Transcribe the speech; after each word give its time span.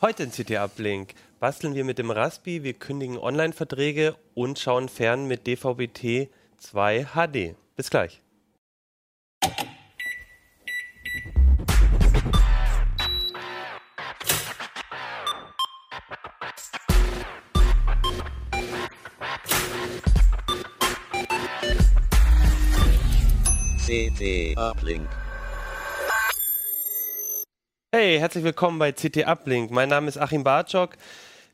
Heute 0.00 0.22
in 0.22 0.30
CT 0.30 0.52
Uplink 0.52 1.14
basteln 1.40 1.74
wir 1.74 1.82
mit 1.82 1.98
dem 1.98 2.12
Raspi, 2.12 2.62
wir 2.62 2.74
kündigen 2.74 3.18
Online-Verträge 3.18 4.14
und 4.32 4.56
schauen 4.56 4.88
fern 4.88 5.26
mit 5.26 5.48
DVB-T 5.48 6.30
2 6.56 7.06
HD. 7.16 7.56
Bis 7.74 7.90
gleich. 7.90 8.22
CT 23.84 24.56
Uplink. 24.56 25.08
Hey, 27.90 28.18
herzlich 28.18 28.44
willkommen 28.44 28.78
bei 28.78 28.92
CT 28.92 29.26
Uplink. 29.26 29.70
Mein 29.70 29.88
Name 29.88 30.08
ist 30.08 30.18
Achim 30.18 30.44
Bartschok. 30.44 30.98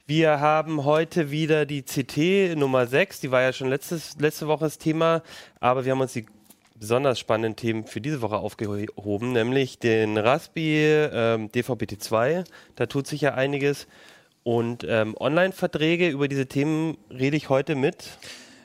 Wir 0.05 0.41
haben 0.41 0.85
heute 0.85 1.31
wieder 1.31 1.65
die 1.65 1.85
CT 1.85 2.59
Nummer 2.59 2.89
6, 2.89 3.21
die 3.21 3.31
war 3.31 3.41
ja 3.41 3.53
schon 3.53 3.69
letztes, 3.69 4.19
letzte 4.19 4.49
Woche 4.49 4.65
das 4.65 4.79
Thema, 4.79 5.23
aber 5.61 5.85
wir 5.85 5.93
haben 5.93 6.01
uns 6.01 6.13
die 6.13 6.27
besonders 6.75 7.21
spannenden 7.21 7.55
Themen 7.55 7.87
für 7.87 8.01
diese 8.01 8.21
Woche 8.21 8.39
aufgehoben, 8.39 9.31
nämlich 9.31 9.79
den 9.79 10.19
Raspi 10.19 10.85
ähm, 10.85 11.53
DVB-T2, 11.53 12.45
da 12.75 12.87
tut 12.87 13.07
sich 13.07 13.21
ja 13.21 13.35
einiges 13.35 13.87
und 14.43 14.85
ähm, 14.89 15.15
Online-Verträge, 15.17 16.09
über 16.09 16.27
diese 16.27 16.49
Themen 16.49 16.99
rede 17.11 17.37
ich 17.37 17.49
heute 17.49 17.77
mit 17.77 18.19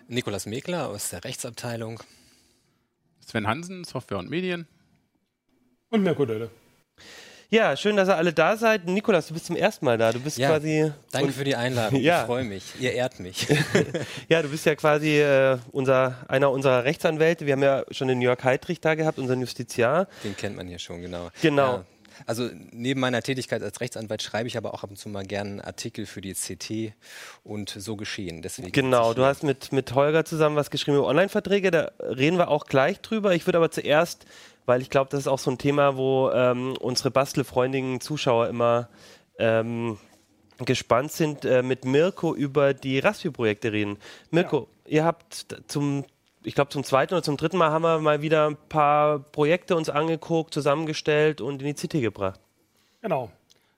Nikolas 0.08 0.48
Mekler 0.48 0.88
aus 0.88 1.12
der 1.12 1.24
Rechtsabteilung. 1.24 2.02
Sven 3.24 3.46
Hansen, 3.46 3.84
Software 3.84 4.18
und 4.18 4.32
Medien. 4.32 4.68
Und 5.92 6.02
Mirko 6.02 6.26
Dölle. 6.26 6.50
Ja, 7.52 7.76
schön, 7.76 7.96
dass 7.96 8.08
ihr 8.08 8.16
alle 8.16 8.32
da 8.32 8.56
seid. 8.58 8.86
Nikolas, 8.86 9.28
du 9.28 9.34
bist 9.34 9.48
zum 9.48 9.56
ersten 9.56 9.84
Mal 9.84 9.98
da. 9.98 10.12
Du 10.12 10.20
bist 10.20 10.38
Ja, 10.38 10.50
quasi. 10.50 10.92
Danke 11.12 11.32
für 11.32 11.44
die 11.44 11.56
Einladung. 11.56 12.00
Ja. 12.10 12.22
Ich 12.22 12.26
freue 12.28 12.44
mich. 12.44 12.64
Ihr 12.80 12.94
ehrt 12.94 13.20
mich. 13.20 13.48
Ja, 14.30 14.44
du 14.44 14.50
bist 14.50 14.66
ja 14.68 14.76
quasi 14.76 15.20
äh, 15.20 15.58
unser, 15.72 16.18
einer 16.28 16.52
unserer 16.52 16.84
Rechtsanwälte. 16.84 17.48
Wir 17.48 17.54
haben 17.54 17.64
ja 17.64 17.84
schon 17.90 18.08
den 18.08 18.22
Jörg 18.22 18.44
Heidrich 18.44 18.82
da 18.82 18.94
gehabt, 18.94 19.18
unseren 19.18 19.40
Justiziar. 19.42 20.08
Den 20.24 20.38
kennt 20.38 20.58
man 20.58 20.68
hier 20.68 20.78
schon, 20.78 21.02
genau. 21.02 21.30
Genau. 21.42 21.78
Ja. 21.78 21.86
Also 22.28 22.50
neben 22.72 23.00
meiner 23.00 23.22
Tätigkeit 23.24 23.64
als 23.64 23.80
Rechtsanwalt 23.82 24.22
schreibe 24.22 24.48
ich 24.48 24.58
aber 24.58 24.74
auch 24.74 24.84
ab 24.84 24.90
und 24.92 24.98
zu 24.98 25.10
mal 25.10 25.26
gerne 25.26 25.64
Artikel 25.66 26.06
für 26.06 26.22
die 26.22 26.34
CT 26.34 26.94
und 27.44 27.70
so 27.70 27.96
geschehen. 27.96 28.42
Deswegen 28.42 28.72
Genau, 28.72 29.14
du 29.14 29.24
hast 29.24 29.44
mit, 29.44 29.72
mit 29.72 29.94
Holger 29.96 30.26
zusammen 30.26 30.56
was 30.56 30.70
geschrieben 30.70 30.98
über 30.98 31.08
Online-Verträge. 31.08 31.72
Da 31.72 31.92
reden 32.02 32.38
wir 32.38 32.50
auch 32.50 32.66
gleich 32.66 33.00
drüber. 33.00 33.34
Ich 33.34 33.48
würde 33.48 33.58
aber 33.58 33.72
zuerst, 33.72 34.26
weil 34.70 34.84
ich 34.84 34.92
glaube, 34.92 35.10
das 35.10 35.22
ist 35.22 35.28
auch 35.28 35.40
so 35.40 35.50
ein 35.50 35.58
Thema, 35.58 35.98
wo 35.98 36.30
ähm, 36.30 36.78
unsere 36.80 37.10
bastelfreundigen 37.10 38.02
Zuschauer 38.02 38.48
immer 38.50 38.88
ähm, 39.40 39.98
gespannt 40.64 41.12
sind, 41.12 41.44
äh, 41.44 41.64
mit 41.64 41.86
Mirko 41.86 42.36
über 42.36 42.76
die 42.76 43.00
Raspi-Projekte 43.00 43.72
reden. 43.72 43.98
Mirko, 44.30 44.68
ihr 44.86 45.04
habt 45.06 45.48
zum, 45.66 46.06
ich 46.44 46.54
glaube 46.54 46.70
zum 46.70 46.84
zweiten 46.84 47.16
oder 47.16 47.24
zum 47.24 47.36
dritten 47.36 47.58
Mal 47.58 47.72
haben 47.72 47.82
wir 47.82 47.98
mal 47.98 48.22
wieder 48.22 48.48
ein 48.48 48.58
paar 48.70 49.18
Projekte 49.18 49.76
uns 49.76 49.90
angeguckt, 49.90 50.54
zusammengestellt 50.54 51.42
und 51.42 51.64
in 51.64 51.74
die 51.74 51.74
CT 51.74 51.94
gebracht. 51.94 52.40
Genau. 53.02 53.32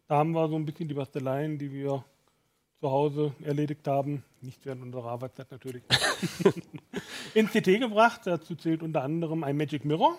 Da 0.09 0.17
haben 0.17 0.33
wir 0.33 0.49
so 0.49 0.57
ein 0.57 0.65
bisschen 0.65 0.89
die 0.89 0.93
Basteleien, 0.93 1.57
die 1.57 1.71
wir 1.71 2.03
zu 2.81 2.91
Hause 2.91 3.33
erledigt 3.45 3.87
haben. 3.87 4.25
Nicht 4.41 4.65
während 4.65 4.81
unserer 4.81 5.05
Arbeitszeit 5.05 5.49
natürlich. 5.51 5.83
ins 7.33 7.51
CT 7.51 7.79
gebracht. 7.79 8.21
Dazu 8.25 8.55
zählt 8.55 8.83
unter 8.83 9.03
anderem 9.03 9.45
ein 9.45 9.55
Magic 9.55 9.85
Mirror. 9.85 10.17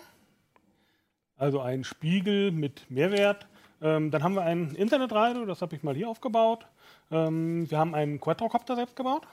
Also 1.37 1.59
ein 1.61 1.83
Spiegel 1.83 2.51
mit 2.51 2.89
Mehrwert. 2.89 3.47
Ähm, 3.81 4.11
dann 4.11 4.23
haben 4.23 4.35
wir 4.35 4.43
ein 4.43 4.75
Internetradio, 4.75 5.45
das 5.45 5.61
habe 5.61 5.75
ich 5.75 5.83
mal 5.83 5.95
hier 5.95 6.09
aufgebaut. 6.09 6.65
Ähm, 7.11 7.69
wir 7.69 7.77
haben 7.77 7.95
einen 7.95 8.19
Quadrocopter 8.19 8.75
selbst 8.75 8.95
gebaut. 8.95 9.27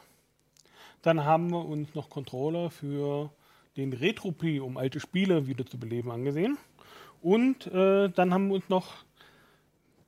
Dann 1.03 1.25
haben 1.25 1.51
wir 1.51 1.65
uns 1.65 1.95
noch 1.95 2.11
Controller 2.11 2.71
für 2.71 3.31
den 3.77 3.93
Retropie, 3.93 4.61
um 4.61 4.77
alte 4.77 5.01
Spiele 5.01 5.47
wieder 5.47 5.65
zu 5.65 5.79
beleben, 5.79 6.11
angesehen. 6.11 6.59
Und 7.23 7.67
äh, 7.69 8.09
dann 8.09 8.35
haben 8.35 8.49
wir 8.49 8.55
uns 8.57 8.69
noch 8.69 9.05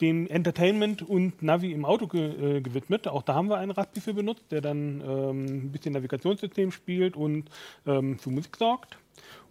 dem 0.01 0.27
Entertainment 0.27 1.03
und 1.03 1.43
Navi 1.43 1.73
im 1.73 1.85
Auto 1.85 2.09
ge 2.09 2.57
äh, 2.57 2.61
gewidmet. 2.61 3.07
Auch 3.07 3.23
da 3.23 3.35
haben 3.35 3.49
wir 3.49 3.59
einen 3.59 3.71
Raspi 3.71 4.01
für 4.01 4.15
benutzt, 4.15 4.45
der 4.51 4.61
dann 4.61 5.01
ähm, 5.01 5.45
ein 5.45 5.73
bisschen 5.73 5.93
Navigationssystem 5.93 6.73
spielt 6.73 7.17
und 7.17 7.49
ähm, 7.87 8.19
für 8.19 8.31
Musik 8.31 8.57
sorgt. 8.57 8.99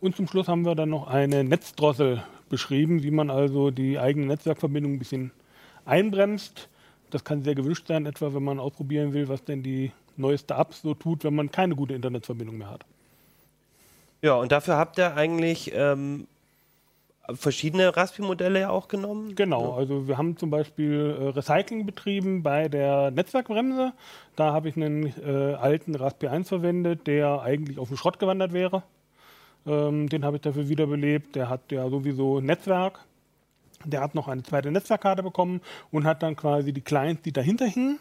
Und 0.02 0.16
zum 0.16 0.28
Schluss 0.28 0.48
haben 0.48 0.66
wir 0.66 0.76
dann 0.76 0.90
noch 0.90 1.08
eine 1.08 1.44
Netzdrossel 1.44 2.24
beschrieben, 2.52 3.02
wie 3.02 3.10
man 3.10 3.32
also 3.32 3.72
die 3.72 3.98
eigene 3.98 4.28
Netzwerkverbindung 4.28 4.94
ein 4.94 5.00
bisschen 5.00 5.32
einbremst. 5.86 6.70
Das 7.10 7.24
kann 7.24 7.44
sehr 7.44 7.56
gewünscht 7.56 7.88
sein, 7.88 8.06
etwa 8.06 8.34
wenn 8.34 8.44
man 8.44 8.60
ausprobieren 8.60 9.14
will, 9.14 9.28
was 9.28 9.44
denn 9.44 9.64
die 9.64 9.92
neueste 10.18 10.54
App 10.54 10.74
so 10.74 10.94
tut, 10.94 11.24
wenn 11.24 11.34
man 11.34 11.52
keine 11.52 11.76
gute 11.76 11.94
Internetverbindung 11.94 12.58
mehr 12.58 12.70
hat. 12.70 12.86
Ja, 14.22 14.36
und 14.36 14.52
dafür 14.52 14.78
habt 14.78 15.00
ihr 15.00 15.16
eigentlich 15.16 15.72
ähm, 15.74 16.28
verschiedene 17.34 17.96
Raspi-Modelle 17.96 18.60
ja 18.60 18.70
auch 18.70 18.88
genommen. 18.88 19.36
Genau, 19.36 19.74
also 19.74 20.08
wir 20.08 20.18
haben 20.18 20.38
zum 20.38 20.50
Beispiel 20.50 21.18
äh, 21.20 21.28
Recycling 21.30 21.86
betrieben 21.86 22.44
bei 22.44 22.68
der 22.68 23.12
Netzwerkbremse. 23.12 23.94
Da 24.36 24.54
habe 24.54 24.70
ich 24.70 24.76
einen 24.76 25.08
äh, 25.26 25.56
alten 25.56 25.96
Raspberry 25.96 26.36
1 26.36 26.50
verwendet, 26.50 27.08
der 27.08 27.42
eigentlich 27.42 27.80
auf 27.80 27.88
den 27.88 27.98
Schrott 27.98 28.20
gewandert 28.20 28.54
wäre. 28.54 28.84
Ähm, 29.66 30.10
den 30.10 30.26
habe 30.26 30.38
ich 30.38 30.42
dafür 30.42 30.70
wiederbelebt. 30.70 31.36
Der 31.36 31.50
hat 31.50 31.72
ja 31.72 31.90
sowieso 31.90 32.40
Netzwerk. 32.42 33.00
Der 33.86 34.02
hat 34.02 34.16
noch 34.16 34.28
eine 34.28 34.44
zweite 34.44 34.72
Netzwerkkarte 34.72 35.24
bekommen 35.24 35.62
und 35.92 36.06
hat 36.06 36.24
dann 36.24 36.36
quasi 36.36 36.72
die 36.74 36.82
Clients, 36.82 37.24
die 37.24 37.32
dahinter 37.32 37.66
hingen, 37.66 38.00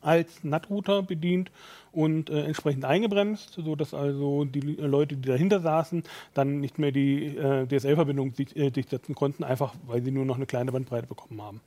als 0.00 0.44
NAT-Router 0.44 1.02
bedient 1.02 1.50
und 1.92 2.30
äh, 2.30 2.44
entsprechend 2.44 2.84
eingebremst, 2.84 3.54
sodass 3.54 3.94
also 3.94 4.44
die 4.44 4.78
äh, 4.78 4.86
Leute, 4.86 5.16
die 5.16 5.28
dahinter 5.28 5.60
saßen, 5.60 6.04
dann 6.34 6.60
nicht 6.60 6.78
mehr 6.78 6.92
die 6.92 7.36
äh, 7.36 7.66
DSL-Verbindung 7.66 8.32
sich, 8.34 8.54
äh, 8.56 8.70
durchsetzen 8.70 9.14
konnten, 9.14 9.42
einfach 9.42 9.74
weil 9.86 10.02
sie 10.02 10.10
nur 10.10 10.24
noch 10.24 10.36
eine 10.36 10.46
kleine 10.46 10.72
Bandbreite 10.72 11.06
bekommen 11.06 11.42
haben. 11.42 11.60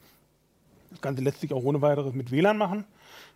Das 0.92 1.02
Ganze 1.02 1.22
lässt 1.22 1.42
sich 1.42 1.54
auch 1.54 1.64
ohne 1.64 1.82
weiteres 1.82 2.14
mit 2.14 2.32
WLAN 2.32 2.58
machen. 2.58 2.86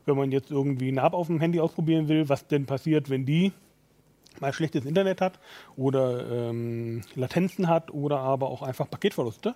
Wenn 0.05 0.17
man 0.17 0.31
jetzt 0.31 0.51
irgendwie 0.51 0.89
eine 0.89 1.01
App 1.01 1.13
auf 1.13 1.27
dem 1.27 1.39
Handy 1.39 1.59
ausprobieren 1.59 2.07
will, 2.07 2.29
was 2.29 2.47
denn 2.47 2.65
passiert, 2.65 3.09
wenn 3.09 3.25
die 3.25 3.51
mal 4.41 4.53
schlechtes 4.53 4.85
Internet 4.85 5.21
hat 5.21 5.39
oder 5.75 6.49
ähm, 6.49 7.01
Latenzen 7.15 7.67
hat 7.67 7.91
oder 7.91 8.19
aber 8.19 8.49
auch 8.49 8.61
einfach 8.61 8.89
Paketverluste, 8.89 9.55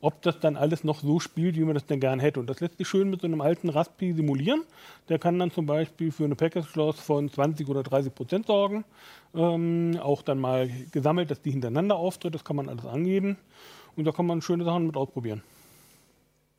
ob 0.00 0.22
das 0.22 0.40
dann 0.40 0.56
alles 0.56 0.84
noch 0.84 1.00
so 1.00 1.20
spielt, 1.20 1.56
wie 1.56 1.64
man 1.64 1.74
das 1.74 1.86
denn 1.86 2.00
gern 2.00 2.20
hätte. 2.20 2.40
Und 2.40 2.48
das 2.48 2.60
lässt 2.60 2.78
sich 2.78 2.88
schön 2.88 3.10
mit 3.10 3.20
so 3.20 3.26
einem 3.26 3.40
alten 3.40 3.68
Raspi 3.68 4.12
simulieren. 4.14 4.62
Der 5.08 5.18
kann 5.18 5.38
dann 5.38 5.50
zum 5.50 5.66
Beispiel 5.66 6.10
für 6.10 6.24
eine 6.24 6.36
Package 6.36 6.74
Loss 6.74 7.00
von 7.00 7.30
20 7.30 7.68
oder 7.68 7.82
30 7.82 8.14
Prozent 8.14 8.46
sorgen. 8.46 8.84
Ähm, 9.34 9.98
auch 10.02 10.22
dann 10.22 10.38
mal 10.38 10.70
gesammelt, 10.90 11.30
dass 11.30 11.42
die 11.42 11.50
hintereinander 11.50 11.96
auftritt. 11.96 12.34
Das 12.34 12.44
kann 12.44 12.56
man 12.56 12.68
alles 12.68 12.86
angeben. 12.86 13.36
Und 13.96 14.04
da 14.04 14.12
kann 14.12 14.26
man 14.26 14.40
schöne 14.40 14.64
Sachen 14.64 14.86
mit 14.86 14.96
ausprobieren. 14.96 15.42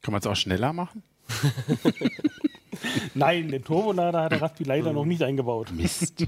Kann 0.01 0.11
man 0.11 0.19
es 0.19 0.27
auch 0.27 0.35
schneller 0.35 0.73
machen? 0.73 1.03
Nein, 3.13 3.49
den 3.49 3.63
Turbolader 3.63 4.23
hat 4.23 4.31
der 4.31 4.41
Raspi 4.41 4.63
leider 4.63 4.93
noch 4.93 5.05
nicht 5.05 5.21
eingebaut. 5.21 5.71
Mist. 5.71 6.27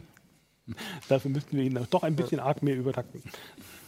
Dafür 1.09 1.31
müssten 1.31 1.57
wir 1.57 1.63
ihn 1.63 1.87
doch 1.89 2.03
ein 2.03 2.15
bisschen 2.15 2.39
arg 2.39 2.63
mehr 2.63 2.75
übertakten. 2.75 3.21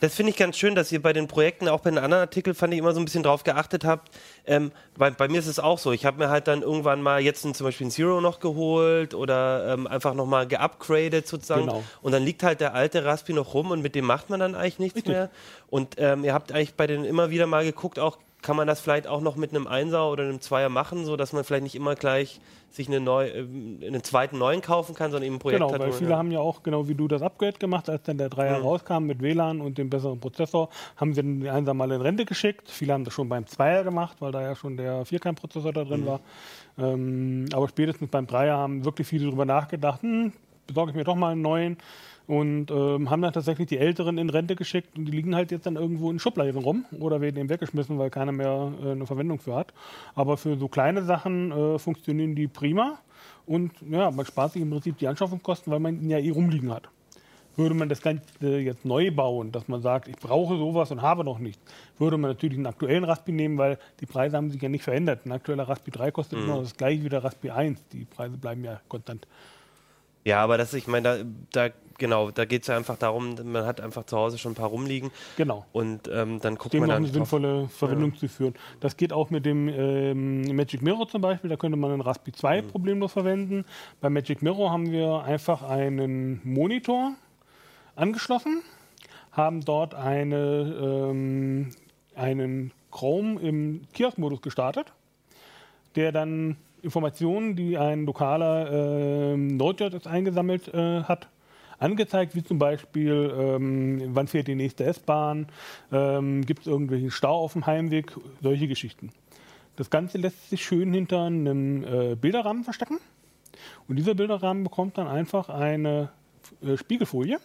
Das 0.01 0.13
finde 0.13 0.31
ich 0.31 0.37
ganz 0.37 0.57
schön, 0.57 0.75
dass 0.75 0.91
ihr 0.91 1.01
bei 1.01 1.13
den 1.13 1.27
Projekten, 1.27 1.69
auch 1.69 1.79
bei 1.79 1.89
den 1.89 1.99
anderen 1.99 2.21
Artikeln, 2.21 2.53
fand 2.53 2.73
ich 2.73 2.79
immer 2.79 2.93
so 2.93 2.99
ein 2.99 3.05
bisschen 3.05 3.23
drauf 3.23 3.43
geachtet 3.43 3.85
habt. 3.85 4.11
Ähm, 4.45 4.71
bei, 4.97 5.09
bei 5.09 5.29
mir 5.29 5.39
ist 5.39 5.47
es 5.47 5.57
auch 5.57 5.79
so. 5.79 5.93
Ich 5.93 6.05
habe 6.05 6.17
mir 6.17 6.29
halt 6.29 6.47
dann 6.47 6.61
irgendwann 6.61 7.01
mal 7.01 7.21
jetzt 7.21 7.45
ein, 7.45 7.53
zum 7.53 7.65
Beispiel 7.65 7.87
ein 7.87 7.91
Zero 7.91 8.19
noch 8.19 8.41
geholt 8.41 9.13
oder 9.13 9.73
ähm, 9.73 9.87
einfach 9.87 10.13
nochmal 10.13 10.47
geupgradet 10.47 11.27
sozusagen. 11.27 11.67
Genau. 11.67 11.83
Und 12.01 12.11
dann 12.11 12.23
liegt 12.23 12.43
halt 12.43 12.59
der 12.59 12.73
alte 12.73 13.05
Raspi 13.05 13.31
noch 13.31 13.53
rum 13.53 13.71
und 13.71 13.81
mit 13.81 13.95
dem 13.95 14.05
macht 14.05 14.29
man 14.29 14.41
dann 14.41 14.53
eigentlich 14.53 14.79
nichts 14.79 14.97
Richtig. 14.97 15.13
mehr. 15.13 15.29
Und 15.69 15.95
ähm, 15.97 16.25
ihr 16.25 16.33
habt 16.33 16.51
eigentlich 16.51 16.75
bei 16.75 16.87
denen 16.87 17.05
immer 17.05 17.29
wieder 17.29 17.47
mal 17.47 17.63
geguckt, 17.63 17.97
auch 17.97 18.17
kann 18.45 18.55
man 18.55 18.67
das 18.67 18.79
vielleicht 18.79 19.07
auch 19.07 19.21
noch 19.21 19.35
mit 19.35 19.49
einem 19.49 19.65
Einser 19.67 20.09
oder 20.11 20.23
einem 20.23 20.39
Zweier 20.39 20.69
machen, 20.69 21.03
so 21.03 21.17
dass 21.17 21.33
man 21.33 21.43
vielleicht 21.43 21.63
nicht 21.63 21.75
immer 21.75 21.95
gleich 21.95 22.39
sich 22.69 22.87
eine 22.87 22.99
neu, 22.99 23.27
ähm, 23.29 23.79
einen 23.85 24.03
zweiten 24.03 24.37
neuen 24.37 24.61
kaufen 24.61 24.93
kann, 24.93 25.09
sondern 25.09 25.25
eben 25.27 25.35
ein 25.37 25.39
Projekt 25.39 25.61
Genau, 25.61 25.73
hat. 25.73 25.79
weil 25.79 25.89
wo- 25.89 25.93
viele 25.93 26.11
ja. 26.11 26.17
haben 26.17 26.31
ja 26.31 26.39
auch, 26.39 26.61
genau 26.61 26.87
wie 26.87 26.93
du, 26.93 27.07
das 27.07 27.21
Upgrade 27.21 27.57
gemacht, 27.57 27.89
als 27.89 28.03
dann 28.03 28.17
der 28.17 28.29
Dreier 28.29 28.59
Mhm. 28.59 28.65
rauskam 28.65 29.03
mit 29.05 29.21
WLAN 29.21 29.61
und 29.61 29.77
dem 29.77 29.89
besseren 29.89 30.19
Prozessor, 30.19 30.69
haben 30.97 31.13
sie 31.13 31.21
den 31.23 31.47
einsam 31.47 31.77
mal 31.77 31.91
in 31.91 32.01
Rente 32.01 32.25
geschickt. 32.25 32.69
Viele 32.69 32.93
haben 32.93 33.03
das 33.03 33.13
schon 33.13 33.27
beim 33.29 33.47
Zweier 33.47 33.83
gemacht, 33.83 34.17
weil 34.19 34.31
da 34.31 34.41
ja 34.41 34.55
schon 34.55 34.77
der 34.77 35.05
Vierkern-Prozessor 35.05 35.73
da 35.73 35.83
Mhm. 35.83 35.87
drin 35.89 36.05
war. 36.05 36.19
Ähm, 36.77 37.45
aber 37.53 37.67
spätestens 37.67 38.09
beim 38.09 38.27
Dreier 38.27 38.57
haben 38.57 38.85
wirklich 38.85 39.07
viele 39.07 39.25
darüber 39.25 39.45
nachgedacht, 39.45 40.01
hm, 40.03 40.33
besorge 40.67 40.91
ich 40.91 40.95
mir 40.97 41.03
doch 41.03 41.15
mal 41.15 41.31
einen 41.31 41.41
neuen. 41.41 41.77
Und 42.27 42.71
ähm, 42.71 43.09
haben 43.11 43.21
dann 43.21 43.33
tatsächlich 43.33 43.67
die 43.67 43.77
Älteren 43.77 44.17
in 44.17 44.31
Rente 44.31 44.55
geschickt 44.55 44.97
und 44.97 45.05
die 45.05 45.11
liegen 45.11 45.35
halt 45.35 45.51
jetzt 45.51 45.67
dann 45.67 45.75
irgendwo 45.75 46.09
in 46.09 46.17
Schubladen 46.17 46.63
rum 46.63 46.85
oder 46.99 47.21
werden 47.21 47.37
eben 47.37 47.49
weggeschmissen, 47.49 47.99
weil 47.99 48.09
keiner 48.09 48.31
mehr 48.31 48.71
äh, 48.83 48.91
eine 48.91 49.05
Verwendung 49.05 49.39
für 49.39 49.55
hat. 49.55 49.73
Aber 50.15 50.37
für 50.37 50.57
so 50.57 50.67
kleine 50.67 51.03
Sachen 51.03 51.51
äh, 51.51 51.77
funktionieren 51.77 52.33
die 52.33 52.47
prima 52.47 52.97
und 53.45 53.73
ja, 53.89 54.09
man 54.11 54.25
spart 54.25 54.53
sich 54.53 54.61
im 54.61 54.71
Prinzip 54.71 54.97
die 54.97 55.07
Anschaffungskosten, 55.07 55.71
weil 55.71 55.79
man 55.79 56.01
ihn 56.01 56.09
ja 56.09 56.17
eh 56.17 56.31
rumliegen 56.31 56.73
hat. 56.73 56.89
Würde 57.57 57.75
man 57.75 57.87
das 57.87 58.01
Ganze 58.01 58.57
jetzt 58.57 58.83
neu 58.83 59.11
bauen, 59.11 59.51
dass 59.51 59.67
man 59.69 59.81
sagt, 59.81 60.09
ich 60.09 60.17
brauche 60.17 60.57
sowas 60.57 60.91
und 60.91 61.01
habe 61.01 61.23
noch 61.23 61.39
nichts, 61.39 61.61
würde 61.97 62.17
man 62.17 62.31
natürlich 62.31 62.57
einen 62.57 62.65
aktuellen 62.65 63.05
Raspi 63.05 63.31
nehmen, 63.31 63.57
weil 63.57 63.77
die 64.01 64.05
Preise 64.05 64.35
haben 64.35 64.49
sich 64.49 64.61
ja 64.61 64.67
nicht 64.67 64.83
verändert. 64.83 65.25
Ein 65.25 65.31
aktueller 65.31 65.69
Raspi 65.69 65.91
3 65.91 66.11
kostet 66.11 66.39
immer 66.39 66.59
das 66.59 66.75
gleiche 66.75 67.03
wie 67.03 67.09
der 67.09 67.23
Raspi 67.23 67.51
1. 67.51 67.87
Die 67.93 68.03
Preise 68.05 68.35
bleiben 68.37 68.63
ja 68.65 68.81
konstant. 68.89 69.25
Ja, 70.25 70.43
aber 70.43 70.57
das, 70.57 70.73
ich 70.73 70.87
meine, 70.87 71.25
da, 71.51 71.67
da 71.67 71.73
genau, 71.97 72.31
da 72.31 72.45
geht 72.45 72.61
es 72.61 72.67
ja 72.67 72.75
einfach 72.77 72.97
darum, 72.97 73.35
man 73.43 73.65
hat 73.65 73.81
einfach 73.81 74.05
zu 74.05 74.17
Hause 74.17 74.37
schon 74.37 74.51
ein 74.53 74.55
paar 74.55 74.69
rumliegen 74.69 75.11
Genau. 75.37 75.65
und 75.73 76.07
ähm, 76.11 76.39
dann 76.41 76.55
guckt 76.55 76.73
dem 76.73 76.81
man 76.81 76.89
noch 76.89 76.95
dann 76.95 77.03
eine 77.03 77.13
sinnvolle 77.13 77.67
Verwendung 77.69 78.15
zu 78.15 78.27
führen. 78.27 78.53
Das 78.79 78.97
geht 78.97 79.11
auch 79.13 79.29
mit 79.29 79.45
dem 79.45 79.67
ähm, 79.69 80.55
Magic 80.55 80.81
Mirror 80.81 81.07
zum 81.07 81.21
Beispiel. 81.21 81.49
Da 81.49 81.55
könnte 81.57 81.77
man 81.77 81.91
einen 81.91 82.01
Raspi 82.01 82.31
2 82.31 82.61
Mhm. 82.61 82.67
problemlos 82.67 83.11
verwenden. 83.13 83.65
Bei 84.01 84.09
Magic 84.09 84.41
Mirror 84.41 84.71
haben 84.71 84.91
wir 84.91 85.23
einfach 85.23 85.63
einen 85.63 86.41
Monitor 86.43 87.13
angeschlossen, 87.95 88.61
haben 89.31 89.61
dort 89.61 89.95
eine, 89.95 91.07
ähm, 91.09 91.69
einen 92.15 92.71
Chrome 92.91 93.39
im 93.41 93.81
Kiosk-Modus 93.93 94.41
gestartet, 94.41 94.93
der 95.95 96.11
dann 96.11 96.57
Informationen, 96.81 97.55
die 97.55 97.77
ein 97.77 98.05
lokaler 98.05 99.33
ähm, 99.33 99.57
Node.js 99.57 100.05
eingesammelt 100.07 100.67
äh, 100.73 101.01
hat, 101.03 101.27
angezeigt, 101.79 102.35
wie 102.35 102.43
zum 102.43 102.59
Beispiel, 102.59 103.33
ähm, 103.37 104.01
wann 104.15 104.27
fährt 104.27 104.47
die 104.47 104.55
nächste 104.55 104.83
S-Bahn, 104.85 105.47
ähm, 105.91 106.45
gibt 106.45 106.61
es 106.61 106.67
irgendwelchen 106.67 107.11
Stau 107.11 107.35
auf 107.35 107.53
dem 107.53 107.65
Heimweg, 107.65 108.13
solche 108.41 108.67
Geschichten. 108.67 109.11
Das 109.75 109.89
Ganze 109.89 110.17
lässt 110.17 110.49
sich 110.49 110.65
schön 110.65 110.93
hinter 110.93 111.23
einem 111.23 111.83
äh, 111.83 112.15
Bilderrahmen 112.15 112.63
verstecken. 112.63 112.99
Und 113.87 113.97
dieser 113.97 114.15
Bilderrahmen 114.15 114.63
bekommt 114.63 114.97
dann 114.97 115.07
einfach 115.07 115.49
eine 115.49 116.09
äh, 116.63 116.77
Spiegelfolie. 116.77 117.39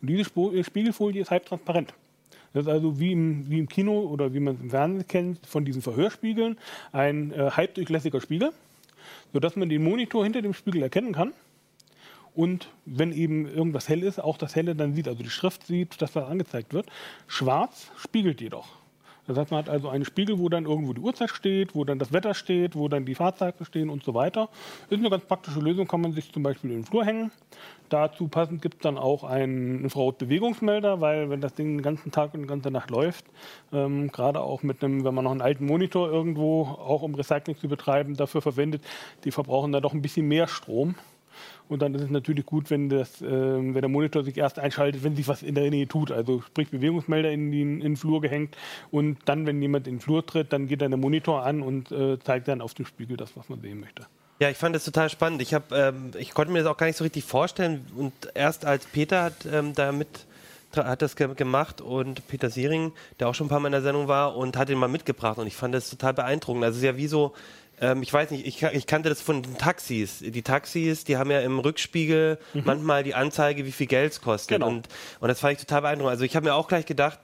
Und 0.00 0.08
diese 0.08 0.24
Spo 0.24 0.52
äh, 0.52 0.64
Spiegelfolie 0.64 1.22
ist 1.22 1.30
halbtransparent. 1.30 1.94
Das 2.52 2.66
ist 2.66 2.68
also 2.68 3.00
wie 3.00 3.12
im, 3.12 3.50
wie 3.50 3.58
im 3.58 3.68
Kino 3.68 4.00
oder 4.00 4.32
wie 4.32 4.40
man 4.40 4.54
es 4.54 4.60
im 4.60 4.70
Fernsehen 4.70 5.08
kennt, 5.08 5.46
von 5.46 5.64
diesen 5.64 5.82
Verhörspiegeln, 5.82 6.56
ein 6.92 7.32
äh, 7.32 7.50
halbdurchlässiger 7.50 8.20
Spiegel, 8.20 8.52
sodass 9.32 9.56
man 9.56 9.68
den 9.68 9.82
Monitor 9.82 10.22
hinter 10.24 10.40
dem 10.40 10.54
Spiegel 10.54 10.82
erkennen 10.82 11.12
kann. 11.12 11.32
Und 12.34 12.68
wenn 12.84 13.12
eben 13.12 13.46
irgendwas 13.46 13.88
hell 13.88 14.02
ist, 14.02 14.18
auch 14.18 14.36
das 14.36 14.56
Helle 14.56 14.74
dann 14.74 14.94
sieht, 14.94 15.06
also 15.08 15.22
die 15.22 15.30
Schrift 15.30 15.66
sieht, 15.66 16.02
dass 16.02 16.12
das 16.12 16.26
angezeigt 16.26 16.74
wird. 16.74 16.86
Schwarz 17.28 17.92
spiegelt 17.96 18.40
jedoch. 18.40 18.68
Das 19.26 19.38
heißt, 19.38 19.50
man 19.50 19.58
hat 19.60 19.70
also 19.70 19.88
einen 19.88 20.04
Spiegel, 20.04 20.38
wo 20.38 20.48
dann 20.48 20.66
irgendwo 20.66 20.92
die 20.92 21.00
Uhrzeit 21.00 21.30
steht, 21.30 21.74
wo 21.74 21.84
dann 21.84 21.98
das 21.98 22.12
Wetter 22.12 22.34
steht, 22.34 22.76
wo 22.76 22.88
dann 22.88 23.06
die 23.06 23.14
Fahrzeiten 23.14 23.64
stehen 23.64 23.88
und 23.88 24.04
so 24.04 24.12
weiter. 24.12 24.50
Ist 24.90 24.98
eine 24.98 25.08
ganz 25.08 25.24
praktische 25.24 25.60
Lösung, 25.60 25.86
kann 25.86 26.02
man 26.02 26.12
sich 26.12 26.30
zum 26.30 26.42
Beispiel 26.42 26.70
in 26.70 26.80
den 26.80 26.84
Flur 26.84 27.04
hängen. 27.06 27.30
Dazu 27.88 28.28
passend 28.28 28.60
gibt 28.60 28.76
es 28.76 28.80
dann 28.80 28.98
auch 28.98 29.24
einen 29.24 29.84
Infrarot-Bewegungsmelder, 29.84 31.00
weil 31.00 31.30
wenn 31.30 31.40
das 31.40 31.54
Ding 31.54 31.78
den 31.78 31.82
ganzen 31.82 32.12
Tag 32.12 32.34
und 32.34 32.42
die 32.42 32.48
ganze 32.48 32.70
Nacht 32.70 32.90
läuft, 32.90 33.24
ähm, 33.72 34.10
gerade 34.10 34.40
auch 34.40 34.62
mit 34.62 34.84
einem, 34.84 35.04
wenn 35.04 35.14
man 35.14 35.24
noch 35.24 35.30
einen 35.30 35.42
alten 35.42 35.64
Monitor 35.64 36.10
irgendwo, 36.10 36.62
auch 36.62 37.02
um 37.02 37.14
Recycling 37.14 37.56
zu 37.56 37.68
betreiben, 37.68 38.16
dafür 38.16 38.42
verwendet, 38.42 38.82
die 39.24 39.30
verbrauchen 39.30 39.72
dann 39.72 39.82
doch 39.82 39.94
ein 39.94 40.02
bisschen 40.02 40.26
mehr 40.26 40.48
Strom. 40.48 40.96
Und 41.74 41.80
dann 41.80 41.94
ist 41.94 42.02
es 42.02 42.10
natürlich 42.10 42.46
gut, 42.46 42.70
wenn, 42.70 42.88
das, 42.88 43.20
ähm, 43.20 43.74
wenn 43.74 43.82
der 43.82 43.88
Monitor 43.88 44.24
sich 44.24 44.38
erst 44.38 44.58
einschaltet, 44.58 45.04
wenn 45.04 45.16
sich 45.16 45.28
was 45.28 45.42
in 45.42 45.54
der 45.54 45.68
Nähe 45.68 45.86
tut. 45.86 46.10
Also 46.10 46.40
sprich 46.40 46.70
Bewegungsmelder 46.70 47.30
in, 47.30 47.50
die, 47.50 47.60
in 47.60 47.80
den 47.80 47.96
Flur 47.96 48.22
gehängt. 48.22 48.56
Und 48.90 49.18
dann, 49.26 49.44
wenn 49.44 49.60
jemand 49.60 49.86
in 49.86 49.96
den 49.96 50.00
Flur 50.00 50.24
tritt, 50.24 50.52
dann 50.52 50.68
geht 50.68 50.80
dann 50.80 50.92
der 50.92 50.98
Monitor 50.98 51.44
an 51.44 51.60
und 51.60 51.92
äh, 51.92 52.18
zeigt 52.20 52.48
dann 52.48 52.60
auf 52.62 52.72
dem 52.72 52.86
Spiegel 52.86 53.16
das, 53.16 53.36
was 53.36 53.48
man 53.48 53.60
sehen 53.60 53.80
möchte. 53.80 54.06
Ja, 54.40 54.50
ich 54.50 54.56
fand 54.56 54.74
das 54.74 54.84
total 54.84 55.10
spannend. 55.10 55.42
Ich, 55.42 55.52
hab, 55.52 55.70
ähm, 55.72 56.10
ich 56.18 56.32
konnte 56.32 56.52
mir 56.52 56.60
das 56.60 56.68
auch 56.68 56.76
gar 56.76 56.86
nicht 56.86 56.96
so 56.96 57.04
richtig 57.04 57.24
vorstellen. 57.24 57.86
Und 57.96 58.12
erst 58.34 58.64
als 58.64 58.86
Peter 58.86 59.22
hat 59.22 59.46
ähm, 59.52 59.74
da 59.74 59.92
mit 59.92 60.08
tra- 60.72 60.86
hat 60.86 61.02
das 61.02 61.16
ge 61.16 61.34
gemacht 61.34 61.80
und 61.80 62.26
Peter 62.28 62.50
Siering, 62.50 62.92
der 63.20 63.28
auch 63.28 63.34
schon 63.34 63.46
ein 63.46 63.50
paar 63.50 63.60
Mal 63.60 63.68
in 63.68 63.72
der 63.72 63.82
Sendung 63.82 64.08
war, 64.08 64.36
und 64.36 64.56
hat 64.56 64.70
ihn 64.70 64.78
mal 64.78 64.88
mitgebracht. 64.88 65.38
Und 65.38 65.46
ich 65.46 65.56
fand 65.56 65.74
das 65.74 65.90
total 65.90 66.14
beeindruckend. 66.14 66.64
Also 66.64 66.76
es 66.76 66.82
ist 66.82 66.86
ja 66.86 66.96
wie 66.96 67.06
so, 67.06 67.32
ähm, 67.80 68.02
ich 68.02 68.12
weiß 68.12 68.30
nicht, 68.30 68.46
ich, 68.46 68.62
ich 68.62 68.86
kannte 68.86 69.08
das 69.08 69.20
von 69.20 69.42
den 69.42 69.58
Taxis. 69.58 70.18
Die 70.20 70.42
Taxis, 70.42 71.04
die 71.04 71.16
haben 71.16 71.30
ja 71.30 71.40
im 71.40 71.58
Rückspiegel 71.58 72.38
manchmal 72.64 73.02
die 73.02 73.14
Anzeige, 73.14 73.64
wie 73.66 73.72
viel 73.72 73.86
Geld 73.86 74.12
es 74.12 74.20
kostet. 74.20 74.58
Genau. 74.58 74.68
Und, 74.68 74.88
und 75.20 75.28
das 75.28 75.40
fand 75.40 75.54
ich 75.54 75.58
total 75.60 75.82
beeindruckend. 75.82 76.10
Also 76.10 76.24
ich 76.24 76.36
habe 76.36 76.44
mir 76.44 76.54
auch 76.54 76.68
gleich 76.68 76.86
gedacht, 76.86 77.18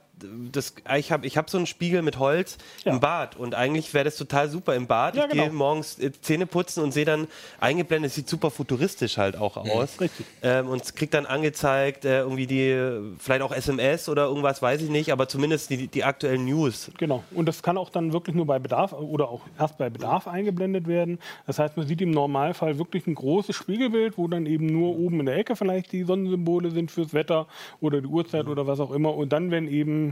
das, 0.51 0.73
ich 0.97 1.11
habe 1.11 1.25
ich 1.27 1.37
hab 1.37 1.49
so 1.49 1.57
einen 1.57 1.65
Spiegel 1.67 2.01
mit 2.01 2.19
Holz 2.19 2.57
Ja. 2.85 2.93
im 2.93 2.99
Bad 2.99 3.35
und 3.37 3.55
eigentlich 3.55 3.93
wäre 3.93 4.05
das 4.05 4.17
total 4.17 4.49
super 4.49 4.75
im 4.75 4.87
Bad. 4.87 5.15
Ja, 5.15 5.25
ich 5.25 5.31
gehe 5.31 5.43
genau. 5.43 5.53
morgens 5.55 5.99
äh, 5.99 6.11
Zähne 6.21 6.45
putzen 6.45 6.83
und 6.83 6.91
sehe 6.91 7.05
dann 7.05 7.27
eingeblendet, 7.59 8.09
es 8.09 8.15
sieht 8.15 8.27
super 8.29 8.51
futuristisch 8.51 9.17
halt 9.17 9.37
auch 9.37 9.57
aus. 9.57 9.99
richtig. 9.99 10.25
Ähm, 10.43 10.67
und 10.67 10.95
kriegt 10.95 11.13
dann 11.13 11.25
angezeigt, 11.25 12.05
äh, 12.05 12.19
irgendwie 12.21 12.47
die, 12.47 13.15
vielleicht 13.19 13.41
auch 13.41 13.51
SMS 13.51 14.09
oder 14.09 14.25
irgendwas, 14.25 14.61
weiß 14.61 14.81
ich 14.81 14.89
nicht, 14.89 15.11
aber 15.11 15.27
zumindest 15.27 15.69
die, 15.69 15.87
die 15.87 16.03
aktuellen 16.03 16.45
News. 16.45 16.91
Genau. 16.97 17.23
Und 17.31 17.47
das 17.47 17.63
kann 17.63 17.77
auch 17.77 17.89
dann 17.89 18.13
wirklich 18.13 18.35
nur 18.35 18.45
bei 18.45 18.59
Bedarf 18.59 18.93
oder 18.93 19.29
auch 19.29 19.41
erst 19.59 19.77
bei 19.77 19.89
Bedarf 19.89 20.27
eingeblendet 20.27 20.87
werden. 20.87 21.19
Das 21.47 21.59
heißt, 21.59 21.77
man 21.77 21.87
sieht 21.87 22.01
im 22.01 22.11
Normalfall 22.11 22.77
wirklich 22.77 23.07
ein 23.07 23.15
großes 23.15 23.55
Spiegelbild, 23.55 24.17
wo 24.17 24.27
dann 24.27 24.45
eben 24.45 24.65
nur 24.67 24.97
oben 24.97 25.19
in 25.19 25.25
der 25.25 25.37
Ecke 25.37 25.55
vielleicht 25.55 25.91
die 25.91 26.03
Sonnensymbole 26.03 26.71
sind 26.71 26.91
fürs 26.91 27.13
Wetter 27.13 27.47
oder 27.79 28.01
die 28.01 28.07
Uhrzeit 28.07 28.47
oder 28.47 28.67
was 28.67 28.79
auch 28.79 28.91
immer. 28.91 29.15
Und 29.15 29.33
dann, 29.33 29.51
wenn 29.51 29.67
eben 29.67 30.10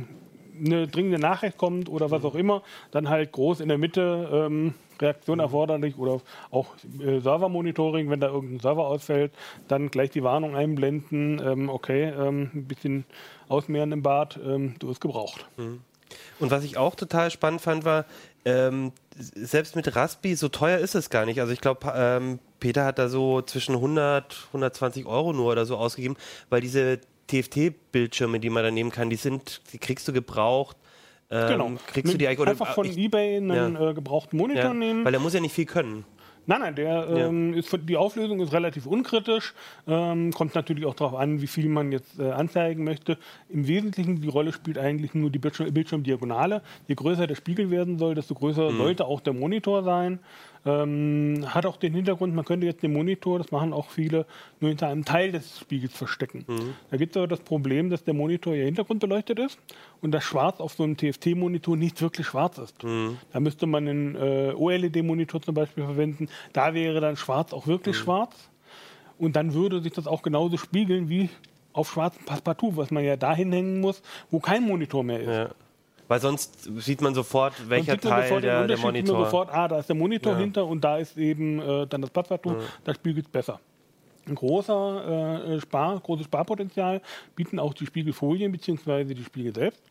eine 0.59 0.87
dringende 0.87 1.19
Nachricht 1.19 1.57
kommt 1.57 1.89
oder 1.89 2.11
was 2.11 2.23
auch 2.25 2.35
immer, 2.35 2.63
dann 2.91 3.09
halt 3.09 3.31
groß 3.31 3.61
in 3.61 3.69
der 3.69 3.77
Mitte 3.77 4.29
ähm, 4.31 4.73
Reaktion 5.01 5.39
erforderlich 5.39 5.97
oder 5.97 6.21
auch 6.51 6.75
äh, 6.99 7.19
Servermonitoring, 7.19 8.09
wenn 8.09 8.19
da 8.19 8.27
irgendein 8.27 8.59
Server 8.59 8.87
ausfällt, 8.87 9.31
dann 9.67 9.89
gleich 9.89 10.09
die 10.09 10.23
Warnung 10.23 10.55
einblenden, 10.55 11.41
ähm, 11.43 11.69
okay, 11.69 12.09
ähm, 12.09 12.51
ein 12.53 12.65
bisschen 12.65 13.05
ausmehren 13.47 13.91
im 13.91 14.03
Bad, 14.03 14.39
ähm, 14.43 14.75
du 14.79 14.87
bist 14.87 15.01
gebraucht. 15.01 15.45
Und 16.39 16.51
was 16.51 16.63
ich 16.63 16.77
auch 16.77 16.95
total 16.95 17.31
spannend 17.31 17.61
fand, 17.61 17.85
war, 17.85 18.05
ähm, 18.45 18.91
selbst 19.15 19.75
mit 19.75 19.95
Raspi, 19.95 20.35
so 20.35 20.49
teuer 20.49 20.79
ist 20.79 20.95
es 20.95 21.09
gar 21.09 21.25
nicht. 21.25 21.39
Also 21.39 21.53
ich 21.53 21.61
glaube, 21.61 21.91
ähm, 21.95 22.39
Peter 22.59 22.85
hat 22.85 22.99
da 22.99 23.09
so 23.09 23.41
zwischen 23.41 23.75
100, 23.75 24.47
120 24.47 25.05
Euro 25.05 25.33
nur 25.33 25.51
oder 25.51 25.65
so 25.65 25.77
ausgegeben, 25.77 26.15
weil 26.49 26.61
diese 26.61 26.99
TFT-Bildschirme, 27.29 28.39
die 28.39 28.49
man 28.49 28.63
da 28.63 28.71
nehmen 28.71 28.91
kann, 28.91 29.09
die 29.09 29.15
sind, 29.15 29.61
die 29.73 29.77
kriegst 29.77 30.07
du 30.07 30.13
gebraucht. 30.13 30.77
Ähm, 31.31 31.47
Genau. 31.47 31.71
Kriegst 31.87 32.11
du 32.13 32.17
die 32.17 32.27
eigentlich 32.27 32.47
Einfach 32.49 32.73
von 32.73 32.85
ich- 32.87 32.97
eBay 32.97 33.37
einen 33.37 33.75
Ja. 33.75 33.89
äh, 33.91 33.93
gebrauchten 33.93 34.37
Monitor 34.37 34.63
ja, 34.63 34.73
nehmen. 34.73 35.05
Weil 35.05 35.13
er 35.13 35.19
muss 35.19 35.33
ja 35.33 35.39
nicht 35.39 35.53
viel 35.53 35.65
können. 35.65 36.03
Nein, 36.47 36.61
nein, 36.61 36.73
der, 36.75 37.07
ähm, 37.09 37.53
ist, 37.53 37.77
die 37.87 37.95
Auflösung 37.95 38.39
ist 38.39 38.51
relativ 38.53 38.87
unkritisch. 38.87 39.53
Ähm, 39.87 40.31
kommt 40.33 40.55
natürlich 40.55 40.83
auch 40.87 40.95
darauf 40.95 41.13
an, 41.19 41.41
wie 41.41 41.45
viel 41.45 41.69
man 41.69 41.91
jetzt 41.91 42.17
äh, 42.19 42.31
anzeigen 42.31 42.83
möchte. 42.83 43.19
Im 43.49 43.67
Wesentlichen, 43.67 44.19
die 44.21 44.27
Rolle 44.29 44.51
spielt 44.51 44.79
eigentlich 44.79 45.13
nur 45.13 45.29
die 45.29 45.37
Bildschirm 45.37 45.71
Bildschirmdiagonale. 45.71 46.63
Je 46.87 46.95
größer 46.95 47.27
der 47.27 47.35
Spiegel 47.35 47.69
werden 47.69 47.99
soll, 47.99 48.15
desto 48.15 48.33
größer 48.33 48.71
sollte 48.75 49.05
auch 49.05 49.21
der 49.21 49.33
Monitor 49.33 49.83
sein. 49.83 50.17
Ähm, 50.65 51.45
hat 51.47 51.65
auch 51.65 51.77
den 51.77 51.93
Hintergrund, 51.93 52.35
man 52.35 52.43
könnte 52.43 52.65
jetzt 52.65 52.83
den 52.83 52.91
Monitor, 52.93 53.37
das 53.37 53.51
machen 53.51 53.71
auch 53.71 53.89
viele, 53.89 54.25
nur 54.59 54.69
hinter 54.69 54.87
einem 54.89 55.05
Teil 55.05 55.31
des 55.31 55.59
Spiegels 55.59 55.95
verstecken. 55.95 56.45
Da 56.91 56.97
gibt 56.97 57.15
es 57.15 57.17
aber 57.17 57.27
das 57.27 57.39
Problem, 57.39 57.89
dass 57.89 58.03
der 58.03 58.13
Monitor 58.13 58.53
ja 58.55 58.65
hintergrundbeleuchtet 58.65 59.39
ist 59.39 59.57
und 60.01 60.11
das 60.11 60.23
Schwarz 60.23 60.59
auf 60.59 60.73
so 60.73 60.83
einem 60.83 60.97
TFT-Monitor 60.97 61.77
nicht 61.77 62.01
wirklich 62.01 62.27
schwarz 62.27 62.57
ist. 62.57 62.75
Da 63.31 63.39
müsste 63.39 63.67
man 63.67 63.87
einen 63.87 64.15
äh, 64.15 64.53
OLED-Monitor 64.55 65.41
zum 65.41 65.55
Beispiel 65.55 65.85
verwenden. 65.85 66.27
Da 66.53 66.73
wäre 66.73 66.99
dann 66.99 67.15
schwarz 67.15 67.53
auch 67.53 67.65
wirklich 67.67 67.95
schwarz. 67.97 68.49
Und 69.17 69.35
dann 69.35 69.53
würde 69.53 69.81
sich 69.81 69.91
das 69.93 70.07
auch 70.07 70.21
genauso 70.21 70.57
spiegeln 70.57 71.09
wie 71.09 71.29
auf 71.73 71.91
schwarzem 71.91 72.25
Passepartout, 72.25 72.75
was 72.75 72.91
man 72.91 73.03
ja 73.03 73.15
dahin 73.15 73.51
hängen 73.51 73.79
muss, 73.79 74.01
wo 74.31 74.39
kein 74.39 74.63
Monitor 74.63 75.03
mehr 75.03 75.19
ist. 75.19 75.27
Ja. 75.27 75.49
Weil 76.09 76.19
sonst 76.19 76.67
sieht 76.81 77.01
man 77.01 77.13
sofort, 77.13 77.53
welcher 77.69 77.93
man 77.93 78.01
Teil 78.01 78.23
sofort 78.23 78.43
der, 78.43 78.67
der 78.67 78.75
sieht 78.77 78.83
man 78.83 78.93
Monitor. 78.95 79.25
sofort, 79.25 79.49
ah, 79.53 79.67
da 79.67 79.77
ist 79.79 79.87
der 79.87 79.95
Monitor 79.95 80.33
Ja. 80.33 80.39
hinter 80.39 80.65
und 80.65 80.83
da 80.83 80.97
ist 80.97 81.15
eben 81.17 81.59
äh, 81.61 81.85
dann 81.87 82.01
das 82.01 82.09
Passepartout, 82.09 82.55
da 82.83 82.93
spiegelt 82.95 83.27
es 83.27 83.31
besser. 83.31 83.59
Ein 84.27 84.33
großer 84.35 85.45
äh, 85.55 85.61
Spar, 85.61 85.99
großes 85.99 86.25
Sparpotenzial 86.25 87.01
bieten 87.35 87.59
auch 87.59 87.73
die 87.75 87.85
Spiegelfolien 87.85 88.51
bzw. 88.51 89.05
die 89.13 89.23
Spiegel 89.23 89.53
selbst. 89.53 89.83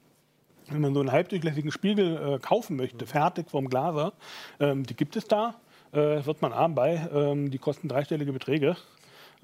Wenn 0.68 0.80
man 0.80 0.92
so 0.92 1.00
einen 1.00 1.12
halbdurchlässigen 1.12 1.70
Spiegel 1.70 2.16
äh, 2.16 2.38
kaufen 2.40 2.76
möchte, 2.76 3.06
fertig 3.06 3.48
vom 3.50 3.68
Glaser, 3.68 4.12
ähm, 4.60 4.84
die 4.84 4.94
gibt 4.94 5.14
es 5.16 5.25
da, 5.26 5.54
äh, 5.92 6.26
wird 6.26 6.42
man 6.42 6.52
arm 6.52 6.75
bei, 6.75 7.08
ähm, 7.14 7.50
die 7.50 7.58
kosten 7.58 7.88
dreistellige 7.88 8.32
Beträge. 8.32 8.76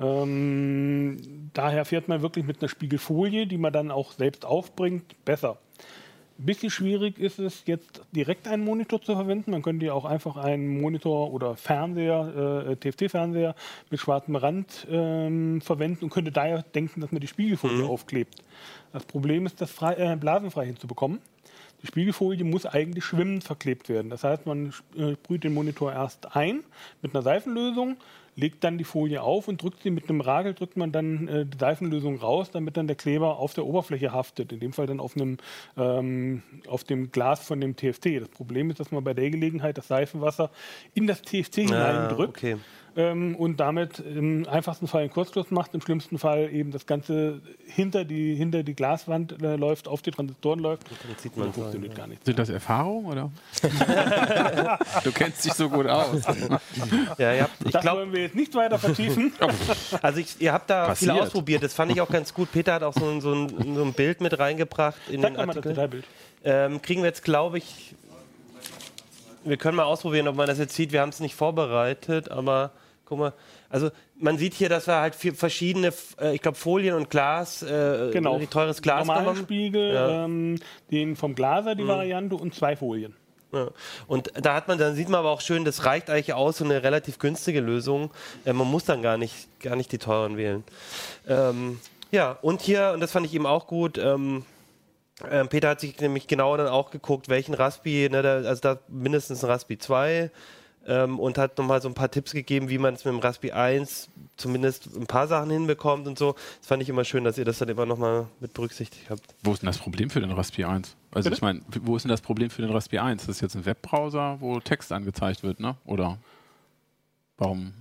Ähm, 0.00 1.50
daher 1.52 1.84
fährt 1.84 2.08
man 2.08 2.20
wirklich 2.20 2.44
mit 2.44 2.60
einer 2.60 2.68
Spiegelfolie, 2.68 3.46
die 3.46 3.58
man 3.58 3.72
dann 3.72 3.90
auch 3.92 4.10
selbst 4.12 4.44
aufbringt, 4.44 5.14
besser. 5.24 5.56
Ein 6.36 6.46
bisschen 6.46 6.70
schwierig 6.70 7.20
ist 7.20 7.38
es 7.38 7.62
jetzt 7.66 8.02
direkt 8.10 8.48
einen 8.48 8.64
Monitor 8.64 9.00
zu 9.00 9.14
verwenden. 9.14 9.52
Man 9.52 9.62
könnte 9.62 9.86
ja 9.86 9.92
auch 9.92 10.04
einfach 10.04 10.36
einen 10.36 10.80
Monitor 10.80 11.32
oder 11.32 11.54
Fernseher, 11.54 12.66
äh, 12.70 12.76
TFT-Fernseher 12.76 13.54
mit 13.88 14.00
schwarzem 14.00 14.34
Rand 14.34 14.84
ähm, 14.90 15.60
verwenden 15.60 16.04
und 16.04 16.10
könnte 16.10 16.32
daher 16.32 16.62
denken, 16.74 17.00
dass 17.00 17.12
man 17.12 17.20
die 17.20 17.28
Spiegelfolie 17.28 17.86
aufklebt. 17.86 18.42
Das 18.92 19.04
Problem 19.04 19.46
ist, 19.46 19.60
das 19.60 19.70
frei, 19.70 19.94
äh, 19.94 20.16
blasenfrei 20.16 20.66
hinzubekommen. 20.66 21.20
Die 21.82 21.86
Spiegelfolie 21.86 22.44
muss 22.44 22.66
eigentlich 22.66 23.04
schwimmend 23.04 23.44
verklebt 23.44 23.88
werden. 23.88 24.10
Das 24.10 24.24
heißt, 24.24 24.44
man 24.44 24.72
äh, 24.96 25.12
sprüht 25.12 25.44
den 25.44 25.54
Monitor 25.54 25.92
erst 25.92 26.34
ein 26.34 26.64
mit 27.00 27.14
einer 27.14 27.22
Seifenlösung, 27.22 27.96
legt 28.36 28.64
dann 28.64 28.78
die 28.78 28.84
Folie 28.84 29.22
auf 29.22 29.48
und 29.48 29.62
drückt 29.62 29.82
sie 29.82 29.90
mit 29.90 30.08
einem 30.08 30.20
Ragel, 30.20 30.54
drückt 30.54 30.76
man 30.76 30.92
dann 30.92 31.28
äh, 31.28 31.46
die 31.46 31.58
Seifenlösung 31.58 32.16
raus, 32.16 32.50
damit 32.50 32.76
dann 32.76 32.86
der 32.86 32.96
Kleber 32.96 33.38
auf 33.38 33.54
der 33.54 33.66
Oberfläche 33.66 34.12
haftet. 34.12 34.52
In 34.52 34.60
dem 34.60 34.72
Fall 34.72 34.86
dann 34.86 35.00
auf, 35.00 35.16
einem, 35.16 35.38
ähm, 35.76 36.42
auf 36.68 36.84
dem 36.84 37.12
Glas 37.12 37.46
von 37.46 37.60
dem 37.60 37.76
TFT. 37.76 38.20
Das 38.20 38.28
Problem 38.28 38.70
ist, 38.70 38.80
dass 38.80 38.90
man 38.90 39.04
bei 39.04 39.14
der 39.14 39.30
Gelegenheit 39.30 39.78
das 39.78 39.88
Seifenwasser 39.88 40.50
in 40.94 41.06
das 41.06 41.22
TFT 41.22 41.56
hineindrückt. 41.56 42.38
okay. 42.38 42.56
Ähm, 42.96 43.34
und 43.36 43.58
damit 43.58 43.98
im 43.98 44.46
einfachsten 44.48 44.86
Fall 44.86 45.02
einen 45.02 45.10
Kurzschluss 45.10 45.50
macht, 45.50 45.74
im 45.74 45.80
schlimmsten 45.80 46.18
Fall 46.18 46.48
eben 46.52 46.70
das 46.70 46.86
Ganze 46.86 47.40
hinter 47.66 48.04
die, 48.04 48.34
hinter 48.36 48.62
die 48.62 48.74
Glaswand 48.74 49.42
äh, 49.42 49.56
läuft, 49.56 49.88
auf 49.88 50.00
die 50.02 50.12
Transistoren 50.12 50.60
läuft. 50.60 50.84
Dann 50.90 51.16
sieht 51.18 51.36
man 51.36 51.52
funktioniert 51.52 51.94
gar 51.96 52.06
nichts. 52.06 52.24
Sind 52.24 52.38
das 52.38 52.48
Erfahrungen 52.50 53.06
oder? 53.06 53.30
du 55.04 55.12
kennst 55.12 55.44
dich 55.44 55.52
so 55.54 55.68
gut 55.68 55.86
aus. 55.86 56.22
Ja, 57.18 57.32
ihr 57.34 57.42
habt, 57.42 57.54
ich 57.64 57.72
Das 57.72 57.82
glaube, 57.82 58.00
wollen 58.00 58.12
wir 58.12 58.22
jetzt 58.22 58.36
nicht 58.36 58.54
weiter 58.54 58.78
vertiefen. 58.78 59.32
also 60.02 60.20
ich, 60.20 60.40
ihr 60.40 60.52
habt 60.52 60.70
da 60.70 60.94
viel 60.94 61.08
Passiert. 61.08 61.26
ausprobiert. 61.26 61.62
Das 61.62 61.74
fand 61.74 61.90
ich 61.92 62.00
auch 62.00 62.08
ganz 62.10 62.32
gut. 62.32 62.52
Peter 62.52 62.74
hat 62.74 62.82
auch 62.82 62.94
so, 62.94 63.06
ein- 63.08 63.20
so, 63.20 63.32
ein, 63.32 63.74
so 63.74 63.82
ein 63.82 63.92
Bild 63.92 64.20
mit 64.20 64.38
reingebracht 64.38 64.98
in 65.10 65.20
Sag 65.22 65.30
den 65.34 65.36
mal 65.38 65.46
das 65.46 65.56
Artikel. 65.56 65.72
Detailbild. 65.74 66.04
Ähm, 66.44 66.82
kriegen 66.82 67.02
wir 67.02 67.08
jetzt, 67.08 67.24
glaube 67.24 67.58
ich, 67.58 67.94
wir 69.44 69.56
können 69.56 69.76
mal 69.76 69.84
ausprobieren, 69.84 70.28
ob 70.28 70.36
man 70.36 70.46
das 70.46 70.58
jetzt 70.58 70.74
sieht. 70.74 70.92
Wir 70.92 71.00
haben 71.00 71.08
es 71.10 71.20
nicht 71.20 71.34
vorbereitet, 71.34 72.30
aber 72.30 72.70
guck 73.04 73.18
mal. 73.18 73.32
Also 73.70 73.90
man 74.16 74.38
sieht 74.38 74.54
hier, 74.54 74.68
dass 74.68 74.86
wir 74.86 74.96
halt 74.96 75.14
vier 75.14 75.34
verschiedene, 75.34 75.92
äh, 76.20 76.34
ich 76.34 76.40
glaube, 76.42 76.56
Folien 76.56 76.94
und 76.94 77.10
Glas, 77.10 77.62
äh, 77.62 78.10
Genau. 78.12 78.38
teures 78.50 78.82
Glas 78.82 79.06
Normalen 79.06 79.24
genommen. 79.26 79.42
Spiegel, 79.44 79.94
Ja. 79.94 80.24
ähm, 80.24 80.58
den 80.90 81.16
vom 81.16 81.34
Glaser, 81.34 81.74
die 81.74 81.86
Variante 81.86 82.36
und 82.36 82.54
zwei 82.54 82.76
Folien. 82.76 83.14
Ja. 83.52 83.68
Und 84.08 84.32
da 84.40 84.54
hat 84.54 84.66
man, 84.66 84.78
dann 84.78 84.96
sieht 84.96 85.08
man 85.08 85.20
aber 85.20 85.30
auch 85.30 85.40
schön, 85.40 85.64
das 85.64 85.84
reicht 85.84 86.10
eigentlich 86.10 86.34
aus, 86.34 86.58
so 86.58 86.64
eine 86.64 86.82
relativ 86.82 87.18
günstige 87.20 87.60
Lösung. 87.60 88.10
Äh, 88.44 88.52
man 88.52 88.66
muss 88.68 88.84
dann 88.84 89.00
gar 89.02 89.16
nicht, 89.16 89.60
gar 89.60 89.76
nicht 89.76 89.92
die 89.92 89.98
teuren 89.98 90.36
wählen. 90.36 90.64
Ähm, 91.28 91.78
ja, 92.10 92.32
und 92.42 92.62
hier, 92.62 92.90
und 92.94 93.00
das 93.00 93.12
fand 93.12 93.26
ich 93.26 93.34
eben 93.34 93.46
auch 93.46 93.66
gut, 93.66 93.96
ähm, 93.98 94.44
ähm, 95.30 95.48
Peter 95.48 95.68
hat 95.68 95.80
sich 95.80 96.00
nämlich 96.00 96.26
genau 96.26 96.56
dann 96.56 96.66
auch 96.66 96.90
geguckt, 96.90 97.28
welchen 97.28 97.54
Raspi, 97.54 98.08
ne, 98.10 98.22
da, 98.22 98.34
also 98.38 98.60
da 98.60 98.78
mindestens 98.88 99.44
ein 99.44 99.50
Raspi 99.50 99.78
2 99.78 100.30
ähm, 100.86 101.18
und 101.18 101.38
hat 101.38 101.58
nochmal 101.58 101.80
so 101.80 101.88
ein 101.88 101.94
paar 101.94 102.10
Tipps 102.10 102.32
gegeben, 102.32 102.68
wie 102.68 102.78
man 102.78 102.94
es 102.94 103.04
mit 103.04 103.12
dem 103.12 103.20
Raspi 103.20 103.52
1 103.52 104.08
zumindest 104.36 104.88
ein 104.96 105.06
paar 105.06 105.28
Sachen 105.28 105.50
hinbekommt 105.50 106.06
und 106.06 106.18
so. 106.18 106.34
Das 106.58 106.66
fand 106.68 106.82
ich 106.82 106.88
immer 106.88 107.04
schön, 107.04 107.24
dass 107.24 107.38
ihr 107.38 107.44
das 107.44 107.58
dann 107.58 107.68
immer 107.68 107.86
nochmal 107.86 108.26
mit 108.40 108.52
berücksichtigt 108.52 109.08
habt. 109.10 109.22
Wo 109.42 109.52
ist 109.52 109.62
denn 109.62 109.68
das 109.68 109.78
Problem 109.78 110.10
für 110.10 110.20
den 110.20 110.32
Raspi 110.32 110.64
1? 110.64 110.96
Also 111.12 111.30
Bitte? 111.30 111.36
ich 111.36 111.42
meine, 111.42 111.60
wo 111.82 111.96
ist 111.96 112.02
denn 112.02 112.10
das 112.10 112.20
Problem 112.20 112.50
für 112.50 112.62
den 112.62 112.70
Raspi 112.72 112.98
1? 112.98 113.26
Das 113.26 113.36
ist 113.36 113.40
jetzt 113.40 113.54
ein 113.54 113.64
Webbrowser, 113.64 114.38
wo 114.40 114.58
Text 114.60 114.92
angezeigt 114.92 115.42
wird, 115.42 115.60
ne? 115.60 115.76
Oder 115.84 116.18
warum? 117.38 117.72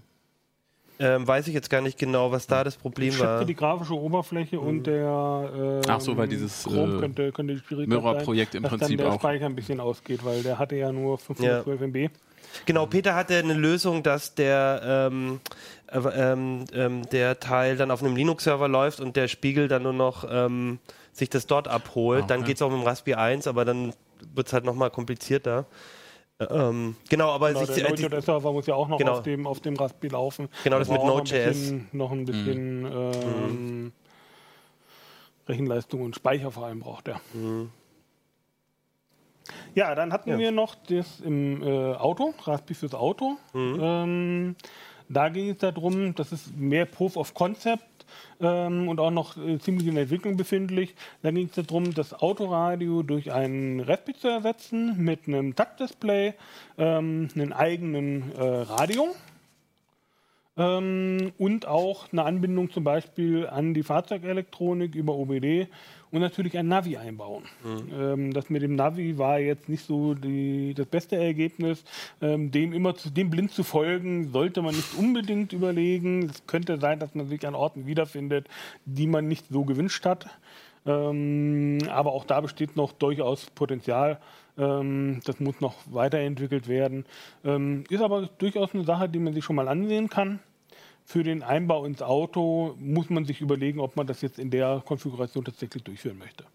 Ähm, 1.00 1.28
weiß 1.28 1.48
ich 1.48 1.56
jetzt 1.56 1.72
gar 1.72 1.82
nicht 1.82 1.98
genau, 1.98 2.32
was 2.32 2.46
da 2.46 2.64
das 2.64 2.78
Problem 2.78 3.10
Ich 3.10 3.20
war. 3.20 3.40
schätze 3.40 3.48
die 3.48 3.56
grafische 3.56 3.96
Oberfläche 4.00 4.60
und 4.60 4.84
der 4.86 5.52
ähm, 5.56 5.82
Ach 5.88 6.00
so, 6.00 6.16
weil 6.16 6.28
dieses, 6.28 6.64
Chrome 6.64 6.98
äh, 6.98 7.00
könnte, 7.00 7.32
könnte 7.32 7.56
die 7.56 7.60
Schwierigkeit 7.60 7.90
Mirror-Projekt 7.90 8.54
im 8.56 8.64
dass 8.64 8.70
Prinzip 8.70 8.98
dann 9.00 9.06
der 9.08 9.16
auch. 9.16 9.20
Speicher 9.20 9.48
ein 9.48 9.56
bisschen 9.56 9.80
ausgeht, 9.80 10.24
weil 10.24 10.44
der 10.44 10.60
hatte 10.60 10.76
ja 10.76 10.92
nur 10.92 11.18
512 11.18 11.82
MB. 11.82 12.12
Genau, 12.66 12.86
Peter 12.86 13.16
hatte 13.16 13.36
eine 13.38 13.54
Lösung, 13.54 14.04
dass 14.04 14.36
der, 14.36 15.10
ähm, 15.12 15.40
äh, 15.88 15.98
ähm, 16.00 16.66
ähm, 16.74 17.10
der 17.10 17.40
Teil 17.40 17.78
dann 17.78 17.92
auf 17.92 18.02
einem 18.04 18.16
Linux-Server 18.16 18.68
läuft 18.68 19.00
und 19.00 19.16
der 19.16 19.28
Spiegel 19.28 19.68
dann 19.68 19.84
nur 19.84 19.94
noch 19.94 20.26
ähm, 20.30 20.80
sich 21.12 21.30
das 21.30 21.46
dort 21.48 21.68
abholt. 21.68 22.24
Ah, 22.24 22.28
Dann 22.28 22.40
okay. 22.40 22.48
geht 22.48 22.58
es 22.58 22.62
auch 22.62 22.70
mit 22.72 22.80
dem 22.82 22.88
Raspberry 22.88 23.16
1, 23.18 23.48
aber 23.48 23.66
dann 23.66 23.94
wird 24.34 24.48
es 24.48 24.54
halt 24.54 24.64
nochmal 24.66 24.90
komplizierter. 24.92 25.66
Äh, 26.40 26.46
Ähm, 26.46 26.96
genau, 27.10 27.30
aber 27.32 27.50
Genau, 27.54 27.66
sich, 27.66 27.76
der 27.76 27.86
äh, 27.86 27.90
Node.js-Server 27.90 28.52
muss 28.54 28.66
ja 28.66 28.74
auch 28.76 28.88
noch 28.88 28.98
Genau. 28.98 29.12
auf, 29.14 29.22
dem, 29.24 29.46
auf 29.46 29.60
dem 29.60 29.76
Raspberry 29.76 30.12
laufen. 30.12 30.50
Genau, 30.64 30.80
das 30.80 30.88
Der 30.88 30.98
mit 30.98 31.02
braucht 31.06 31.08
noch 31.30 31.32
ein 31.34 31.42
Node.js. 31.42 31.58
bisschen- 31.60 31.88
Noch 31.92 32.12
ein 32.12 32.26
bisschen 32.26 32.82
Mhm. 32.84 32.90
ähm, 33.14 33.92
Rechenleistung 35.48 36.02
und 36.02 36.16
Speicher 36.16 36.52
vor 36.52 36.66
allem 36.66 36.80
braucht 36.80 37.08
er. 37.10 37.20
Ja, 39.76 39.94
dann 39.96 40.14
hatten 40.14 40.30
Ja. 40.32 40.38
wir 40.38 40.52
noch 40.52 40.76
das 40.76 41.20
im 41.22 41.62
äh, 41.64 41.94
Auto, 41.96 42.34
Raspberry 42.44 42.74
fürs 42.76 42.94
Auto. 42.94 43.38
Mhm. 43.54 43.80
Ähm, 43.82 44.56
da 45.10 45.30
ging 45.30 45.50
es 45.50 45.58
darum, 45.58 46.16
das 46.16 46.32
ist 46.32 46.56
mehr 46.58 46.86
Proof 46.86 47.18
of 47.18 47.34
Concept 47.34 47.84
ähm, 48.40 48.88
und 48.88 49.00
auch 49.00 49.12
noch 49.12 49.38
äh, 49.38 49.60
ziemlich 49.60 49.88
in 49.88 49.96
der 49.96 50.04
Entwicklung 50.04 50.38
befindlich. 50.38 50.96
Da 51.22 51.32
ging 51.32 51.50
es 51.54 51.66
darum, 51.66 51.94
das 51.94 52.14
Autoradio 52.14 53.04
durch 53.04 53.32
einen 53.32 53.80
Raspberry 53.82 54.18
zu 54.18 54.28
ersetzen 54.30 54.96
mit 54.98 55.28
einem 55.28 55.56
Taktdisplay, 55.56 56.34
ähm, 56.78 57.28
einen 57.36 57.54
eigenen 57.54 58.32
äh, 58.36 58.42
Radio 58.42 59.14
ähm, 60.58 61.32
und 61.38 61.68
auch 61.68 62.12
eine 62.12 62.24
Anbindung 62.24 62.72
zum 62.72 62.84
Beispiel 62.84 63.48
an 63.48 63.74
die 63.74 63.84
Fahrzeugelektronik 63.84 64.96
über 64.96 65.16
OBD 65.16 65.68
und 66.12 66.22
natürlich 66.22 66.56
ein 66.60 66.68
Navi 66.68 66.96
einbauen. 66.98 67.46
Ähm, 67.92 68.34
das 68.34 68.52
mit 68.52 68.62
dem 68.62 68.76
Navi 68.76 69.18
war 69.18 69.40
jetzt 69.40 69.68
nicht 69.68 69.86
so 69.86 70.14
die, 70.14 70.76
das 70.76 70.86
beste 70.86 71.16
Ergebnis. 71.16 71.84
Ähm, 72.22 72.52
dem 72.52 72.72
immer 72.72 72.96
zu, 72.96 73.10
dem 73.10 73.32
blind 73.32 73.52
zu 73.52 73.64
folgen, 73.64 74.32
sollte 74.32 74.62
man 74.62 74.76
nicht 74.76 74.96
unbedingt 74.96 75.54
überlegen. 75.54 76.30
Es 76.30 76.46
könnte 76.46 76.78
sein, 76.80 77.00
dass 77.00 77.16
man 77.16 77.28
sich 77.28 77.48
an 77.48 77.56
Orten 77.56 77.88
wiederfindet, 77.88 78.48
die 78.86 79.08
man 79.08 79.28
nicht 79.28 79.48
so 79.50 79.66
gewünscht 79.66 80.06
hat. 80.06 80.28
Ähm, 80.86 81.80
aber 81.90 82.12
auch 82.12 82.26
da 82.26 82.42
besteht 82.42 82.76
noch 82.76 82.92
durchaus 82.92 83.50
Potenzial. 83.52 84.20
Ähm, 84.58 85.22
das 85.26 85.40
muss 85.40 85.62
noch 85.62 85.76
weiterentwickelt 85.92 86.68
werden. 86.68 87.06
Ähm, 87.44 87.86
ist 87.90 88.02
aber 88.02 88.30
durchaus 88.38 88.74
eine 88.74 88.84
Sache, 88.84 89.10
die 89.10 89.20
man 89.20 89.34
sich 89.34 89.44
schon 89.44 89.56
mal 89.56 89.68
ansehen 89.68 90.10
kann. 90.10 90.40
Für 91.06 91.24
den 91.24 91.44
Einbau 91.44 91.86
ins 91.86 92.02
Auto 92.02 92.76
muss 92.80 93.10
man 93.10 93.26
sich 93.26 93.42
überlegen, 93.42 93.80
ob 93.80 93.96
man 93.96 94.08
das 94.08 94.22
jetzt 94.22 94.40
in 94.40 94.52
der 94.52 94.82
Konfiguration 94.86 95.44
tatsächlich 95.44 95.84
durchführen 95.84 96.18
möchte. 96.18 96.46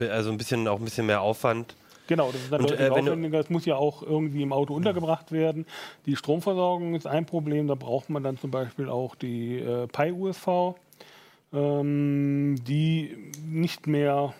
also 0.00 0.30
ein 0.30 0.38
bisschen 0.38 0.66
auch 0.68 0.78
ein 0.78 0.84
bisschen 0.84 1.06
mehr 1.06 1.20
Aufwand. 1.20 1.74
Genau, 2.06 2.30
das 2.30 2.42
ist 2.42 2.52
dann 2.52 2.60
Und, 2.60 2.70
deutlich 2.70 2.88
äh, 2.88 2.90
aufwendiger. 2.90 3.40
Es 3.40 3.50
muss 3.50 3.66
ja 3.66 3.76
auch 3.76 4.02
irgendwie 4.02 4.42
im 4.42 4.52
Auto 4.52 4.74
untergebracht 4.74 5.32
werden. 5.32 5.66
Die 6.06 6.16
Stromversorgung 6.16 6.94
ist 6.94 7.06
ein 7.06 7.26
Problem. 7.26 7.66
Da 7.66 7.74
braucht 7.74 8.10
man 8.10 8.22
dann 8.22 8.38
zum 8.38 8.50
Beispiel 8.50 8.88
auch 8.88 9.14
die 9.14 9.58
äh, 9.58 9.86
Pi-USV, 9.88 10.76
ähm, 11.52 12.56
die 12.66 13.32
nicht 13.44 13.86
mehr 13.86 14.34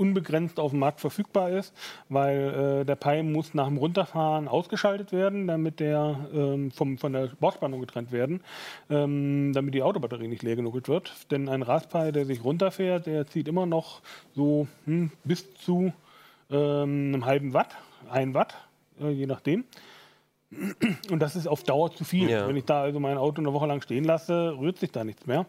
unbegrenzt 0.00 0.58
auf 0.58 0.70
dem 0.70 0.80
Markt 0.80 1.00
verfügbar 1.00 1.50
ist, 1.50 1.74
weil 2.08 2.80
äh, 2.80 2.84
der 2.86 2.96
Pi 2.96 3.22
muss 3.22 3.52
nach 3.52 3.66
dem 3.66 3.76
Runterfahren 3.76 4.48
ausgeschaltet 4.48 5.12
werden, 5.12 5.46
damit 5.46 5.78
der 5.78 6.26
ähm, 6.32 6.70
vom, 6.70 6.96
von 6.96 7.12
der 7.12 7.28
Bauspannung 7.38 7.80
getrennt 7.80 8.10
werden, 8.10 8.40
ähm, 8.88 9.52
damit 9.52 9.74
die 9.74 9.82
Autobatterie 9.82 10.28
nicht 10.28 10.42
leer 10.42 10.56
genug 10.56 10.88
wird. 10.88 11.12
Denn 11.30 11.48
ein 11.48 11.62
Raspberry, 11.62 12.12
der 12.12 12.24
sich 12.24 12.42
runterfährt, 12.42 13.06
der 13.06 13.26
zieht 13.26 13.46
immer 13.46 13.66
noch 13.66 14.00
so 14.34 14.66
hm, 14.86 15.10
bis 15.24 15.54
zu 15.54 15.92
ähm, 16.50 17.12
einem 17.12 17.26
halben 17.26 17.52
Watt, 17.52 17.76
ein 18.10 18.32
Watt, 18.32 18.56
äh, 19.00 19.10
je 19.10 19.26
nachdem. 19.26 19.64
Und 21.10 21.20
das 21.20 21.36
ist 21.36 21.46
auf 21.46 21.62
Dauer 21.62 21.94
zu 21.94 22.04
viel. 22.04 22.28
Ja. 22.28 22.48
Wenn 22.48 22.56
ich 22.56 22.64
da 22.64 22.82
also 22.82 22.98
mein 22.98 23.18
Auto 23.18 23.40
eine 23.40 23.52
Woche 23.52 23.66
lang 23.66 23.82
stehen 23.82 24.04
lasse, 24.04 24.56
rührt 24.58 24.78
sich 24.78 24.90
da 24.90 25.04
nichts 25.04 25.26
mehr. 25.26 25.46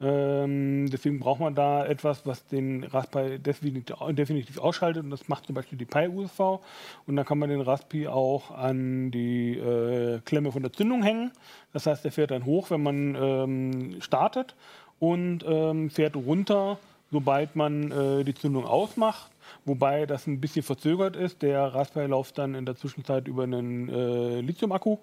Ähm, 0.00 0.88
deswegen 0.90 1.18
braucht 1.18 1.40
man 1.40 1.54
da 1.56 1.84
etwas, 1.84 2.24
was 2.24 2.46
den 2.46 2.84
Raspberry 2.84 3.38
definitiv, 3.38 4.58
ausschaltet. 4.58 5.02
Und 5.02 5.10
das 5.10 5.28
macht 5.28 5.46
zum 5.46 5.54
Beispiel 5.54 5.78
die 5.78 5.86
Pi-USV. 5.86 6.60
Und 7.06 7.16
dann 7.16 7.24
kann 7.24 7.38
man 7.38 7.50
den 7.50 7.60
Raspberry 7.60 8.06
auch 8.06 8.52
an 8.52 9.10
die 9.10 9.58
äh, 9.58 10.20
Klemme 10.24 10.52
von 10.52 10.62
der 10.62 10.72
Zündung 10.72 11.02
hängen. 11.02 11.32
Das 11.72 11.86
heißt, 11.86 12.04
der 12.04 12.12
fährt 12.12 12.30
dann 12.30 12.44
hoch, 12.44 12.70
wenn 12.70 12.82
man 12.82 13.16
ähm, 13.16 14.00
startet 14.00 14.54
und 15.00 15.44
ähm, 15.46 15.90
fährt 15.90 16.14
runter, 16.14 16.78
sobald 17.10 17.56
man 17.56 17.90
äh, 17.90 18.24
die 18.24 18.34
Zündung 18.34 18.66
ausmacht. 18.66 19.32
Wobei 19.64 20.06
das 20.06 20.26
ein 20.26 20.40
bisschen 20.40 20.62
verzögert 20.62 21.16
ist. 21.16 21.42
Der 21.42 21.74
Raspberry 21.74 22.06
läuft 22.06 22.38
dann 22.38 22.54
in 22.54 22.66
der 22.66 22.76
Zwischenzeit 22.76 23.26
über 23.26 23.42
einen 23.42 23.88
äh, 23.88 24.40
Lithium-Akku 24.42 24.98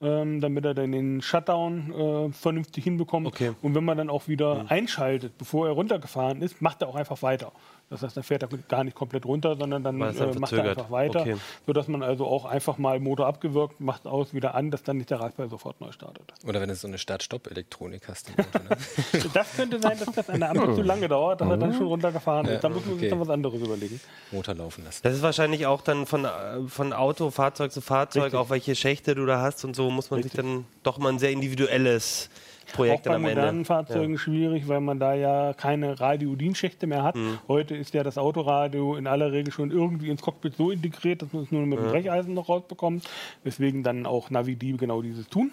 ähm, 0.00 0.40
damit 0.40 0.64
er 0.64 0.74
dann 0.74 0.92
den 0.92 1.22
Shutdown 1.22 1.92
äh, 1.92 2.32
vernünftig 2.32 2.84
hinbekommt. 2.84 3.26
Okay. 3.26 3.52
Und 3.62 3.74
wenn 3.74 3.84
man 3.84 3.98
dann 3.98 4.10
auch 4.10 4.28
wieder 4.28 4.66
einschaltet, 4.68 5.36
bevor 5.38 5.66
er 5.66 5.72
runtergefahren 5.72 6.42
ist, 6.42 6.62
macht 6.62 6.82
er 6.82 6.88
auch 6.88 6.96
einfach 6.96 7.22
weiter. 7.22 7.52
Das 7.90 8.02
heißt, 8.02 8.16
dann 8.16 8.22
fährt 8.22 8.44
er 8.44 8.48
gar 8.68 8.84
nicht 8.84 8.94
komplett 8.96 9.26
runter, 9.26 9.56
sondern 9.56 9.82
dann 9.82 10.00
äh, 10.00 10.38
macht 10.38 10.52
er 10.52 10.62
einfach 10.64 10.92
weiter, 10.92 11.20
Okay. 11.22 11.36
sodass 11.66 11.88
man 11.88 12.04
also 12.04 12.24
auch 12.24 12.44
einfach 12.44 12.78
mal 12.78 13.00
Motor 13.00 13.26
abgewirkt, 13.26 13.80
macht 13.80 14.06
aus, 14.06 14.32
wieder 14.32 14.54
an, 14.54 14.70
dass 14.70 14.84
dann 14.84 14.98
nicht 14.98 15.10
der 15.10 15.18
Raspberry 15.18 15.48
sofort 15.48 15.80
neu 15.80 15.90
startet. 15.90 16.32
Oder 16.46 16.60
wenn 16.60 16.68
du 16.68 16.76
so 16.76 16.86
eine 16.86 16.98
Start-Stopp-Elektronik 16.98 18.06
hast 18.06 18.28
im 18.28 18.34
Auto. 18.44 18.58
Ne? 18.62 18.76
Das 19.34 19.54
könnte 19.56 19.80
sein, 19.80 19.98
dass 19.98 20.14
das 20.14 20.30
an 20.30 20.38
der 20.38 20.50
Ampel 20.50 20.74
zu 20.76 20.82
lange 20.82 21.08
dauert, 21.08 21.40
dass 21.40 21.48
er 21.48 21.56
dann 21.56 21.74
schon 21.74 21.86
runtergefahren 21.88 22.46
ist. 22.46 22.62
Da 22.62 22.68
muss 22.68 22.86
man 22.86 22.98
sich 22.98 23.10
dann 23.10 23.20
was 23.20 23.28
anderes 23.28 23.60
überlegen. 23.60 24.00
Motor 24.30 24.54
laufen 24.54 24.84
lassen. 24.84 25.00
Das 25.02 25.14
ist 25.14 25.22
wahrscheinlich 25.22 25.66
auch 25.66 25.80
dann 25.82 26.06
von, 26.06 26.24
äh, 26.24 26.28
von 26.68 26.92
Auto, 26.92 27.30
Fahrzeug 27.32 27.72
zu 27.72 27.80
Fahrzeug, 27.80 28.24
Richtig. 28.24 28.38
auch 28.38 28.50
welche 28.50 28.76
Schächte 28.76 29.16
du 29.16 29.26
da 29.26 29.40
hast 29.40 29.64
und 29.64 29.74
so, 29.74 29.90
muss 29.90 30.10
man 30.12 30.22
sich 30.22 30.32
dann 30.32 30.64
doch 30.84 30.98
mal 30.98 31.08
ein 31.08 31.18
sehr 31.18 31.32
individuelles 31.32 32.30
Projekt 32.72 33.06
auch 33.06 33.10
bei 33.10 33.16
am 33.16 33.22
modernen 33.22 33.48
Ende. 33.48 33.64
Fahrzeugen 33.64 34.18
schwierig, 34.18 34.68
weil 34.68 34.80
man 34.80 34.98
da 34.98 35.14
ja 35.14 35.52
keine 35.54 36.00
Radiodienschächte 36.00 36.86
mehr 36.86 37.02
hat. 37.02 37.16
Mhm. 37.16 37.38
Heute 37.48 37.76
ist 37.76 37.94
ja 37.94 38.02
das 38.02 38.18
Autoradio 38.18 38.96
in 38.96 39.06
aller 39.06 39.32
Regel 39.32 39.52
schon 39.52 39.70
irgendwie 39.70 40.10
ins 40.10 40.22
Cockpit 40.22 40.56
so 40.56 40.70
integriert, 40.70 41.22
dass 41.22 41.32
man 41.32 41.42
es 41.44 41.52
nur 41.52 41.66
mit 41.66 41.78
dem 41.78 41.86
Brecheisen 41.86 42.34
noch 42.34 42.48
rausbekommt, 42.48 43.08
weswegen 43.44 43.82
dann 43.82 44.06
auch 44.06 44.30
Navi-Die 44.30 44.76
genau 44.76 45.02
dieses 45.02 45.28
tun. 45.28 45.50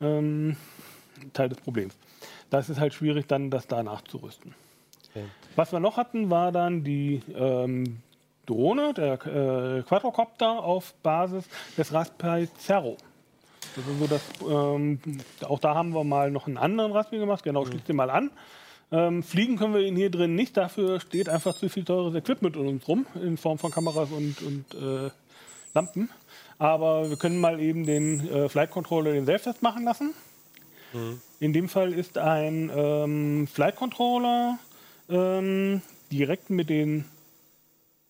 ähm, 0.00 0.56
Teil 1.32 1.48
des 1.48 1.58
Problems. 1.58 1.96
Das 2.50 2.70
ist 2.70 2.80
halt 2.80 2.94
schwierig, 2.94 3.26
dann 3.26 3.50
das 3.50 3.66
da 3.66 3.82
nachzurüsten. 3.82 4.54
Okay. 5.10 5.24
Was 5.56 5.72
wir 5.72 5.80
noch 5.80 5.96
hatten, 5.96 6.30
war 6.30 6.52
dann 6.52 6.84
die 6.84 7.22
ähm, 7.34 7.98
Drohne, 8.46 8.94
der 8.94 9.14
äh, 9.26 9.82
Quadrocopter 9.82 10.62
auf 10.62 10.94
Basis 11.02 11.44
des 11.76 11.92
Raspberry 11.92 12.48
Zero. 12.58 12.96
Das 13.76 13.86
ist 13.86 13.98
so, 13.98 14.06
dass, 14.06 14.22
ähm, 14.48 14.98
auch 15.42 15.58
da 15.58 15.74
haben 15.74 15.94
wir 15.94 16.04
mal 16.04 16.30
noch 16.30 16.46
einen 16.46 16.58
anderen 16.58 16.92
Raspberry 16.92 17.20
gemacht. 17.20 17.44
Genau, 17.44 17.64
schließt 17.64 17.88
den 17.88 17.96
mal 17.96 18.10
an. 18.10 18.30
Ähm, 18.90 19.22
fliegen 19.22 19.56
können 19.56 19.74
wir 19.74 19.82
ihn 19.82 19.96
hier 19.96 20.10
drin 20.10 20.34
nicht. 20.34 20.56
Dafür 20.56 21.00
steht 21.00 21.28
einfach 21.28 21.54
zu 21.54 21.68
viel 21.68 21.84
teures 21.84 22.14
Equipment 22.14 22.56
um 22.56 22.66
uns 22.66 22.88
rum, 22.88 23.06
in 23.22 23.36
Form 23.36 23.58
von 23.58 23.70
Kameras 23.70 24.10
und, 24.10 24.40
und 24.42 24.74
äh, 24.74 25.10
Lampen. 25.74 26.10
Aber 26.58 27.08
wir 27.08 27.16
können 27.16 27.40
mal 27.40 27.60
eben 27.60 27.84
den 27.84 28.28
äh, 28.28 28.48
Flight 28.48 28.70
Controller 28.70 29.12
den 29.12 29.26
Selbsttest 29.26 29.62
machen 29.62 29.84
lassen. 29.84 30.14
In 31.38 31.52
dem 31.52 31.68
Fall 31.68 31.92
ist 31.92 32.16
ein 32.16 32.70
ähm, 32.74 33.46
Flight 33.46 33.76
Controller 33.76 34.58
ähm, 35.10 35.82
direkt 36.10 36.48
mit 36.48 36.70
den 36.70 37.04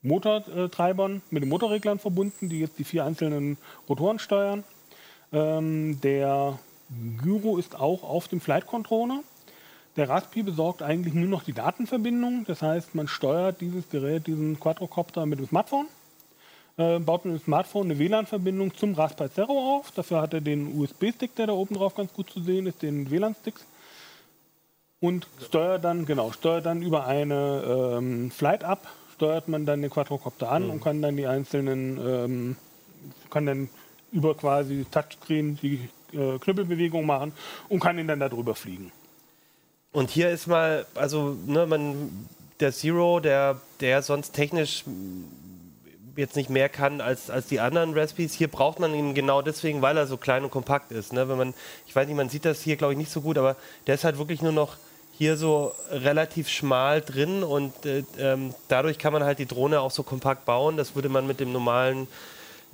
Motortreibern, 0.03 1.23
mit 1.31 1.43
den 1.43 1.49
Motorreglern 1.49 1.99
verbunden, 1.99 2.49
die 2.49 2.61
jetzt 2.61 2.79
die 2.79 2.85
vier 2.85 3.05
einzelnen 3.05 3.59
Rotoren 3.88 4.21
steuern. 4.21 4.62
Ähm, 5.33 6.01
der 6.01 6.59
Gyro 7.23 7.59
ist 7.59 7.79
auch 7.79 8.03
auf 8.03 8.29
dem 8.29 8.41
Flight 8.41 8.67
Controller. 8.67 9.23
Der 9.97 10.09
Raspi 10.09 10.43
besorgt 10.43 10.83
eigentlich 10.83 11.15
nur 11.15 11.27
noch 11.27 11.43
die 11.43 11.53
Datenverbindung. 11.53 12.45
Das 12.47 12.63
heißt, 12.63 12.95
man 12.95 13.09
steuert 13.09 13.61
dieses 13.61 13.91
Gerät, 13.91 14.27
diesen 14.27 14.59
Quadrocopter 14.61 15.27
mit 15.27 15.39
dem 15.39 15.49
Smartphone, 15.49 15.87
äh, 16.77 16.99
baut 16.99 17.25
mit 17.25 17.35
dem 17.35 17.43
Smartphone 17.43 17.87
eine 17.87 17.99
WLAN-Verbindung 17.99 18.75
zum 18.75 18.95
Raspberry 18.95 19.31
Zero 19.33 19.77
auf. 19.77 19.91
Dafür 19.91 20.23
hat 20.23 20.35
er 20.35 20.41
den 20.41 20.81
USB-Stick, 20.81 21.35
der 21.35 21.49
da 21.49 21.53
oben 21.53 21.75
drauf 21.75 21.95
ganz 21.95 22.13
gut 22.13 22.31
zu 22.31 22.41
sehen 22.41 22.67
ist, 22.67 22.83
den 22.83 23.11
WLAN-Sticks. 23.11 23.67
Und 25.01 25.29
steuert 25.45 25.85
dann, 25.85 26.07
genau, 26.07 26.33
steuert 26.33 26.67
dann 26.67 26.83
über 26.83 27.07
eine 27.07 27.97
ähm, 27.99 28.31
Flight-Up, 28.31 28.87
steuert 29.15 29.49
man 29.49 29.67
dann 29.67 29.83
den 29.83 29.91
Quadrocopter 29.91 30.51
an 30.51 30.71
und 30.71 30.83
kann 30.83 31.03
dann 31.03 31.17
die 31.17 31.27
einzelnen, 31.27 31.99
ähm, 32.05 32.57
kann 33.31 33.47
dann 33.47 33.69
über 34.12 34.35
quasi 34.35 34.87
Touchscreen 34.91 35.59
die 35.61 35.88
äh, 36.12 36.38
Knüppelbewegung 36.38 37.05
machen 37.05 37.33
und 37.69 37.81
kann 37.81 37.99
ihn 37.99 38.09
dann 38.09 38.21
darüber 38.21 38.55
fliegen. 38.55 38.93
Und 39.93 40.11
hier 40.11 40.31
ist 40.31 40.47
mal, 40.47 40.87
also, 40.95 41.37
ne, 41.47 41.67
man, 41.67 42.27
der 42.61 42.73
Zero, 42.73 43.21
der, 43.21 43.61
der 43.81 44.03
sonst 44.03 44.33
technisch 44.33 44.85
jetzt 46.17 46.37
nicht 46.37 46.50
mehr 46.50 46.69
kann 46.69 47.00
als, 47.00 47.31
als 47.31 47.47
die 47.47 47.61
anderen 47.61 47.97
Raspis, 47.97 48.35
hier 48.35 48.49
braucht 48.49 48.81
man 48.81 48.93
ihn 48.93 49.15
genau 49.15 49.41
deswegen, 49.41 49.83
weil 49.83 49.97
er 49.97 50.07
so 50.07 50.17
klein 50.17 50.45
und 50.45 50.50
kompakt 50.50 50.91
ist. 50.91 51.12
Ne? 51.12 51.29
Wenn 51.29 51.38
man, 51.38 51.55
ich 51.87 51.95
weiß 51.95 52.09
nicht, 52.09 52.17
man 52.17 52.29
sieht 52.29 52.45
das 52.45 52.61
hier, 52.61 52.77
glaube 52.77 52.95
ich, 52.95 52.99
nicht 52.99 53.12
so 53.12 53.21
gut, 53.21 53.38
aber 53.38 53.57
der 53.87 53.95
ist 53.95 54.05
halt 54.05 54.19
wirklich 54.19 54.43
nur 54.43 54.53
noch 54.53 54.77
hier 55.12 55.37
so 55.37 55.73
relativ 55.91 56.49
schmal 56.49 57.00
drin 57.00 57.43
und 57.43 57.87
äh, 57.87 58.05
ähm, 58.19 58.55
dadurch 58.69 58.99
kann 58.99 59.12
man 59.12 59.25
halt 59.25 59.38
die 59.38 59.47
Drohne 59.47 59.81
auch 59.81 59.91
so 59.91 60.03
kompakt 60.03 60.45
bauen. 60.45 60.77
Das 60.77 60.95
würde 60.95 61.09
man 61.09 61.27
mit 61.27 61.41
dem 61.41 61.53
normalen 61.53 62.09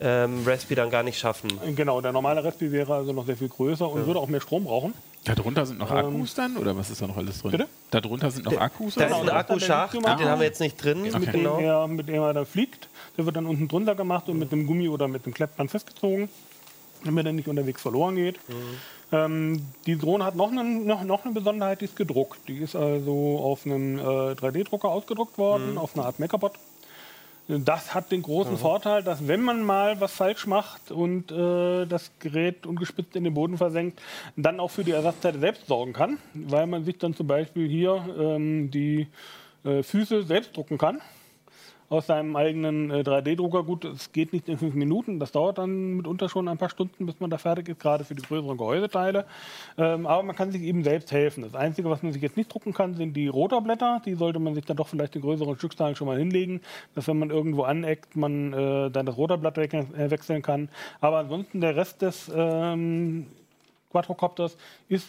ähm, 0.01 0.43
Raspi 0.47 0.75
dann 0.75 0.91
gar 0.91 1.03
nicht 1.03 1.19
schaffen. 1.19 1.53
Genau, 1.77 2.01
der 2.01 2.13
normale 2.13 2.43
Raspi 2.45 2.73
wäre 2.73 2.95
also 2.95 3.13
noch 3.13 3.27
sehr 3.27 3.37
viel 3.37 3.49
größer 3.49 3.89
und 3.89 4.07
würde 4.07 4.21
auch 4.21 4.29
mehr 4.29 4.41
Strom 4.41 4.65
brauchen. 4.65 4.95
Darunter 5.25 5.65
sind 5.65 5.79
noch 5.79 5.91
Akkus 5.91 6.35
dann? 6.35 6.57
Oder 6.59 6.77
was 6.77 6.91
ist 6.91 7.01
da 7.01 7.07
noch 7.07 7.17
alles 7.17 7.41
drin? 7.41 7.53
Bitte? 7.53 7.69
Darunter 7.91 8.31
sind 8.31 8.45
noch 8.45 8.59
Akkus? 8.61 8.95
Da 8.97 9.07
ist 9.07 9.13
ein 9.15 9.29
er 9.29 9.37
Akkuschacht, 9.37 9.95
den 9.95 10.05
haben 10.07 10.41
wir 10.41 10.47
jetzt 10.47 10.61
nicht 10.61 10.83
drin. 10.83 11.03
Mit, 11.03 11.33
Genau. 11.33 11.57
dem 11.57 11.65
er, 11.65 11.87
mit 11.87 12.09
dem 12.09 12.23
er 12.23 12.35
da 12.35 12.45
fliegt. 12.45 12.89
Der 13.17 13.25
wird 13.25 13.37
dann 13.37 13.47
unten 13.47 13.69
drunter 13.69 13.95
gemacht 13.95 14.29
und 14.29 14.39
mit 14.39 14.53
dem 14.53 14.67
Gummi 14.67 14.89
oder 14.89 15.09
mit 15.09 15.25
dem 15.25 15.33
Klettband 15.33 15.71
festgezogen, 15.71 16.29
damit 17.05 17.25
er 17.25 17.33
nicht 17.33 17.49
unterwegs 17.49 17.81
verloren 17.81 18.17
geht. 18.17 18.39
Ähm, 19.13 19.65
die 19.87 19.97
Drohne 19.97 20.25
hat 20.25 20.35
noch 20.35 20.51
eine, 20.51 20.65
noch, 20.65 21.05
noch 21.05 21.25
eine 21.25 21.33
Besonderheit, 21.33 21.81
die 21.81 21.85
ist 21.87 21.97
gedruckt. 21.97 22.41
Die 22.49 22.59
ist 22.59 22.75
also 22.77 23.39
auf 23.43 23.65
einem 23.65 23.99
äh, 23.99 24.03
3D-Drucker 24.03 24.89
ausgedruckt 24.89 25.39
worden, 25.39 25.79
auf 25.79 25.95
einer 25.97 26.07
Art 26.07 26.19
Mechabot. 26.19 26.53
Das 27.47 27.93
hat 27.93 28.11
den 28.11 28.23
großen 28.23 28.57
Vorteil, 28.57 29.03
dass 29.03 29.29
wenn 29.29 29.43
man 29.43 29.63
mal 29.63 30.01
was 30.01 30.13
falsch 30.13 30.47
macht 30.47 30.91
und 30.91 31.31
äh, 31.31 31.85
das 31.85 32.11
Gerät 32.19 32.65
ungespitzt 32.67 33.17
in 33.17 33.25
den 33.25 33.35
Boden 33.35 33.59
versenkt, 33.59 34.01
dann 34.35 34.61
auch 34.61 34.71
für 34.71 34.83
die 34.83 34.93
Ersatzteile 34.93 35.38
selbst 35.38 35.66
sorgen 35.66 35.92
kann, 35.92 36.16
weil 36.33 36.66
man 36.66 36.85
sich 36.85 36.97
dann 36.97 37.14
zum 37.14 37.27
Beispiel 37.27 37.68
hier 37.68 38.03
ähm, 38.18 38.71
die 38.71 39.09
äh, 39.62 39.83
Füße 39.83 40.23
selbst 40.23 40.57
drucken 40.57 40.79
kann 40.79 41.03
aus 41.88 42.07
seinem 42.07 42.35
eigenen 42.37 42.90
äh, 42.90 43.01
3D-Drucker. 43.01 43.62
Gut, 43.64 43.85
es 43.85 44.12
geht 44.12 44.33
nicht 44.33 44.49
in 44.49 44.59
fünf 44.59 44.75
Minuten, 44.75 45.18
das 45.18 45.33
dauert 45.33 45.59
dann 45.59 45.94
mitunter 45.94 46.29
schon 46.29 46.49
ein 46.49 46.59
paar 46.59 46.70
Stunden, 46.70 47.07
bis 47.07 47.20
man 47.20 47.31
da 47.31 47.38
fertig 47.38 47.68
ist, 47.68 47.81
gerade 47.81 48.05
für 48.05 48.14
die 48.14 48.23
größeren 48.23 48.57
Gehäuseteile. 48.57 49.27
Ähm, 49.77 50.07
aber 50.07 50.23
man 50.23 50.35
kann 50.37 50.51
sich 50.51 50.62
eben 50.62 50.83
selbst 50.85 51.12
helfen. 51.12 51.42
Das 51.42 51.55
Einzige, 51.55 51.90
was 51.90 52.03
man 52.03 52.12
sich 52.12 52.23
jetzt 52.23 52.37
nicht 52.37 52.53
drucken 52.53 52.73
kann, 52.73 52.94
sind 52.94 53.14
die 53.14 53.29
Rotorblätter. 53.29 54.03
Die 54.05 54.14
sollte 54.14 54.38
man 54.38 54.55
sich 54.55 54.64
dann 54.64 54.77
doch 54.77 54.88
vielleicht 54.88 55.16
in 55.16 55.23
größeren 55.23 55.57
Stückzahlen 55.57 55.97
schon 55.97 56.07
mal 56.07 56.18
hinlegen, 56.18 56.61
dass 56.94 57.07
wenn 57.09 57.18
man 57.18 57.31
irgendwo 57.31 57.62
aneckt, 57.62 58.16
man 58.16 58.53
äh, 58.53 58.90
dann 58.90 59.07
das 59.07 59.16
Rotorblatt 59.16 59.57
we 59.57 59.64
äh, 59.64 60.11
wechseln 60.11 60.42
kann. 60.42 60.68
Aber 61.01 61.18
ansonsten 61.18 61.61
der 61.61 61.77
Rest 61.77 62.03
des 62.03 62.31
ähm, 62.35 63.27
Quadrocopters 63.90 64.57
ist 64.88 65.07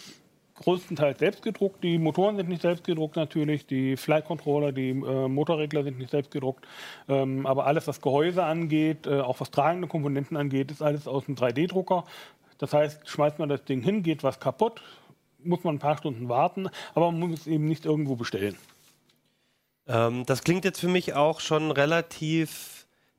größtenteils 0.55 1.19
selbst 1.19 1.41
gedruckt. 1.41 1.83
Die 1.83 1.97
Motoren 1.97 2.37
sind 2.37 2.49
nicht 2.49 2.61
selbst 2.61 2.83
gedruckt 2.83 3.15
natürlich, 3.15 3.65
die 3.67 3.97
Flight 3.97 4.25
Controller, 4.25 4.71
die 4.71 4.89
äh, 4.89 5.27
Motorregler 5.27 5.83
sind 5.83 5.97
nicht 5.97 6.11
selbst 6.11 6.31
gedruckt. 6.31 6.65
Ähm, 7.07 7.45
aber 7.45 7.65
alles, 7.67 7.87
was 7.87 8.01
Gehäuse 8.01 8.43
angeht, 8.43 9.05
äh, 9.05 9.19
auch 9.19 9.39
was 9.39 9.51
tragende 9.51 9.87
Komponenten 9.87 10.37
angeht, 10.37 10.71
ist 10.71 10.81
alles 10.81 11.07
aus 11.07 11.25
dem 11.25 11.35
3D-Drucker. 11.35 12.05
Das 12.57 12.73
heißt, 12.73 13.07
schmeißt 13.07 13.39
man 13.39 13.49
das 13.49 13.65
Ding 13.65 13.81
hin, 13.81 14.01
geht 14.01 14.23
was 14.23 14.39
kaputt, 14.39 14.81
muss 15.43 15.63
man 15.63 15.75
ein 15.75 15.79
paar 15.79 15.97
Stunden 15.97 16.29
warten, 16.29 16.69
aber 16.93 17.11
man 17.11 17.19
muss 17.19 17.41
es 17.41 17.47
eben 17.47 17.67
nicht 17.67 17.85
irgendwo 17.85 18.15
bestellen. 18.15 18.57
Ähm, 19.87 20.25
das 20.25 20.43
klingt 20.43 20.65
jetzt 20.65 20.79
für 20.79 20.87
mich 20.87 21.13
auch 21.13 21.41
schon 21.41 21.71
relativ 21.71 22.74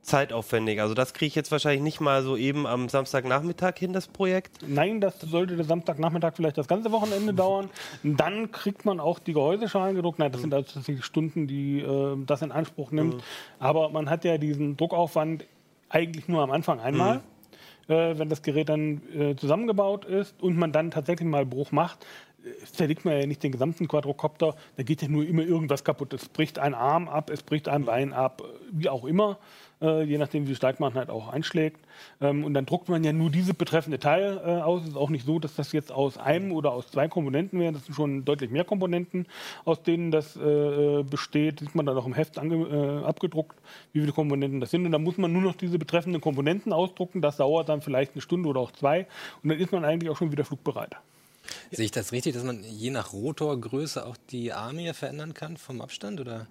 zeitaufwendig. 0.06 0.80
Also 0.80 0.94
das 0.94 1.14
kriege 1.14 1.28
ich 1.28 1.34
jetzt 1.34 1.50
wahrscheinlich 1.50 1.82
nicht 1.82 2.00
mal 2.00 2.22
so 2.22 2.36
eben 2.36 2.66
am 2.66 2.88
Samstagnachmittag 2.88 3.74
hin, 3.78 3.92
das 3.92 4.08
Projekt. 4.08 4.58
Nein, 4.66 5.00
das 5.00 5.20
sollte 5.20 5.56
der 5.56 5.64
Samstagnachmittag 5.64 6.34
vielleicht 6.36 6.58
das 6.58 6.68
ganze 6.68 6.92
Wochenende 6.92 7.34
dauern. 7.34 7.70
Dann 8.02 8.50
kriegt 8.52 8.84
man 8.84 9.00
auch 9.00 9.18
die 9.18 9.32
Gehäuseschalen 9.32 9.96
gedruckt. 9.96 10.18
Nein, 10.18 10.32
das 10.32 10.40
sind 10.40 10.54
also 10.54 10.72
tatsächlich 10.72 11.04
Stunden, 11.04 11.46
die 11.46 11.80
äh, 11.80 12.16
das 12.24 12.42
in 12.42 12.52
Anspruch 12.52 12.92
nimmt. 12.92 13.22
Aber 13.58 13.90
man 13.90 14.08
hat 14.08 14.24
ja 14.24 14.38
diesen 14.38 14.76
Druckaufwand 14.76 15.44
eigentlich 15.88 16.28
nur 16.28 16.42
am 16.42 16.50
Anfang 16.50 16.80
einmal. 16.80 17.22
Äh, 17.88 18.18
wenn 18.18 18.28
das 18.28 18.42
Gerät 18.42 18.68
dann 18.68 19.00
äh, 19.14 19.36
zusammengebaut 19.36 20.04
ist 20.04 20.42
und 20.42 20.56
man 20.56 20.72
dann 20.72 20.90
tatsächlich 20.90 21.28
mal 21.28 21.46
Bruch 21.46 21.70
macht, 21.70 22.04
äh, 22.44 22.64
zerlegt 22.64 23.04
man 23.04 23.18
ja 23.18 23.26
nicht 23.26 23.44
den 23.44 23.52
gesamten 23.52 23.86
Quadrocopter, 23.86 24.56
da 24.76 24.82
geht 24.82 25.02
ja 25.02 25.08
nur 25.08 25.24
immer 25.24 25.42
irgendwas 25.42 25.84
kaputt. 25.84 26.12
Es 26.12 26.28
bricht 26.28 26.58
ein 26.58 26.74
Arm 26.74 27.08
ab, 27.08 27.30
es 27.30 27.44
bricht 27.44 27.68
ein 27.68 27.84
Bein 27.84 28.12
ab, 28.12 28.42
wie 28.72 28.88
auch 28.88 29.04
immer, 29.04 29.38
äh, 29.80 30.02
je 30.02 30.18
nachdem, 30.18 30.48
wie 30.48 30.54
stark 30.54 30.80
man 30.80 30.94
halt 30.94 31.10
auch 31.10 31.28
einschlägt. 31.28 31.80
Ähm, 32.20 32.44
und 32.44 32.54
dann 32.54 32.66
druckt 32.66 32.88
man 32.88 33.04
ja 33.04 33.12
nur 33.12 33.30
diese 33.30 33.54
betreffende 33.54 33.98
Teil 33.98 34.40
äh, 34.44 34.60
aus. 34.62 34.82
Es 34.82 34.88
ist 34.90 34.96
auch 34.96 35.10
nicht 35.10 35.26
so, 35.26 35.38
dass 35.38 35.54
das 35.54 35.72
jetzt 35.72 35.92
aus 35.92 36.18
einem 36.18 36.52
oder 36.52 36.72
aus 36.72 36.90
zwei 36.90 37.08
Komponenten 37.08 37.60
wäre. 37.60 37.72
Das 37.72 37.86
sind 37.86 37.94
schon 37.94 38.24
deutlich 38.24 38.50
mehr 38.50 38.64
Komponenten, 38.64 39.26
aus 39.64 39.82
denen 39.82 40.10
das 40.10 40.36
äh, 40.36 41.02
besteht. 41.02 41.60
Sieht 41.60 41.74
man 41.74 41.86
dann 41.86 41.96
auch 41.96 42.06
im 42.06 42.14
Heft 42.14 42.36
äh, 42.36 43.04
abgedruckt, 43.04 43.58
wie 43.92 44.00
viele 44.00 44.12
Komponenten 44.12 44.60
das 44.60 44.70
sind. 44.70 44.86
Und 44.86 44.92
dann 44.92 45.02
muss 45.02 45.18
man 45.18 45.32
nur 45.32 45.42
noch 45.42 45.56
diese 45.56 45.78
betreffenden 45.78 46.20
Komponenten 46.20 46.72
ausdrucken. 46.72 47.20
Das 47.20 47.36
dauert 47.36 47.68
dann 47.68 47.80
vielleicht 47.80 48.12
eine 48.12 48.22
Stunde 48.22 48.48
oder 48.48 48.60
auch 48.60 48.72
zwei. 48.72 49.06
Und 49.42 49.50
dann 49.50 49.58
ist 49.58 49.72
man 49.72 49.84
eigentlich 49.84 50.10
auch 50.10 50.16
schon 50.16 50.32
wieder 50.32 50.44
flugbereit. 50.44 50.96
Sehe 51.70 51.84
ich 51.84 51.90
das 51.90 52.12
richtig, 52.12 52.34
dass 52.34 52.44
man 52.44 52.62
je 52.64 52.90
nach 52.90 53.12
Rotorgröße 53.12 54.04
auch 54.04 54.16
die 54.30 54.52
Arme 54.52 54.82
hier 54.82 54.94
verändern 54.94 55.34
kann 55.34 55.56
vom 55.56 55.80
Abstand? 55.80 56.20
Oder 56.20 56.46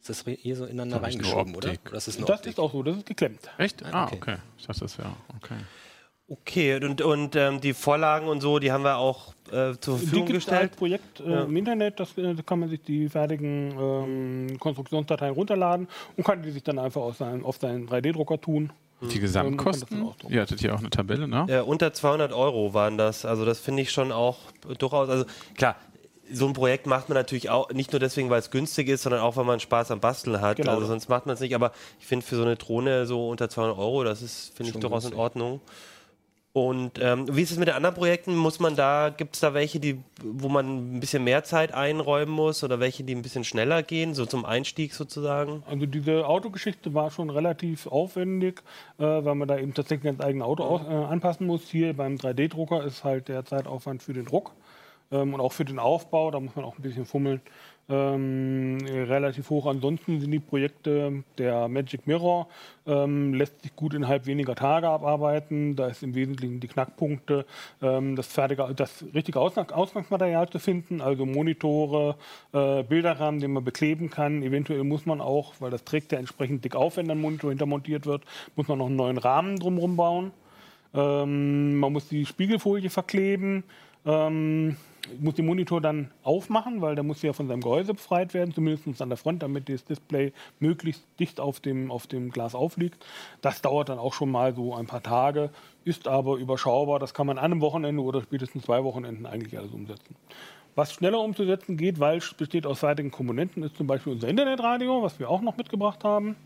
ist 0.00 0.08
das 0.08 0.24
hier 0.40 0.56
so 0.56 0.64
ineinander 0.64 0.98
Das 1.00 1.08
reingeschoben, 1.12 1.54
oder? 1.54 1.70
Oder? 1.70 1.78
Das 1.92 2.08
ist 2.08 2.16
eine 2.18 2.26
Das 2.26 2.38
Optik. 2.38 2.52
ist 2.52 2.58
auch 2.58 2.72
so, 2.72 2.82
das 2.82 2.96
ist 2.98 3.06
geklemmt. 3.06 3.40
Echt? 3.58 3.84
Ah, 3.84 3.88
Ah, 3.92 4.04
okay. 4.06 4.16
okay. 4.20 4.36
Ich 4.58 4.66
dachte, 4.66 4.80
das 4.80 4.98
wäre 4.98 5.10
okay. 5.36 5.54
Okay, 6.30 6.84
und, 6.84 7.00
und 7.00 7.36
ähm, 7.36 7.58
die 7.62 7.72
Vorlagen 7.72 8.28
und 8.28 8.42
so, 8.42 8.58
die 8.58 8.70
haben 8.70 8.84
wir 8.84 8.98
auch 8.98 9.32
äh, 9.50 9.72
zur 9.80 9.96
Die 9.96 10.04
Verfügung 10.04 10.26
es 10.26 10.32
gestellt. 10.34 10.60
als 10.60 10.76
Projekt 10.76 11.20
äh, 11.20 11.30
Ja. 11.30 11.44
im 11.44 11.56
Internet, 11.56 11.98
das, 12.00 12.18
äh, 12.18 12.34
da 12.34 12.42
kann 12.42 12.60
man 12.60 12.68
sich 12.68 12.82
die 12.82 13.08
fertigen 13.08 13.72
ähm, 13.80 14.58
Konstruktionsdateien 14.60 15.32
runterladen 15.32 15.88
und 16.18 16.24
kann 16.24 16.42
die 16.42 16.50
sich 16.50 16.62
dann 16.62 16.78
einfach 16.78 17.00
auf 17.00 17.16
seinen, 17.16 17.42
auf 17.46 17.56
seinen 17.56 17.88
3D-Drucker 17.88 18.38
tun. 18.42 18.70
Die 19.00 19.06
das 19.06 19.20
Gesamtkosten? 19.20 20.06
Ihr 20.28 20.42
hattet 20.42 20.60
hier 20.60 20.74
auch 20.74 20.80
eine 20.80 20.90
Tabelle, 20.90 21.28
ne? 21.28 21.46
Äh, 21.48 21.60
unter 21.60 21.94
200 21.94 22.32
Euro 22.32 22.74
waren 22.74 22.98
das. 22.98 23.24
Also 23.24 23.46
das 23.46 23.60
finde 23.60 23.80
ich 23.82 23.90
schon 23.92 24.12
auch 24.12 24.38
durchaus. 24.78 25.08
Also 25.08 25.24
klar, 25.56 25.76
so 26.32 26.46
ein 26.46 26.52
Projekt 26.52 26.86
macht 26.86 27.08
man 27.08 27.16
natürlich 27.16 27.50
auch 27.50 27.70
nicht 27.70 27.92
nur 27.92 28.00
deswegen, 28.00 28.30
weil 28.30 28.40
es 28.40 28.50
günstig 28.50 28.88
ist, 28.88 29.02
sondern 29.02 29.20
auch, 29.20 29.36
weil 29.36 29.44
man 29.44 29.60
Spaß 29.60 29.90
am 29.90 30.00
Basteln 30.00 30.40
hat. 30.40 30.56
Genau. 30.56 30.72
Also 30.72 30.86
sonst 30.86 31.08
macht 31.08 31.26
man 31.26 31.34
es 31.34 31.40
nicht. 31.40 31.54
Aber 31.54 31.72
ich 32.00 32.06
finde 32.06 32.24
für 32.24 32.36
so 32.36 32.42
eine 32.42 32.56
Drohne 32.56 33.06
so 33.06 33.28
unter 33.28 33.48
200 33.48 33.78
Euro, 33.78 34.04
das 34.04 34.22
ist 34.22 34.56
finde 34.56 34.72
ich 34.72 34.78
durchaus 34.78 35.04
in. 35.04 35.14
Ordnung. 35.14 35.60
Und 36.54 36.98
ähm, 37.00 37.26
wie 37.36 37.42
ist 37.42 37.52
es 37.52 37.58
mit 37.58 37.68
den 37.68 37.76
anderen 37.76 37.94
Projekten? 37.94 38.34
Muss 38.34 38.58
man 38.58 38.74
da, 38.74 39.10
gibt 39.16 39.34
es 39.34 39.40
da 39.40 39.54
welche, 39.54 39.78
die, 39.78 40.00
wo 40.22 40.48
man 40.48 40.96
ein 40.96 41.00
bisschen 41.00 41.22
mehr 41.22 41.44
Zeit 41.44 41.72
einräumen 41.72 42.32
muss 42.32 42.64
oder 42.64 42.80
welche, 42.80 43.04
die 43.04 43.14
ein 43.14 43.22
bisschen 43.22 43.44
schneller 43.44 43.82
gehen, 43.82 44.14
so 44.14 44.26
zum 44.26 44.44
Einstieg 44.44 44.92
sozusagen? 44.94 45.62
Also 45.70 45.86
diese 45.86 46.26
Autogeschichte 46.26 46.94
war 46.94 47.10
schon 47.10 47.30
relativ 47.30 47.86
aufwendig, 47.86 48.62
äh, 48.98 49.04
weil 49.04 49.34
man 49.36 49.46
da 49.46 49.58
eben 49.58 49.74
tatsächlich 49.74 50.10
ein 50.10 50.20
eigenes 50.20 50.46
Auto 50.46 50.64
aus, 50.64 50.80
äh, 50.82 50.92
anpassen 50.92 51.46
muss. 51.46 51.68
Hier 51.68 51.94
beim 51.94 52.16
3D-Drucker 52.16 52.82
ist 52.82 53.04
halt 53.04 53.28
der 53.28 53.44
Zeitaufwand 53.44 54.02
für 54.02 54.14
den 54.14 54.24
Druck 54.24 54.52
ähm, 55.10 55.34
und 55.34 55.40
auch 55.40 55.52
für 55.52 55.64
den 55.64 55.78
Aufbau, 55.78 56.30
da 56.30 56.40
muss 56.40 56.56
man 56.56 56.64
auch 56.64 56.76
ein 56.76 56.82
bisschen 56.82 57.06
fummeln 57.06 57.40
ähm, 57.88 58.78
relativ 58.86 59.50
hoch. 59.50 59.66
Ansonsten 59.66 60.20
sind 60.20 60.30
die 60.30 60.40
Projekte 60.40 61.24
der 61.38 61.68
Magic 61.68 62.06
Mirror, 62.06 62.48
ähm, 62.86 63.32
lässt 63.32 63.62
sich 63.62 63.74
gut 63.74 63.94
innerhalb 63.94 64.26
weniger 64.26 64.54
Tage 64.54 64.88
abarbeiten. 64.88 65.74
Da 65.74 65.88
ist 65.88 66.02
im 66.02 66.14
Wesentlichen 66.14 66.60
die 66.60 66.68
Knackpunkte, 66.68 67.46
ähm, 67.80 68.14
das, 68.16 68.26
fertige, 68.26 68.74
das 68.74 69.04
richtige 69.14 69.40
Ausgangsmaterial 69.40 70.48
zu 70.50 70.58
finden, 70.58 71.00
also 71.00 71.24
Monitore, 71.24 72.16
äh, 72.52 72.82
Bilderrahmen, 72.82 73.40
den 73.40 73.52
man 73.52 73.64
bekleben 73.64 74.10
kann. 74.10 74.42
Eventuell 74.42 74.84
muss 74.84 75.06
man 75.06 75.20
auch, 75.20 75.54
weil 75.60 75.70
das 75.70 75.84
trägt 75.84 76.12
ja 76.12 76.18
entsprechend 76.18 76.64
dick 76.64 76.76
auf, 76.76 76.96
wenn 76.98 77.10
ein 77.10 77.20
Monitor 77.20 77.50
hintermontiert 77.50 78.06
wird, 78.06 78.24
muss 78.54 78.68
man 78.68 78.78
noch 78.78 78.86
einen 78.86 78.96
neuen 78.96 79.18
Rahmen 79.18 79.58
drumherum 79.58 79.96
bauen. 79.96 80.32
Ähm, 80.94 81.78
man 81.78 81.92
muss 81.92 82.08
die 82.08 82.26
Spiegelfolie 82.26 82.90
verkleben. 82.90 83.64
Ähm, 84.06 84.76
muss 85.20 85.34
den 85.34 85.46
Monitor 85.46 85.80
dann 85.80 86.10
aufmachen, 86.22 86.80
weil 86.80 86.94
der 86.94 87.04
muss 87.04 87.22
ja 87.22 87.32
von 87.32 87.48
seinem 87.48 87.60
Gehäuse 87.60 87.94
befreit 87.94 88.34
werden, 88.34 88.54
zumindest 88.54 89.00
an 89.02 89.08
der 89.08 89.18
Front, 89.18 89.42
damit 89.42 89.68
das 89.68 89.84
Display 89.84 90.32
möglichst 90.60 91.04
dicht 91.18 91.40
auf 91.40 91.60
dem, 91.60 91.90
auf 91.90 92.06
dem 92.06 92.30
Glas 92.30 92.54
aufliegt. 92.54 93.04
Das 93.40 93.62
dauert 93.62 93.88
dann 93.88 93.98
auch 93.98 94.14
schon 94.14 94.30
mal 94.30 94.54
so 94.54 94.74
ein 94.74 94.86
paar 94.86 95.02
Tage, 95.02 95.50
ist 95.84 96.08
aber 96.08 96.36
überschaubar. 96.36 96.98
Das 96.98 97.14
kann 97.14 97.26
man 97.26 97.38
an 97.38 97.44
einem 97.52 97.60
Wochenende 97.60 98.02
oder 98.02 98.22
spätestens 98.22 98.64
zwei 98.64 98.84
Wochenenden 98.84 99.26
eigentlich 99.26 99.58
alles 99.58 99.72
umsetzen. 99.72 100.16
Was 100.74 100.92
schneller 100.92 101.20
umzusetzen 101.20 101.76
geht, 101.76 101.98
weil 101.98 102.18
es 102.18 102.34
besteht 102.34 102.66
aus 102.66 102.80
seitigen 102.80 103.10
Komponenten, 103.10 103.62
ist 103.64 103.76
zum 103.76 103.86
Beispiel 103.86 104.12
unser 104.12 104.28
Internetradio, 104.28 105.02
was 105.02 105.18
wir 105.18 105.28
auch 105.28 105.40
noch 105.40 105.56
mitgebracht 105.56 106.04
haben. 106.04 106.36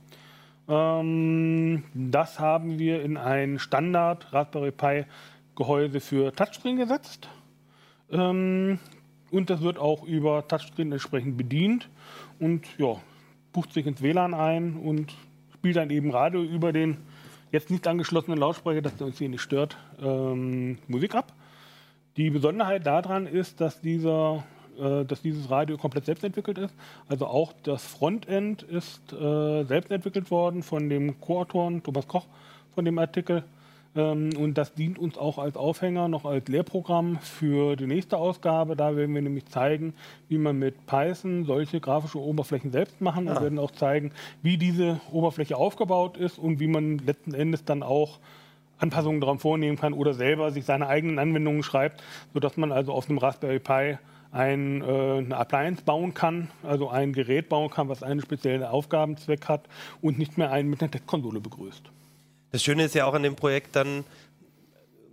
Ähm, 0.69 1.85
das 1.95 2.39
haben 2.39 2.79
wir 2.79 3.03
in 3.03 3.17
ein 3.17 3.59
Standard 3.59 4.33
Raspberry 4.33 4.71
Pi 4.71 5.05
Gehäuse 5.55 6.01
für 6.01 6.33
Touchscreen 6.33 6.77
gesetzt. 6.77 7.29
Ähm, 8.13 8.79
und 9.31 9.51
das 9.51 9.63
wird 9.63 9.79
auch 9.79 10.05
über 10.05 10.47
Touchscreen 10.47 10.93
entsprechend 10.93 11.37
bedient 11.37 11.89
und 12.39 12.67
ja, 12.79 12.97
bucht 13.53 13.73
sich 13.73 13.87
ins 13.87 14.03
WLAN 14.03 14.35
ein 14.35 14.77
und 14.77 15.15
spielt 15.55 15.77
dann 15.77 15.91
eben 15.91 16.11
Radio 16.11 16.43
über 16.43 16.73
den 16.73 16.99
jetzt 17.51 17.71
nicht 17.71 17.87
angeschlossenen 17.87 18.39
Lautsprecher, 18.39 18.83
dass 18.83 18.97
der 18.97 19.07
uns 19.07 19.19
hier 19.19 19.29
nicht 19.29 19.43
stört, 19.43 19.77
ähm, 20.03 20.79
Musik 20.89 21.15
ab. 21.15 21.33
Die 22.17 22.31
Besonderheit 22.31 22.87
daran 22.87 23.27
ist, 23.27 23.61
dass, 23.61 23.81
dieser, 23.81 24.45
äh, 24.79 25.05
dass 25.05 25.23
dieses 25.23 25.51
Radio 25.51 25.79
komplett 25.79 26.05
selbst 26.05 26.25
entwickelt 26.25 26.59
ist. 26.59 26.75
Also 27.09 27.27
auch 27.27 27.53
das 27.63 27.85
Frontend 27.85 28.63
ist 28.63 29.13
äh, 29.13 29.65
selbst 29.65 29.91
entwickelt 29.91 30.31
worden 30.31 30.63
von 30.63 30.89
dem 30.91 31.21
Co-Autoren 31.21 31.83
Thomas 31.83 32.07
Koch 32.07 32.27
von 32.75 32.85
dem 32.85 32.99
Artikel. 32.99 33.45
Ähm, 33.95 34.31
und 34.39 34.59
das 34.59 34.75
dient 34.75 34.99
uns 34.99 35.19
auch 35.19 35.39
als 35.39 35.57
Aufhänger, 35.57 36.09
noch 36.09 36.25
als 36.25 36.49
Lehrprogramm 36.49 37.19
für 37.19 37.77
die 37.77 37.87
nächste 37.87 38.17
Ausgabe. 38.17 38.77
Da 38.77 38.97
werden 38.97 39.15
wir 39.15 39.23
nämlich 39.23 39.47
zeigen, 39.47 39.95
wie 40.29 40.39
man 40.39 40.59
mit 40.59 40.87
Python 40.87 41.45
solche 41.45 41.81
grafische 41.81 42.21
Oberflächen 42.21 42.73
selbst 42.73 43.01
machen. 43.01 43.27
Wir 43.27 43.37
ah. 43.37 43.43
werden 43.43 43.59
auch 43.59 43.71
zeigen, 43.71 44.13
wie 44.43 44.57
diese 44.57 45.01
Oberfläche 45.11 45.57
aufgebaut 45.57 46.17
ist 46.17 46.39
und 46.39 46.61
wie 46.61 46.69
man 46.69 46.99
letzten 46.99 47.35
Endes 47.35 47.65
dann 47.65 47.83
auch 47.83 48.19
Anpassungen 48.79 49.21
daran 49.21 49.39
vornehmen 49.39 49.79
kann 49.79 49.93
oder 49.93 50.13
selber 50.13 50.51
sich 50.51 50.65
seine 50.65 50.89
eigenen 50.89 51.19
Anwendungen 51.19 51.63
schreibt, 51.63 52.03
sodass 52.33 52.57
man 52.57 52.73
also 52.73 52.93
auf 52.93 53.09
einem 53.09 53.19
Raspberry 53.19 53.61
Pi 53.61 53.99
ein, 54.33 54.83
äh, 54.83 55.19
eine 55.19 55.37
Appliance 55.37 55.83
bauen 55.85 56.15
kann, 56.15 56.51
also 56.63 56.89
ein 56.89 57.13
Gerät 57.13 57.49
bauen 57.49 57.71
kann, 57.71 57.89
was 57.89 58.03
einen 58.03 58.21
speziellen 58.21 58.65
Aufgabenzweck 58.65 59.49
hat 59.49 59.69
und 60.01 60.19
nicht 60.19 60.39
mehr 60.39 60.51
einen 60.51 60.71
mit 60.71 60.81
einer 60.81 60.91
Textkonsole 60.91 61.41
begrüßt. 61.41 61.93
Das 62.53 62.63
Schöne 62.63 62.85
ist 62.85 62.95
ja 62.95 63.07
auch 63.07 63.15
an 63.15 63.23
dem 63.23 63.35
Projekt 63.35 63.75
dann, 63.77 64.05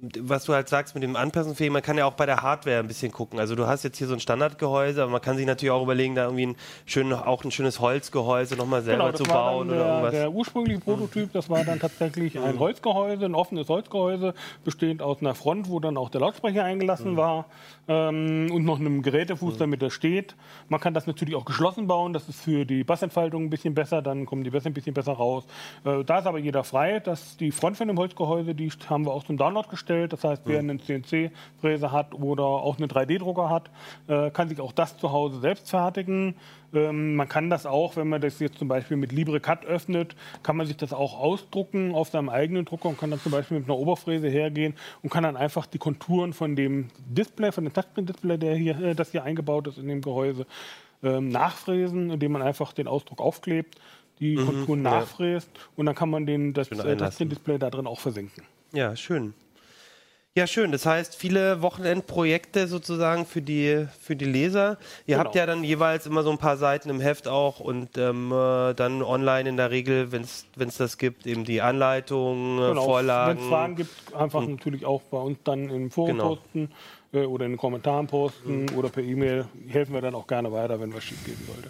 was 0.02 0.46
du 0.46 0.54
halt 0.54 0.70
sagst 0.70 0.96
mit 0.96 1.04
dem 1.04 1.16
Anpassungsfähigen, 1.16 1.74
man 1.74 1.82
kann 1.82 1.98
ja 1.98 2.06
auch 2.06 2.14
bei 2.14 2.26
der 2.26 2.42
Hardware 2.42 2.80
ein 2.80 2.88
bisschen 2.88 3.12
gucken. 3.12 3.40
Also 3.40 3.56
du 3.56 3.68
hast 3.68 3.84
jetzt 3.84 3.98
hier 3.98 4.08
so 4.08 4.14
ein 4.14 4.20
Standardgehäuse, 4.20 5.04
aber 5.04 5.12
man 5.12 5.22
kann 5.22 5.36
sich 5.36 5.46
natürlich 5.46 5.72
auch 5.72 5.84
überlegen, 5.84 6.16
da 6.16 6.26
irgendwie 6.26 6.48
ein 6.48 6.56
schön, 6.86 7.12
auch 7.12 7.44
ein 7.44 7.52
schönes 7.52 7.80
Holzgehäuse 7.80 8.56
nochmal 8.56 8.82
selber 8.82 9.08
genau, 9.08 9.18
zu 9.18 9.24
bauen 9.24 9.68
der, 9.68 9.78
oder 9.78 9.88
irgendwas. 9.88 10.12
Der 10.12 10.32
ursprüngliche 10.32 10.80
Prototyp, 10.80 11.34
das 11.34 11.50
war 11.50 11.66
dann 11.66 11.80
tatsächlich 11.80 12.40
ein 12.40 12.56
mhm. 12.56 12.60
Holzgehäuse, 12.60 13.26
ein 13.26 13.36
offenes 13.36 13.68
Holzgehäuse, 13.68 14.34
bestehend 14.64 15.02
aus 15.02 15.20
einer 15.20 15.36
Front, 15.36 15.70
wo 15.70 15.80
dann 15.80 15.98
auch 15.98 16.10
der 16.10 16.22
Lautsprecher 16.22 16.64
eingelassen 16.64 17.14
mhm. 17.14 17.18
war 17.18 17.46
ähm, 17.90 18.50
und 18.54 18.64
noch 18.64 18.80
einem 18.80 19.02
Gerätefuß, 19.02 19.56
mhm. 19.56 19.60
damit 19.60 19.82
er 19.82 19.92
steht. 19.92 20.36
Man 20.70 20.80
kann 20.80 20.94
das 20.94 21.08
natürlich 21.08 21.36
auch 21.36 21.46
geschlossen 21.46 21.88
bauen, 21.88 22.14
das 22.14 22.30
ist 22.30 22.42
für 22.42 22.66
die 22.66 22.86
Bassentfaltung 22.86 23.46
ein 23.46 23.50
bisschen 23.50 23.74
besser, 23.74 24.02
dann 24.02 24.26
kommen 24.26 24.46
die 24.46 24.50
Bässe 24.50 24.70
ein 24.70 24.74
bisschen 24.74 24.94
besser 24.94 25.14
raus. 25.14 25.46
Äh, 25.84 26.06
da 26.06 26.20
ist 26.20 26.26
aber 26.26 26.40
jeder 26.40 26.64
frei, 26.64 27.02
dass 27.02 27.36
die 27.36 27.52
Front 27.52 27.76
von 27.76 27.88
dem 27.90 27.98
Holzgehäuse, 27.98 28.56
die 28.56 28.70
haben 28.90 29.06
wir 29.06 29.12
auch 29.12 29.26
zum 29.26 29.36
Download 29.36 29.68
gestellt. 29.68 29.89
Das 29.90 30.24
heißt, 30.24 30.44
wer 30.46 30.62
mhm. 30.62 30.70
einen 30.70 30.80
CNC-Fräser 30.80 31.92
hat 31.92 32.14
oder 32.14 32.44
auch 32.44 32.78
einen 32.78 32.90
3D-Drucker 32.90 33.50
hat, 33.50 33.70
äh, 34.08 34.30
kann 34.32 34.50
sich 34.50 34.62
auch 34.62 34.72
das 34.72 34.98
zu 34.98 35.12
Hause 35.12 35.40
selbst 35.40 35.70
fertigen. 35.70 36.36
Ähm, 36.74 37.16
man 37.16 37.28
kann 37.28 37.50
das 37.50 37.66
auch, 37.66 37.96
wenn 37.96 38.08
man 38.08 38.22
das 38.22 38.40
jetzt 38.40 38.58
zum 38.60 38.68
Beispiel 38.68 38.98
mit 38.98 39.12
LibreCut 39.12 39.66
öffnet, 39.66 40.16
kann 40.44 40.56
man 40.58 40.68
sich 40.68 40.78
das 40.78 40.94
auch 40.94 41.20
ausdrucken 41.20 41.96
auf 41.96 42.10
seinem 42.10 42.30
eigenen 42.30 42.66
Drucker 42.66 42.90
und 42.90 43.00
kann 43.00 43.10
dann 43.10 43.20
zum 43.20 43.32
Beispiel 43.32 43.60
mit 43.60 43.68
einer 43.68 43.78
Oberfräse 43.78 44.28
hergehen 44.28 44.76
und 45.02 45.10
kann 45.10 45.24
dann 45.24 45.38
einfach 45.38 45.66
die 45.66 45.80
Konturen 45.80 46.34
von 46.34 46.56
dem 46.56 46.90
Display, 47.08 47.52
von 47.52 47.64
dem 47.64 47.74
Touchscreen-Display, 47.74 48.38
der 48.38 48.56
hier, 48.56 48.80
äh, 48.80 48.96
das 48.96 49.12
hier 49.12 49.24
eingebaut 49.24 49.68
ist 49.68 49.78
in 49.78 49.88
dem 49.88 50.02
Gehäuse, 50.02 50.46
ähm, 51.02 51.30
nachfräsen, 51.30 52.12
indem 52.12 52.34
man 52.34 52.42
einfach 52.42 52.74
den 52.74 52.88
Ausdruck 52.88 53.22
aufklebt, 53.22 53.80
die 54.20 54.36
mhm, 54.36 54.46
Konturen 54.46 54.82
nachfräst 54.82 55.50
ja. 55.54 55.62
und 55.76 55.86
dann 55.86 55.96
kann 55.96 56.10
man 56.10 56.26
den, 56.26 56.54
das 56.54 56.70
äh, 56.72 56.98
Touchscreen-Display 56.98 57.58
da 57.58 57.70
drin 57.70 57.88
auch 57.88 58.00
versenken. 58.00 58.44
Ja, 58.74 58.96
schön. 58.96 59.34
Ja, 60.40 60.48
schön. 60.48 60.72
Das 60.72 60.86
heißt, 60.86 61.18
viele 61.18 61.62
Wochenendprojekte 61.62 62.70
sozusagen 62.70 63.26
für 63.26 63.42
die, 63.42 63.88
für 64.00 64.16
die 64.16 64.24
Leser. 64.24 64.78
Ihr 65.06 65.18
genau. 65.18 65.26
habt 65.26 65.36
ja 65.36 65.46
dann 65.46 65.66
jeweils 65.66 66.06
immer 66.06 66.24
so 66.24 66.32
ein 66.32 66.38
paar 66.38 66.56
Seiten 66.56 66.90
im 66.90 67.02
Heft 67.02 67.28
auch 67.28 67.60
und 67.60 67.98
ähm, 67.98 68.32
äh, 68.32 68.74
dann 68.74 69.04
online 69.04 69.50
in 69.50 69.58
der 69.58 69.70
Regel, 69.70 70.14
wenn 70.14 70.22
es 70.22 70.78
das 70.78 70.98
gibt, 70.98 71.28
eben 71.28 71.44
die 71.44 71.60
Anleitungen, 71.60 72.70
genau. 72.70 72.86
Vorlagen. 72.86 73.38
Wenn 73.38 73.44
es 73.44 73.50
Fragen 73.50 73.76
gibt, 73.76 74.16
einfach 74.16 74.40
und, 74.40 74.52
natürlich 74.52 74.86
auch 74.86 75.02
bei 75.02 75.18
uns 75.18 75.40
dann 75.44 75.70
im 75.70 75.92
Forum 75.92 76.12
genau. 76.12 76.36
posten 76.36 76.72
äh, 77.12 77.26
oder 77.26 77.44
in 77.44 77.52
den 77.52 77.58
Kommentaren 77.58 78.08
posten 78.08 78.62
mhm. 78.62 78.78
oder 78.78 78.88
per 78.88 79.04
E-Mail. 79.04 79.46
Helfen 79.68 79.94
wir 79.94 80.00
dann 80.00 80.16
auch 80.16 80.26
gerne 80.26 80.54
weiter, 80.54 80.80
wenn 80.80 80.94
was 80.94 81.04
schief 81.04 81.22
gehen 81.26 81.38
sollte. 81.46 81.70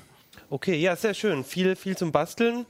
Okay, 0.52 0.76
ja, 0.76 0.96
sehr 0.96 1.16
schön. 1.16 1.44
Viel, 1.44 1.76
viel 1.76 1.98
zum 1.98 2.12
Basteln. 2.12 2.68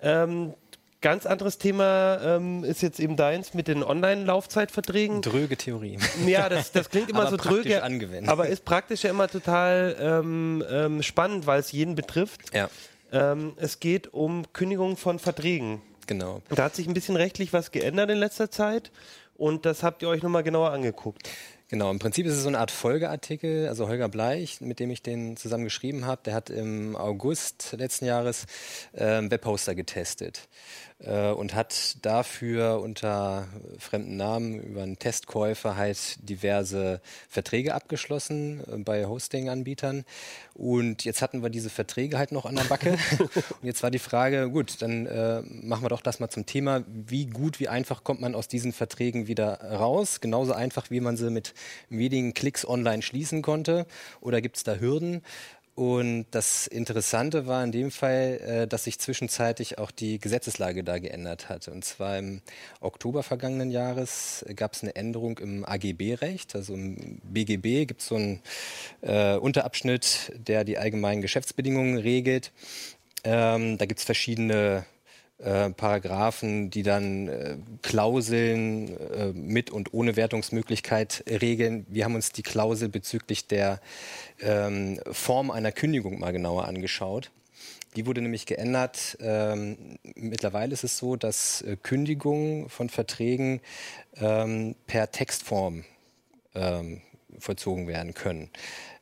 Ähm, 0.00 0.54
Ganz 1.02 1.26
anderes 1.26 1.58
Thema 1.58 2.20
ähm, 2.22 2.62
ist 2.62 2.80
jetzt 2.80 3.00
eben 3.00 3.16
deins 3.16 3.54
mit 3.54 3.66
den 3.66 3.82
Online-Laufzeitverträgen. 3.82 5.20
Dröge 5.20 5.56
Theorie. 5.56 5.98
Ja, 6.26 6.48
das, 6.48 6.70
das 6.70 6.90
klingt 6.90 7.10
immer 7.10 7.26
so 7.30 7.36
dröge, 7.36 7.82
angewendet. 7.82 8.30
aber 8.30 8.46
ist 8.46 8.64
praktisch 8.64 9.02
ja 9.02 9.10
immer 9.10 9.26
total 9.26 9.96
ähm, 10.00 10.64
ähm, 10.70 11.02
spannend, 11.02 11.46
weil 11.46 11.58
es 11.58 11.72
jeden 11.72 11.96
betrifft. 11.96 12.54
Ja. 12.54 12.70
Ähm, 13.10 13.54
es 13.56 13.80
geht 13.80 14.14
um 14.14 14.44
Kündigung 14.52 14.96
von 14.96 15.18
Verträgen. 15.18 15.82
Genau. 16.06 16.40
Da 16.48 16.64
hat 16.64 16.76
sich 16.76 16.86
ein 16.86 16.94
bisschen 16.94 17.16
rechtlich 17.16 17.52
was 17.52 17.72
geändert 17.72 18.08
in 18.08 18.18
letzter 18.18 18.50
Zeit 18.50 18.92
und 19.34 19.66
das 19.66 19.82
habt 19.82 20.02
ihr 20.02 20.08
euch 20.08 20.22
nochmal 20.22 20.44
genauer 20.44 20.70
angeguckt. 20.70 21.28
Genau, 21.68 21.90
im 21.90 21.98
Prinzip 21.98 22.26
ist 22.26 22.34
es 22.34 22.42
so 22.42 22.48
eine 22.48 22.58
Art 22.58 22.70
Folgeartikel. 22.70 23.66
Also 23.66 23.88
Holger 23.88 24.10
Bleich, 24.10 24.60
mit 24.60 24.78
dem 24.78 24.90
ich 24.90 25.02
den 25.02 25.38
zusammen 25.38 25.64
geschrieben 25.64 26.04
habe, 26.04 26.20
der 26.22 26.34
hat 26.34 26.50
im 26.50 26.96
August 26.96 27.74
letzten 27.78 28.04
Jahres 28.04 28.44
äh, 28.92 29.22
Webhoster 29.30 29.74
getestet 29.74 30.48
und 31.10 31.54
hat 31.54 31.96
dafür 32.02 32.80
unter 32.80 33.48
fremden 33.78 34.16
Namen 34.16 34.60
über 34.60 34.82
einen 34.82 34.98
Testkäufer 34.98 35.76
halt 35.76 36.16
diverse 36.28 37.00
Verträge 37.28 37.74
abgeschlossen 37.74 38.60
äh, 38.60 38.76
bei 38.78 39.06
Hosting-Anbietern. 39.06 40.04
Und 40.54 41.04
jetzt 41.04 41.22
hatten 41.22 41.42
wir 41.42 41.50
diese 41.50 41.70
Verträge 41.70 42.18
halt 42.18 42.32
noch 42.32 42.46
an 42.46 42.56
der 42.56 42.64
Backe. 42.64 42.92
und 43.18 43.64
jetzt 43.64 43.82
war 43.82 43.90
die 43.90 43.98
Frage, 43.98 44.48
gut, 44.50 44.80
dann 44.80 45.06
äh, 45.06 45.42
machen 45.42 45.82
wir 45.84 45.88
doch 45.88 46.02
das 46.02 46.20
mal 46.20 46.28
zum 46.28 46.46
Thema, 46.46 46.84
wie 46.86 47.26
gut, 47.26 47.58
wie 47.58 47.68
einfach 47.68 48.04
kommt 48.04 48.20
man 48.20 48.34
aus 48.34 48.48
diesen 48.48 48.72
Verträgen 48.72 49.26
wieder 49.26 49.60
raus? 49.60 50.20
Genauso 50.20 50.52
einfach, 50.52 50.90
wie 50.90 51.00
man 51.00 51.16
sie 51.16 51.30
mit 51.30 51.54
wenigen 51.88 52.34
Klicks 52.34 52.66
online 52.66 53.02
schließen 53.02 53.42
konnte. 53.42 53.86
Oder 54.20 54.40
gibt 54.40 54.56
es 54.56 54.64
da 54.64 54.76
Hürden? 54.76 55.22
Und 55.74 56.26
das 56.32 56.66
Interessante 56.66 57.46
war 57.46 57.64
in 57.64 57.72
dem 57.72 57.90
Fall, 57.90 58.40
äh, 58.44 58.66
dass 58.66 58.84
sich 58.84 58.98
zwischenzeitlich 58.98 59.78
auch 59.78 59.90
die 59.90 60.18
Gesetzeslage 60.18 60.84
da 60.84 60.98
geändert 60.98 61.48
hat. 61.48 61.68
Und 61.68 61.82
zwar 61.82 62.18
im 62.18 62.42
Oktober 62.80 63.22
vergangenen 63.22 63.70
Jahres 63.70 64.44
gab 64.54 64.74
es 64.74 64.82
eine 64.82 64.94
Änderung 64.96 65.38
im 65.38 65.64
AGB-Recht. 65.64 66.54
Also 66.54 66.74
im 66.74 67.20
BGB 67.22 67.86
gibt 67.86 68.02
es 68.02 68.08
so 68.08 68.16
einen 68.16 68.42
äh, 69.00 69.36
Unterabschnitt, 69.36 70.32
der 70.36 70.64
die 70.64 70.76
allgemeinen 70.76 71.22
Geschäftsbedingungen 71.22 71.96
regelt. 71.96 72.52
Ähm, 73.24 73.78
da 73.78 73.86
gibt 73.86 74.00
es 74.00 74.04
verschiedene 74.04 74.84
äh, 75.42 75.70
Paragraphen, 75.70 76.70
die 76.70 76.82
dann 76.82 77.28
äh, 77.28 77.56
Klauseln 77.82 78.96
äh, 78.96 79.32
mit 79.32 79.70
und 79.70 79.92
ohne 79.92 80.16
Wertungsmöglichkeit 80.16 81.24
regeln. 81.28 81.86
Wir 81.88 82.04
haben 82.04 82.14
uns 82.14 82.32
die 82.32 82.42
Klausel 82.42 82.88
bezüglich 82.88 83.46
der 83.46 83.80
ähm, 84.40 85.00
Form 85.10 85.50
einer 85.50 85.72
Kündigung 85.72 86.18
mal 86.20 86.32
genauer 86.32 86.66
angeschaut. 86.66 87.30
Die 87.96 88.06
wurde 88.06 88.22
nämlich 88.22 88.46
geändert. 88.46 89.18
Ähm, 89.20 89.98
mittlerweile 90.14 90.72
ist 90.72 90.84
es 90.84 90.96
so, 90.96 91.16
dass 91.16 91.62
äh, 91.62 91.76
Kündigungen 91.76 92.68
von 92.68 92.88
Verträgen 92.88 93.60
ähm, 94.16 94.76
per 94.86 95.10
Textform 95.10 95.84
ähm, 96.54 97.02
vollzogen 97.38 97.86
werden 97.88 98.14
können. 98.14 98.50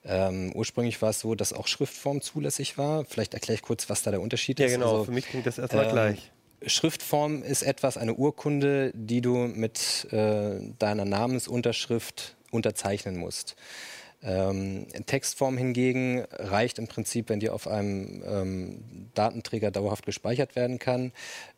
Ähm, 0.04 0.52
ursprünglich 0.54 1.00
war 1.02 1.10
es 1.10 1.20
so, 1.20 1.34
dass 1.34 1.52
auch 1.52 1.66
Schriftform 1.66 2.22
zulässig 2.22 2.78
war. 2.78 3.04
Vielleicht 3.04 3.34
erkläre 3.34 3.56
ich 3.56 3.62
kurz, 3.62 3.90
was 3.90 4.02
da 4.02 4.10
der 4.10 4.20
Unterschied 4.20 4.58
Ja, 4.58 4.66
ist. 4.66 4.72
genau. 4.72 4.92
Also, 4.92 5.04
Für 5.04 5.12
mich 5.12 5.26
klingt 5.26 5.46
das 5.46 5.58
erstmal 5.58 5.84
ähm, 5.86 5.90
gleich. 5.92 6.32
Schriftform 6.66 7.42
ist 7.42 7.62
etwas, 7.62 7.96
eine 7.96 8.14
Urkunde, 8.14 8.92
die 8.94 9.20
du 9.20 9.36
mit 9.36 10.06
äh, 10.12 10.60
deiner 10.78 11.04
Namensunterschrift 11.04 12.36
unterzeichnen 12.50 13.16
musst. 13.16 13.56
Ähm, 14.22 14.86
Textform 15.06 15.56
hingegen 15.56 16.26
reicht 16.30 16.78
im 16.78 16.88
Prinzip, 16.88 17.30
wenn 17.30 17.40
die 17.40 17.48
auf 17.48 17.66
einem 17.66 18.22
ähm, 18.26 19.10
Datenträger 19.14 19.70
dauerhaft 19.70 20.04
gespeichert 20.04 20.56
werden 20.56 20.78
kann. 20.78 21.12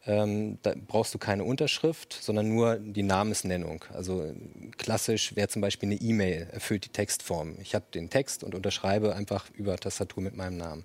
Ähm, 0.07 0.59
da 0.63 0.75
brauchst 0.87 1.13
du 1.13 1.19
keine 1.19 1.43
Unterschrift, 1.43 2.17
sondern 2.21 2.49
nur 2.49 2.77
die 2.77 3.03
Namensnennung. 3.03 3.85
Also 3.93 4.33
klassisch 4.79 5.35
wäre 5.35 5.49
zum 5.49 5.61
Beispiel 5.61 5.89
eine 5.89 6.01
E-Mail, 6.01 6.49
erfüllt 6.53 6.85
die 6.85 6.91
Textform. 6.91 7.57
Ich 7.61 7.75
habe 7.75 7.85
den 7.93 8.11
Text 8.11 8.45
und 8.45 8.55
unterschreibe 8.55 9.17
einfach 9.17 9.51
über 9.55 9.77
Tastatur 9.77 10.23
mit 10.23 10.37
meinem 10.37 10.57
Namen. 10.57 10.85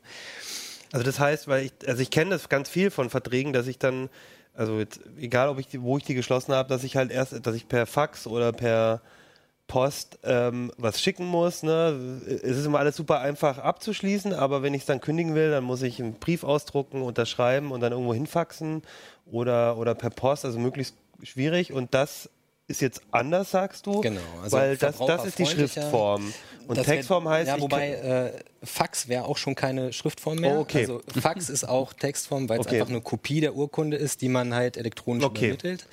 Also 0.92 1.06
das 1.06 1.20
heißt, 1.20 1.48
weil 1.48 1.66
ich, 1.66 1.74
also 1.86 2.02
ich 2.02 2.10
kenne 2.10 2.32
das 2.32 2.50
ganz 2.50 2.70
viel 2.70 2.90
von 2.90 3.12
Verträgen, 3.12 3.54
dass 3.54 3.68
ich 3.68 3.78
dann, 3.78 4.10
also 4.56 4.80
jetzt, 4.80 5.00
egal 5.20 5.50
ob 5.50 5.60
ich 5.60 5.68
die, 5.68 5.82
wo 5.84 5.98
ich 5.98 6.04
die 6.04 6.16
geschlossen 6.16 6.54
habe, 6.54 6.70
dass 6.70 6.84
ich 6.84 6.96
halt 6.96 7.12
erst, 7.12 7.46
dass 7.46 7.56
ich 7.56 7.68
per 7.68 7.86
Fax 7.86 8.26
oder 8.26 8.52
per 8.52 9.02
Post 9.67 10.19
ähm, 10.23 10.71
was 10.77 11.01
schicken 11.01 11.25
muss. 11.25 11.63
Ne? 11.63 12.21
Es 12.25 12.58
ist 12.58 12.65
immer 12.65 12.80
alles 12.80 12.95
super 12.95 13.19
einfach 13.19 13.58
abzuschließen, 13.58 14.34
aber 14.34 14.63
wenn 14.63 14.73
ich 14.73 14.82
es 14.82 14.86
dann 14.88 15.01
kündigen 15.01 15.36
will, 15.36 15.51
dann 15.51 15.63
muss 15.63 15.82
ich 15.82 16.01
einen 16.01 16.13
Brief 16.13 16.43
ausdrucken, 16.43 17.01
unterschreiben 17.01 17.71
und 17.71 17.82
dann 17.82 17.91
irgendwo 17.91 18.13
hinfaxen 18.13 18.84
oder, 19.25 19.77
oder 19.77 19.93
per 19.93 20.10
Post, 20.10 20.45
also 20.45 20.58
möglichst 20.58 20.95
schwierig. 21.21 21.73
Und 21.73 21.93
das 21.93 22.30
ist 22.67 22.82
jetzt 22.82 23.01
anders, 23.12 23.51
sagst 23.51 23.86
du? 23.86 24.01
Genau, 24.01 24.19
also 24.43 24.58
weil 24.58 24.75
das, 24.77 24.97
das 24.97 25.25
ist 25.25 25.39
die. 25.39 25.45
Schriftform. 25.45 26.34
Und 26.67 26.77
Das 26.77 26.86
wär- 26.86 26.95
Textform 26.95 27.30
heißt, 27.30 27.47
Ja, 27.47 27.62
wobei 27.62 27.91
äh, 27.93 28.32
Fax 28.62 29.08
wäre 29.08 29.23
auch 29.23 29.38
schon 29.38 29.56
keine 29.56 29.93
Schriftform 29.93 30.39
mehr. 30.39 30.58
Oh, 30.58 30.62
okay. 30.62 30.80
Also 30.80 31.01
Fax 31.21 31.47
ist 31.49 31.63
auch 31.63 31.93
Textform, 31.93 32.49
weil 32.49 32.60
es 32.60 32.67
Okay. 32.67 32.75
einfach 32.82 32.89
eine 32.89 32.99
Kopie 32.99 33.39
der 33.39 33.56
Urkunde 33.56 33.95
ist, 33.95 34.21
die 34.21 34.27
man 34.27 34.53
halt 34.53 34.75
elektronisch 34.75 35.23
Okay. 35.23 35.45
übermittelt. 35.45 35.88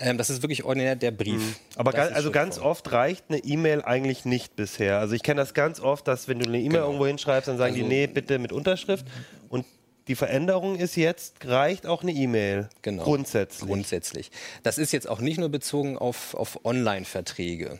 Ähm, 0.00 0.18
das 0.18 0.28
ist 0.28 0.42
wirklich 0.42 0.64
ordinär 0.64 0.96
der 0.96 1.12
Brief. 1.12 1.60
Aber 1.76 1.92
Das 1.92 2.06
ganz, 2.06 2.16
also 2.16 2.30
ganz 2.32 2.58
oft 2.58 2.90
reicht 2.90 3.26
eine 3.28 3.38
E-Mail 3.38 3.82
eigentlich 3.82 4.24
nicht 4.24 4.56
bisher. 4.56 4.98
Also 4.98 5.14
ich 5.14 5.22
kenne 5.22 5.40
das 5.40 5.54
ganz 5.54 5.78
oft, 5.78 6.08
dass 6.08 6.26
wenn 6.26 6.40
du 6.40 6.46
eine 6.48 6.58
E-Mail 6.58 6.70
Genau. 6.72 6.86
irgendwo 6.86 7.06
hinschreibst, 7.06 7.46
dann 7.46 7.56
sagen 7.58 7.74
die, 7.76 7.82
Also- 7.82 7.88
nee, 7.92 8.08
bitte 8.08 8.40
mit 8.40 8.50
Unterschrift. 8.50 9.06
Und 9.50 9.66
die 10.08 10.14
Veränderung 10.14 10.76
ist 10.76 10.96
jetzt, 10.96 11.44
reicht 11.44 11.86
auch 11.86 12.02
eine 12.02 12.12
E-Mail. 12.12 12.68
Genau. 12.82 13.04
Grundsätzlich. 13.04 13.68
Grundsätzlich. 13.68 14.30
Das 14.62 14.78
ist 14.78 14.92
jetzt 14.92 15.08
auch 15.08 15.20
nicht 15.20 15.38
nur 15.38 15.50
bezogen 15.50 15.98
auf, 15.98 16.34
auf 16.34 16.64
Online-Verträge. 16.64 17.78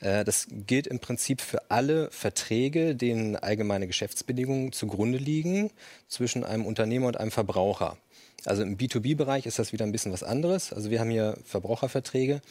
Äh, 0.00 0.24
das 0.24 0.46
gilt 0.66 0.86
im 0.86 1.00
Prinzip 1.00 1.40
für 1.40 1.70
alle 1.70 2.10
Verträge, 2.10 2.94
denen 2.94 3.36
allgemeine 3.36 3.86
Geschäftsbedingungen 3.86 4.72
zugrunde 4.72 5.18
liegen 5.18 5.70
zwischen 6.08 6.44
einem 6.44 6.66
Unternehmer 6.66 7.06
und 7.06 7.18
einem 7.18 7.30
Verbraucher. 7.30 7.96
Also 8.44 8.62
im 8.62 8.76
B2B-Bereich 8.76 9.46
ist 9.46 9.58
das 9.58 9.72
wieder 9.72 9.86
ein 9.86 9.92
bisschen 9.92 10.12
was 10.12 10.22
anderes. 10.22 10.72
Also 10.72 10.90
wir 10.90 11.00
haben 11.00 11.10
hier 11.10 11.38
Verbraucherverträge. 11.44 12.42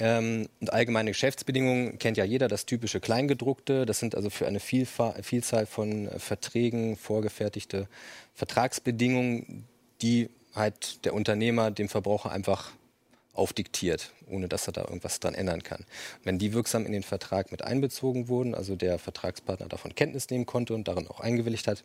Ähm, 0.00 0.48
und 0.60 0.72
allgemeine 0.72 1.12
Geschäftsbedingungen 1.12 1.98
kennt 1.98 2.16
ja 2.16 2.24
jeder, 2.24 2.48
das 2.48 2.66
typische 2.66 3.00
Kleingedruckte. 3.00 3.86
Das 3.86 4.00
sind 4.00 4.16
also 4.16 4.28
für 4.28 4.46
eine 4.46 4.60
Vielfa 4.60 5.14
Vielzahl 5.22 5.66
von 5.66 6.08
äh, 6.08 6.18
Verträgen 6.18 6.96
vorgefertigte 6.96 7.88
Vertragsbedingungen, 8.34 9.64
die 10.02 10.30
halt 10.54 11.04
der 11.04 11.14
Unternehmer 11.14 11.70
dem 11.70 11.88
Verbraucher 11.88 12.32
einfach 12.32 12.72
aufdiktiert, 13.34 14.12
ohne 14.26 14.48
dass 14.48 14.66
er 14.66 14.72
da 14.72 14.82
irgendwas 14.82 15.20
dran 15.20 15.34
ändern 15.34 15.62
kann. 15.62 15.84
Wenn 16.22 16.38
die 16.38 16.52
wirksam 16.52 16.86
in 16.86 16.92
den 16.92 17.02
Vertrag 17.02 17.50
mit 17.50 17.62
einbezogen 17.62 18.28
wurden, 18.28 18.54
also 18.54 18.76
der 18.76 18.98
Vertragspartner 18.98 19.68
davon 19.68 19.94
Kenntnis 19.94 20.30
nehmen 20.30 20.46
konnte 20.46 20.74
und 20.74 20.88
darin 20.88 21.08
auch 21.08 21.20
eingewilligt 21.20 21.66
hat, 21.66 21.84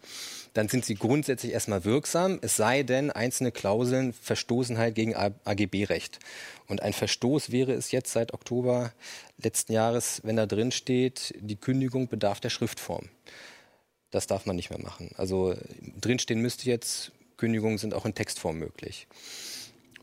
dann 0.53 0.69
sind 0.69 0.85
sie 0.85 0.95
grundsätzlich 0.95 1.51
erstmal 1.51 1.85
wirksam, 1.85 2.39
es 2.41 2.55
sei 2.55 2.83
denn, 2.83 3.11
einzelne 3.11 3.51
Klauseln 3.51 4.13
verstoßen 4.13 4.77
halt 4.77 4.95
gegen 4.95 5.15
AGB-Recht. 5.15 6.19
Und 6.67 6.81
ein 6.83 6.93
Verstoß 6.93 7.51
wäre 7.51 7.73
es 7.73 7.91
jetzt 7.91 8.13
seit 8.13 8.33
Oktober 8.33 8.93
letzten 9.37 9.73
Jahres, 9.73 10.21
wenn 10.23 10.35
da 10.35 10.45
drin 10.45 10.71
steht, 10.71 11.33
die 11.39 11.55
Kündigung 11.55 12.07
bedarf 12.07 12.39
der 12.39 12.49
Schriftform. 12.49 13.09
Das 14.11 14.27
darf 14.27 14.45
man 14.45 14.55
nicht 14.55 14.69
mehr 14.69 14.79
machen. 14.79 15.11
Also 15.17 15.55
drinstehen 15.99 16.41
müsste 16.41 16.69
jetzt, 16.69 17.11
Kündigungen 17.37 17.77
sind 17.77 17.93
auch 17.93 18.05
in 18.05 18.15
Textform 18.15 18.57
möglich. 18.57 19.07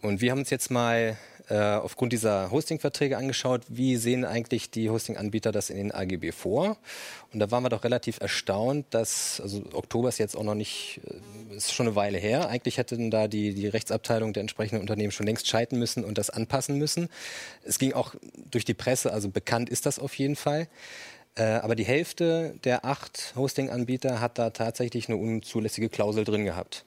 Und 0.03 0.21
wir 0.21 0.31
haben 0.31 0.41
uns 0.41 0.51
jetzt 0.51 0.71
mal 0.71 1.17
äh, 1.49 1.57
aufgrund 1.57 2.13
dieser 2.13 2.51
Hosting-Verträge 2.51 3.17
angeschaut, 3.17 3.63
wie 3.69 3.97
sehen 3.97 4.25
eigentlich 4.25 4.71
die 4.71 4.91
Hosting-Anbieter 4.91 5.53
das 5.53 5.71
in 5.71 5.77
den 5.77 5.93
AGB 5.93 6.33
vor. 6.33 6.77
Und 7.33 7.41
da 7.41 7.51
waren 7.51 7.63
wir 7.63 7.69
doch 7.69 7.85
relativ 7.85 8.21
erstaunt, 8.21 8.87
dass, 8.91 9.41
also 9.41 9.63
Oktober 9.73 10.09
ist 10.09 10.19
jetzt 10.19 10.37
auch 10.37 10.43
noch 10.43 10.55
nicht, 10.55 11.01
äh, 11.53 11.57
ist 11.57 11.73
schon 11.73 11.87
eine 11.87 11.95
Weile 11.97 12.19
her. 12.19 12.49
Eigentlich 12.49 12.79
hätten 12.79 13.11
da 13.11 13.29
die, 13.29 13.55
die 13.55 13.69
Rechtsabteilung 13.69 14.33
der 14.33 14.41
entsprechenden 14.41 14.81
Unternehmen 14.81 15.13
schon 15.13 15.27
längst 15.27 15.47
schalten 15.47 15.79
müssen 15.79 16.05
und 16.05 16.19
das 16.19 16.31
anpassen 16.31 16.79
müssen. 16.79 17.09
Es 17.63 17.79
ging 17.79 17.93
auch 17.93 18.15
durch 18.51 18.65
die 18.65 18.75
Presse, 18.75 19.13
also 19.13 19.29
bekannt 19.29 19.69
ist 19.69 19.87
das 19.87 19.99
auf 19.99 20.15
jeden 20.15 20.37
Fall. 20.37 20.69
Äh, 21.37 21.45
aber 21.45 21.77
die 21.77 21.85
Hälfte 21.85 22.55
der 22.65 22.85
acht 22.85 23.35
Hosting-Anbieter 23.37 24.21
hat 24.21 24.39
da 24.39 24.51
tatsächlich 24.51 25.09
eine 25.09 25.19
unzulässige 25.19 25.91
Klausel 25.91 26.25
drin 26.25 26.45
gehabt. 26.45 26.86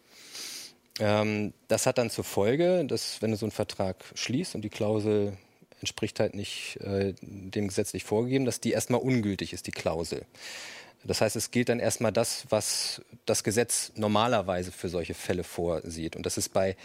Ähm, 0.99 1.53
das 1.67 1.85
hat 1.85 1.97
dann 1.97 2.09
zur 2.09 2.23
Folge, 2.23 2.85
dass 2.85 3.21
wenn 3.21 3.31
du 3.31 3.38
so 3.38 3.45
einen 3.45 3.51
Vertrag 3.51 4.03
schließt 4.15 4.55
und 4.55 4.62
die 4.62 4.69
Klausel 4.69 5.38
entspricht 5.79 6.19
halt 6.19 6.35
nicht 6.35 6.77
äh, 6.81 7.13
dem 7.21 7.67
gesetzlich 7.67 8.03
vorgegeben, 8.03 8.45
dass 8.45 8.59
die 8.59 8.71
erstmal 8.71 9.01
ungültig 9.01 9.53
ist, 9.53 9.67
die 9.67 9.71
Klausel. 9.71 10.25
Das 11.05 11.21
heißt, 11.21 11.38
es 11.38 11.51
gilt 11.51 11.69
dann 11.69 11.79
erstmal 11.79 12.12
das, 12.12 12.45
was 12.49 13.01
das 13.25 13.45
Gesetz 13.45 13.93
normalerweise 13.95 14.71
für 14.73 14.89
solche 14.89 15.13
Fälle 15.13 15.45
vorsieht. 15.45 16.17
Und 16.17 16.25
das 16.25 16.38
ist 16.38 16.49
bei 16.49 16.75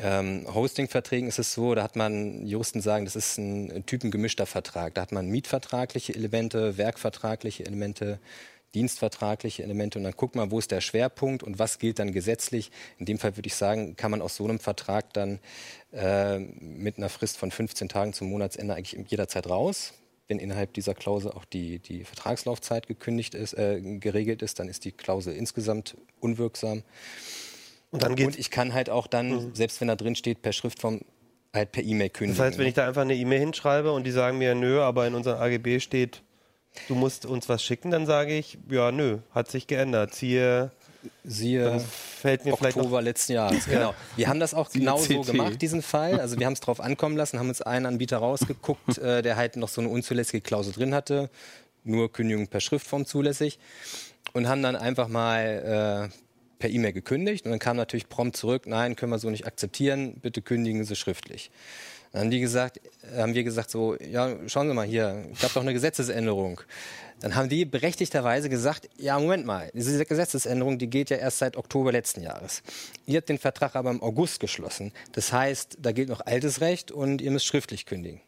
ähm, 0.00 0.46
Hosting-Verträgen 0.52 1.28
ist 1.28 1.38
es 1.38 1.54
so, 1.54 1.74
da 1.74 1.82
hat 1.82 1.96
man, 1.96 2.46
Juristen 2.46 2.80
sagen, 2.80 3.04
das 3.04 3.16
ist 3.16 3.38
ein, 3.38 3.70
ein 3.70 3.86
typengemischter 3.86 4.46
Vertrag. 4.46 4.94
Da 4.94 5.02
hat 5.02 5.12
man 5.12 5.28
mietvertragliche 5.28 6.14
Elemente, 6.14 6.76
werkvertragliche 6.76 7.64
Elemente, 7.64 8.18
dienstvertragliche 8.76 9.62
Elemente 9.62 9.98
und 9.98 10.04
dann 10.04 10.12
guckt 10.12 10.36
man, 10.36 10.50
wo 10.50 10.58
ist 10.58 10.70
der 10.70 10.82
Schwerpunkt 10.82 11.42
und 11.42 11.58
was 11.58 11.78
gilt 11.78 11.98
dann 11.98 12.12
gesetzlich. 12.12 12.70
In 12.98 13.06
dem 13.06 13.18
Fall 13.18 13.36
würde 13.36 13.46
ich 13.46 13.54
sagen, 13.54 13.96
kann 13.96 14.10
man 14.10 14.20
aus 14.20 14.36
so 14.36 14.44
einem 14.44 14.58
Vertrag 14.58 15.14
dann 15.14 15.40
äh, 15.92 16.38
mit 16.38 16.98
einer 16.98 17.08
Frist 17.08 17.38
von 17.38 17.50
15 17.50 17.88
Tagen 17.88 18.12
zum 18.12 18.28
Monatsende 18.28 18.74
eigentlich 18.74 19.10
jederzeit 19.10 19.48
raus. 19.48 19.94
Wenn 20.28 20.38
innerhalb 20.38 20.74
dieser 20.74 20.94
Klausel 20.94 21.30
auch 21.30 21.46
die, 21.46 21.78
die 21.78 22.04
Vertragslaufzeit 22.04 22.86
gekündigt 22.86 23.34
ist, 23.34 23.54
äh, 23.54 23.80
geregelt 23.98 24.42
ist, 24.42 24.58
dann 24.58 24.68
ist 24.68 24.84
die 24.84 24.92
Klausel 24.92 25.34
insgesamt 25.34 25.96
unwirksam. 26.20 26.82
Und 27.90 28.02
dann 28.02 28.14
geht 28.14 28.26
Und 28.26 28.38
ich 28.38 28.50
kann 28.50 28.74
halt 28.74 28.90
auch 28.90 29.06
dann, 29.06 29.54
selbst 29.54 29.80
wenn 29.80 29.88
da 29.88 29.96
drin 29.96 30.16
steht, 30.16 30.42
per 30.42 30.52
Schriftform 30.52 31.00
halt 31.54 31.72
per 31.72 31.82
E-Mail 31.82 32.10
kündigen. 32.10 32.36
Das 32.36 32.46
heißt, 32.46 32.58
wenn 32.58 32.66
ich 32.66 32.74
da 32.74 32.86
einfach 32.86 33.02
eine 33.02 33.14
E-Mail 33.14 33.40
hinschreibe 33.40 33.90
und 33.92 34.04
die 34.04 34.10
sagen 34.10 34.36
mir, 34.36 34.54
nö, 34.54 34.82
aber 34.82 35.06
in 35.06 35.14
unserem 35.14 35.40
AGB 35.40 35.80
steht, 35.80 36.22
du 36.88 36.94
musst 36.94 37.26
uns 37.26 37.48
was 37.48 37.62
schicken, 37.62 37.90
dann 37.90 38.06
sage 38.06 38.36
ich, 38.36 38.58
ja, 38.70 38.92
nö, 38.92 39.18
hat 39.34 39.50
sich 39.50 39.66
geändert. 39.66 40.14
Siehe, 40.14 40.70
Siehe 41.24 41.80
fällt 41.80 42.44
mir 42.44 42.54
Oktober 42.54 43.02
letzten 43.02 43.32
Jahres. 43.32 43.64
Genau. 43.68 43.94
Wir 44.16 44.28
haben 44.28 44.40
das 44.40 44.54
auch 44.54 44.68
Siehe 44.68 44.80
genau 44.80 44.98
so 44.98 45.20
CT. 45.20 45.26
gemacht, 45.26 45.62
diesen 45.62 45.82
Fall. 45.82 46.20
Also 46.20 46.38
wir 46.38 46.46
haben 46.46 46.52
es 46.54 46.60
drauf 46.60 46.80
ankommen 46.80 47.16
lassen, 47.16 47.38
haben 47.38 47.48
uns 47.48 47.62
einen 47.62 47.86
Anbieter 47.86 48.18
rausgeguckt, 48.18 48.98
äh, 48.98 49.22
der 49.22 49.36
halt 49.36 49.56
noch 49.56 49.68
so 49.68 49.80
eine 49.80 49.90
unzulässige 49.90 50.40
Klausel 50.40 50.72
drin 50.72 50.94
hatte. 50.94 51.30
Nur 51.84 52.12
Kündigung 52.12 52.48
per 52.48 52.60
Schriftform 52.60 53.06
zulässig. 53.06 53.58
Und 54.32 54.48
haben 54.48 54.62
dann 54.62 54.76
einfach 54.76 55.08
mal 55.08 56.10
äh, 56.12 56.16
per 56.58 56.70
E-Mail 56.70 56.92
gekündigt. 56.92 57.44
Und 57.44 57.52
dann 57.52 57.60
kam 57.60 57.76
natürlich 57.76 58.08
prompt 58.08 58.36
zurück, 58.36 58.66
nein, 58.66 58.96
können 58.96 59.12
wir 59.12 59.18
so 59.18 59.30
nicht 59.30 59.46
akzeptieren, 59.46 60.14
bitte 60.20 60.42
kündigen 60.42 60.84
Sie 60.84 60.96
schriftlich. 60.96 61.50
Dann 62.16 62.22
haben 62.22 62.30
die 62.30 62.40
gesagt, 62.40 62.80
haben 63.14 63.34
wir 63.34 63.44
gesagt 63.44 63.70
so, 63.70 63.94
ja, 63.96 64.34
schauen 64.46 64.68
Sie 64.68 64.72
mal 64.72 64.86
hier, 64.86 65.26
ich 65.34 65.42
habe 65.42 65.52
doch 65.52 65.60
eine 65.60 65.74
Gesetzesänderung. 65.74 66.62
Dann 67.20 67.34
haben 67.34 67.50
die 67.50 67.66
berechtigterweise 67.66 68.48
gesagt, 68.48 68.88
ja, 68.96 69.18
Moment 69.18 69.44
mal, 69.44 69.70
diese 69.74 70.02
Gesetzesänderung, 70.02 70.78
die 70.78 70.88
gilt 70.88 71.10
ja 71.10 71.18
erst 71.18 71.36
seit 71.36 71.58
Oktober 71.58 71.92
letzten 71.92 72.22
Jahres. 72.22 72.62
Ihr 73.04 73.18
habt 73.18 73.28
den 73.28 73.36
Vertrag 73.36 73.76
aber 73.76 73.90
im 73.90 74.02
August 74.02 74.40
geschlossen. 74.40 74.92
Das 75.12 75.30
heißt, 75.30 75.76
da 75.78 75.92
gilt 75.92 76.08
noch 76.08 76.22
altes 76.24 76.62
Recht 76.62 76.90
und 76.90 77.20
ihr 77.20 77.30
müsst 77.30 77.44
schriftlich 77.44 77.84
kündigen. 77.84 78.22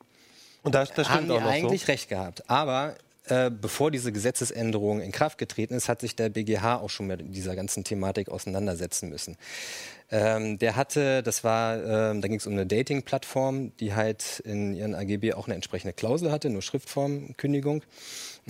Und 0.65 0.75
das, 0.75 0.93
das 0.93 1.09
haben 1.09 1.25
stimmt 1.25 1.31
die 1.31 1.37
auch 1.37 1.41
noch 1.41 1.51
eigentlich 1.51 1.87
so. 1.87 1.93
recht 1.93 2.11
gehabt. 2.11 2.51
Aber 2.51 2.95
äh, 3.31 3.51
bevor 3.51 3.91
diese 3.91 4.13
Gesetzesänderung 4.13 5.01
in 5.01 5.13
Kraft 5.13 5.39
getreten 5.39 5.75
ist, 5.75 5.89
hat 5.89 6.01
sich 6.01 6.17
der 6.17 6.29
BGH 6.29 6.77
auch 6.77 6.91
schon 6.91 7.07
mit 7.07 7.35
dieser 7.35 7.57
ganzen 7.57 7.85
Thematik 7.85 8.29
auseinandersetzen 8.29 9.09
müssen. 9.09 9.37
Ähm, 10.11 10.59
der 10.59 10.77
hatte, 10.77 11.23
das 11.23 11.45
war, 11.45 11.77
ähm, 11.77 12.21
da 12.23 12.29
ging 12.29 12.39
es 12.39 12.47
um 12.47 12.55
eine 12.55 12.67
Dating-Plattform, 12.67 13.77
die 13.77 13.95
halt 13.95 14.41
in 14.41 14.75
ihren 14.75 14.95
AGB 14.95 15.35
auch 15.35 15.47
eine 15.47 15.55
entsprechende 15.55 15.93
Klausel 15.93 16.33
hatte, 16.33 16.49
nur 16.51 16.63
Schriftformkündigung. 16.63 17.83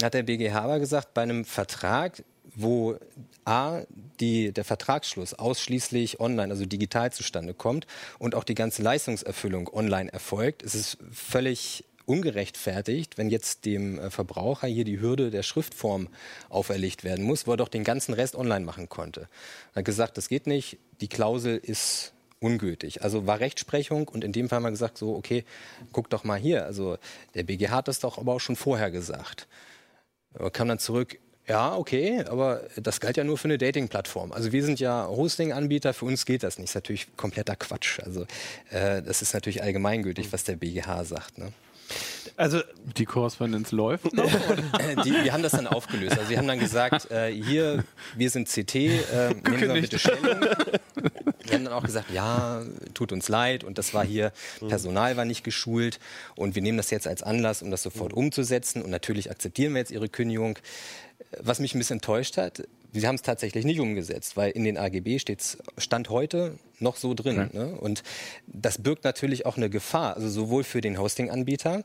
Hat 0.02 0.14
der 0.14 0.22
BGH 0.22 0.60
aber 0.60 0.78
gesagt, 0.78 1.14
bei 1.14 1.22
einem 1.22 1.44
Vertrag, 1.44 2.22
wo 2.54 2.96
A, 3.44 3.82
die, 4.20 4.52
der 4.52 4.64
Vertragsschluss 4.64 5.34
ausschließlich 5.34 6.20
online, 6.20 6.52
also 6.52 6.66
digital 6.66 7.12
zustande 7.12 7.54
kommt 7.54 7.86
und 8.18 8.34
auch 8.34 8.44
die 8.44 8.54
ganze 8.54 8.82
Leistungserfüllung 8.82 9.68
online 9.72 10.12
erfolgt, 10.12 10.62
ist 10.62 10.74
es 10.74 10.98
völlig 11.10 11.84
ungerechtfertigt, 12.08 13.18
wenn 13.18 13.28
jetzt 13.28 13.64
dem 13.64 13.98
äh, 13.98 14.10
Verbraucher 14.10 14.66
hier 14.66 14.84
die 14.84 15.00
Hürde 15.00 15.30
der 15.30 15.42
Schriftform 15.42 16.08
auferlegt 16.48 17.04
werden 17.04 17.24
muss, 17.24 17.46
wo 17.46 17.52
er 17.52 17.56
doch 17.58 17.68
den 17.68 17.84
ganzen 17.84 18.14
Rest 18.14 18.34
online 18.34 18.64
machen 18.64 18.88
konnte. 18.88 19.28
Er 19.74 19.80
hat 19.80 19.84
gesagt, 19.84 20.16
das 20.16 20.28
geht 20.28 20.46
nicht, 20.46 20.78
die 21.00 21.08
Klausel 21.08 21.58
ist 21.58 22.14
ungültig. 22.40 23.02
Also 23.02 23.26
war 23.26 23.40
Rechtsprechung 23.40 24.08
und 24.08 24.24
in 24.24 24.32
dem 24.32 24.48
Fall 24.48 24.56
haben 24.56 24.62
wir 24.64 24.70
gesagt, 24.70 24.96
so, 24.96 25.14
okay, 25.14 25.44
guck 25.92 26.08
doch 26.08 26.24
mal 26.24 26.38
hier. 26.38 26.64
Also 26.64 26.96
der 27.34 27.42
BGH 27.42 27.72
hat 27.72 27.88
das 27.88 28.00
doch 28.00 28.18
aber 28.18 28.32
auch 28.32 28.40
schon 28.40 28.56
vorher 28.56 28.90
gesagt. 28.90 29.46
Er 30.34 30.50
kam 30.50 30.68
dann 30.68 30.78
zurück, 30.78 31.18
ja, 31.46 31.74
okay, 31.74 32.24
aber 32.24 32.62
das 32.76 33.00
galt 33.00 33.16
ja 33.16 33.24
nur 33.24 33.38
für 33.38 33.48
eine 33.48 33.58
Dating-Plattform. 33.58 34.32
Also 34.32 34.52
wir 34.52 34.62
sind 34.62 34.80
ja 34.80 35.08
Hosting-Anbieter, 35.08 35.94
für 35.94 36.04
uns 36.04 36.26
geht 36.26 36.42
das 36.42 36.58
nicht. 36.58 36.68
Das 36.68 36.70
ist 36.70 36.74
natürlich 36.74 37.16
kompletter 37.16 37.56
Quatsch. 37.56 38.00
Also 38.00 38.26
äh, 38.70 39.02
das 39.02 39.22
ist 39.22 39.32
natürlich 39.32 39.62
allgemeingültig, 39.62 40.32
was 40.32 40.44
der 40.44 40.56
BGH 40.56 41.04
sagt. 41.04 41.38
Ne? 41.38 41.52
Also 42.36 42.60
die 42.96 43.04
Korrespondenz 43.04 43.72
läuft 43.72 44.12
noch? 44.14 44.30
Äh, 44.78 44.96
die, 45.02 45.12
wir 45.12 45.32
haben 45.32 45.42
das 45.42 45.52
dann 45.52 45.66
aufgelöst. 45.66 46.18
Also 46.18 46.30
wir 46.30 46.38
haben 46.38 46.46
dann 46.46 46.58
gesagt, 46.58 47.10
äh, 47.10 47.32
hier, 47.32 47.84
wir 48.16 48.30
sind 48.30 48.48
CT, 48.48 48.74
äh, 48.74 49.34
nehmen 49.34 49.58
Sie 49.58 49.66
mal 49.66 49.80
bitte 49.80 49.98
Stellung. 49.98 50.22
Wir 50.22 51.54
haben 51.54 51.64
dann 51.64 51.72
auch 51.72 51.82
gesagt, 51.82 52.10
ja, 52.12 52.62
tut 52.94 53.12
uns 53.12 53.28
leid 53.28 53.64
und 53.64 53.78
das 53.78 53.94
war 53.94 54.04
hier, 54.04 54.32
Personal 54.68 55.16
war 55.16 55.24
nicht 55.24 55.42
geschult 55.42 55.98
und 56.36 56.54
wir 56.54 56.62
nehmen 56.62 56.76
das 56.76 56.90
jetzt 56.90 57.08
als 57.08 57.22
Anlass, 57.22 57.62
um 57.62 57.70
das 57.70 57.82
sofort 57.82 58.12
umzusetzen 58.12 58.82
und 58.82 58.90
natürlich 58.90 59.30
akzeptieren 59.30 59.72
wir 59.72 59.80
jetzt 59.80 59.90
Ihre 59.90 60.08
Kündigung. 60.08 60.58
Was 61.40 61.58
mich 61.58 61.74
ein 61.74 61.78
bisschen 61.78 61.96
enttäuscht 61.96 62.36
hat, 62.36 62.62
Sie 62.92 63.06
haben 63.06 63.16
es 63.16 63.22
tatsächlich 63.22 63.64
nicht 63.64 63.80
umgesetzt, 63.80 64.36
weil 64.36 64.50
in 64.50 64.64
den 64.64 64.78
AGB 64.78 65.18
steht 65.18 65.58
Stand 65.76 66.08
heute 66.10 66.58
noch 66.78 66.96
so 66.96 67.14
drin. 67.14 67.38
Okay. 67.38 67.56
Ne? 67.56 67.74
Und 67.76 68.02
das 68.46 68.78
birgt 68.78 69.04
natürlich 69.04 69.46
auch 69.46 69.56
eine 69.56 69.68
Gefahr, 69.68 70.16
also 70.16 70.28
sowohl 70.28 70.64
für 70.64 70.80
den 70.80 70.98
Hosting-Anbieter, 70.98 71.84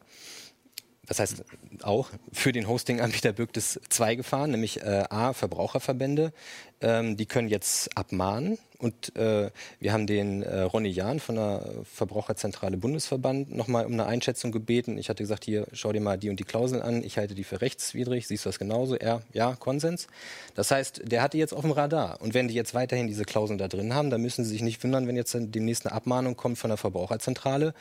das 1.07 1.19
heißt 1.19 1.43
auch 1.81 2.09
für 2.31 2.51
den 2.51 2.67
Hosting-Anbieter 2.67 3.33
birgt 3.33 3.57
es 3.57 3.79
zwei 3.89 4.15
Gefahren, 4.15 4.51
nämlich 4.51 4.81
äh, 4.81 5.03
A, 5.09 5.33
Verbraucherverbände, 5.33 6.31
ähm, 6.79 7.17
die 7.17 7.25
können 7.25 7.49
jetzt 7.49 7.97
abmahnen. 7.97 8.57
Und 8.77 9.15
äh, 9.15 9.49
wir 9.79 9.93
haben 9.93 10.07
den 10.07 10.43
äh, 10.43 10.61
Ronny 10.61 10.89
Jahn 10.89 11.21
von 11.21 11.35
der 11.35 11.69
Verbraucherzentrale 11.85 12.75
Bundesverband 12.75 13.55
nochmal 13.55 13.85
um 13.85 13.93
eine 13.93 14.05
Einschätzung 14.05 14.51
gebeten. 14.51 14.97
Ich 14.97 15.07
hatte 15.07 15.23
gesagt, 15.23 15.45
hier, 15.45 15.67
schau 15.71 15.93
dir 15.93 16.01
mal 16.01 16.17
die 16.17 16.29
und 16.29 16.37
die 16.37 16.43
Klauseln 16.43 16.81
an. 16.81 17.01
Ich 17.01 17.17
halte 17.17 17.33
die 17.33 17.45
für 17.45 17.61
rechtswidrig. 17.61 18.27
Siehst 18.27 18.45
du 18.45 18.49
das 18.49 18.59
genauso? 18.59 18.95
Er, 18.95 19.21
ja, 19.31 19.55
Konsens. 19.55 20.07
Das 20.53 20.71
heißt, 20.71 21.03
der 21.05 21.21
hat 21.21 21.31
die 21.31 21.37
jetzt 21.37 21.53
auf 21.53 21.61
dem 21.61 21.71
Radar. 21.71 22.21
Und 22.21 22.33
wenn 22.33 22.49
die 22.49 22.55
jetzt 22.55 22.73
weiterhin 22.73 23.07
diese 23.07 23.23
Klauseln 23.23 23.57
da 23.57 23.69
drin 23.69 23.93
haben, 23.93 24.09
dann 24.09 24.21
müssen 24.21 24.43
sie 24.43 24.51
sich 24.51 24.61
nicht 24.61 24.83
wundern, 24.83 25.07
wenn 25.07 25.15
jetzt 25.15 25.33
demnächst 25.33 25.85
eine 25.85 25.95
Abmahnung 25.95 26.35
kommt 26.35 26.57
von 26.57 26.69
der 26.69 26.77
Verbraucherzentrale 26.77 27.73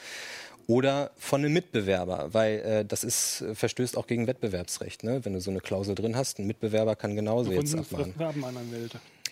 oder 0.67 1.11
von 1.17 1.41
einem 1.41 1.53
Mitbewerber, 1.53 2.33
weil 2.33 2.59
äh, 2.61 2.85
das 2.85 3.05
ist, 3.05 3.45
verstößt 3.55 3.97
auch 3.97 4.07
gegen 4.07 4.27
Wettbewerbsrecht. 4.27 5.05
Ne? 5.05 5.25
Wenn 5.25 5.33
du 5.33 5.41
so 5.41 5.51
eine 5.51 5.61
Klausel 5.61 5.95
drin 5.95 6.17
hast, 6.17 6.39
ein 6.39 6.47
Mitbewerber 6.47 6.97
kann 6.97 7.17
genauso 7.17 7.51
du 7.51 7.57
jetzt 7.57 7.75
abmahnen. 7.75 8.15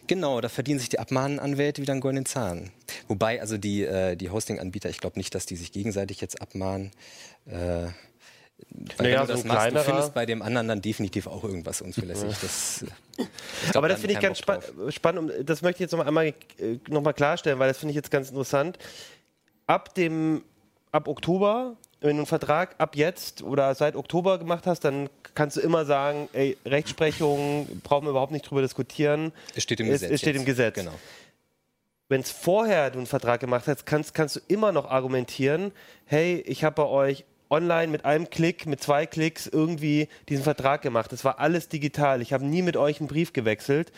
Genau, 0.07 0.41
da 0.41 0.49
verdienen 0.49 0.81
sich 0.81 0.89
die 0.89 0.99
Abmahnanwälte 0.99 1.83
wieder 1.83 1.93
einen 1.93 2.01
goldenen 2.01 2.27
Zahn. 2.27 2.71
Wobei, 3.07 3.41
also 3.41 3.59
die, 3.59 3.85
äh, 3.85 4.17
die 4.17 4.31
Hosting-Anbieter, 4.31 4.91
ich 4.91 4.99
glaube 4.99 5.19
nicht, 5.19 5.35
dass 5.35 5.47
die 5.47 5.57
sich 5.57 5.73
gegenseitig 5.73 6.21
jetzt 6.21 6.41
abmahnen. 6.43 6.91
Äh, 7.47 7.53
weil 8.97 9.13
naja, 9.13 9.21
wenn 9.21 9.27
du 9.27 9.33
das 9.33 9.43
so 9.43 9.49
machst, 9.49 9.75
du 9.75 9.85
findest 9.85 10.15
bei 10.15 10.27
dem 10.27 10.43
anderen 10.43 10.69
dann 10.69 10.83
definitiv 10.83 11.27
auch 11.27 11.45
irgendwas 11.45 11.81
unzulässig. 11.81 12.35
Das, 12.43 12.85
glaub, 13.17 13.77
Aber 13.77 13.89
das 13.89 14.01
finde 14.01 14.15
ich 14.15 14.21
ganz 14.21 14.39
spa 14.39 14.61
spannend. 14.89 15.33
Das 15.45 15.63
möchte 15.63 15.77
ich 15.77 15.91
jetzt 15.91 15.93
noch 15.93 16.05
einmal, 16.05 16.27
äh, 16.27 16.35
noch 16.89 17.03
mal 17.03 17.13
klarstellen, 17.13 17.59
weil 17.59 17.69
das 17.69 17.79
finde 17.79 17.91
ich 17.91 17.97
jetzt 17.97 18.11
ganz 18.11 18.31
interessant. 18.31 18.79
Ab 19.67 19.95
dem 19.95 20.43
ab 20.93 21.09
Oktober, 21.09 21.77
wenn 22.01 22.11
du 22.11 22.21
einen 22.21 22.27
Vertrag 22.27 22.75
ab 22.79 22.97
jetzt 22.97 23.43
oder 23.43 23.75
seit 23.75 23.97
Oktober 23.97 24.39
gemacht 24.39 24.67
hast, 24.67 24.81
dann 24.81 25.09
kannst 25.35 25.57
du 25.57 25.61
immer 25.61 25.85
sagen, 25.85 26.29
ey, 26.33 26.57
Rechtsprechung, 26.65 27.69
brauchen 27.83 28.07
wir 28.07 28.11
überhaupt 28.11 28.33
nicht 28.33 28.49
drüber 28.49 28.63
diskutieren. 28.63 29.33
Es 29.55 29.63
steht 29.63 29.81
im 29.81 29.87
es, 29.87 29.95
Gesetz. 29.95 30.11
Es 30.11 30.21
steht 30.21 30.35
jetzt. 30.35 30.41
im 30.41 30.47
Gesetz. 30.47 30.75
Genau. 30.75 30.95
Wenn 32.09 32.23
es 32.23 32.31
vorher 32.31 32.91
du 32.91 32.99
einen 32.99 33.07
Vertrag 33.07 33.41
gemacht 33.41 33.69
hast, 33.69 33.87
kannst, 33.87 34.15
kannst 34.15 34.37
du 34.37 34.41
immer 34.49 34.73
noch 34.73 34.91
argumentieren, 34.91 35.73
hey, 36.07 36.43
ich 36.47 36.65
habe 36.65 36.83
bei 36.83 36.89
euch 36.89 37.25
online 37.51 37.89
mit 37.89 38.05
einem 38.05 38.31
Klick, 38.31 38.67
mit 38.67 38.83
zwei 38.83 39.07
Klicks 39.07 39.47
irgendwie 39.47 40.09
diesen 40.29 40.45
Vertrag 40.45 40.83
gemacht. 40.83 41.13
Das 41.13 41.25
war 41.25 41.39
alles 41.39 41.69
digital. 41.69 42.23
Ich 42.23 42.33
habe 42.33 42.45
nie 42.45 42.63
mit 42.63 42.77
euch 42.77 43.01
einen 43.01 43.09
Brief 43.09 43.33
gewechselt. 43.33 43.93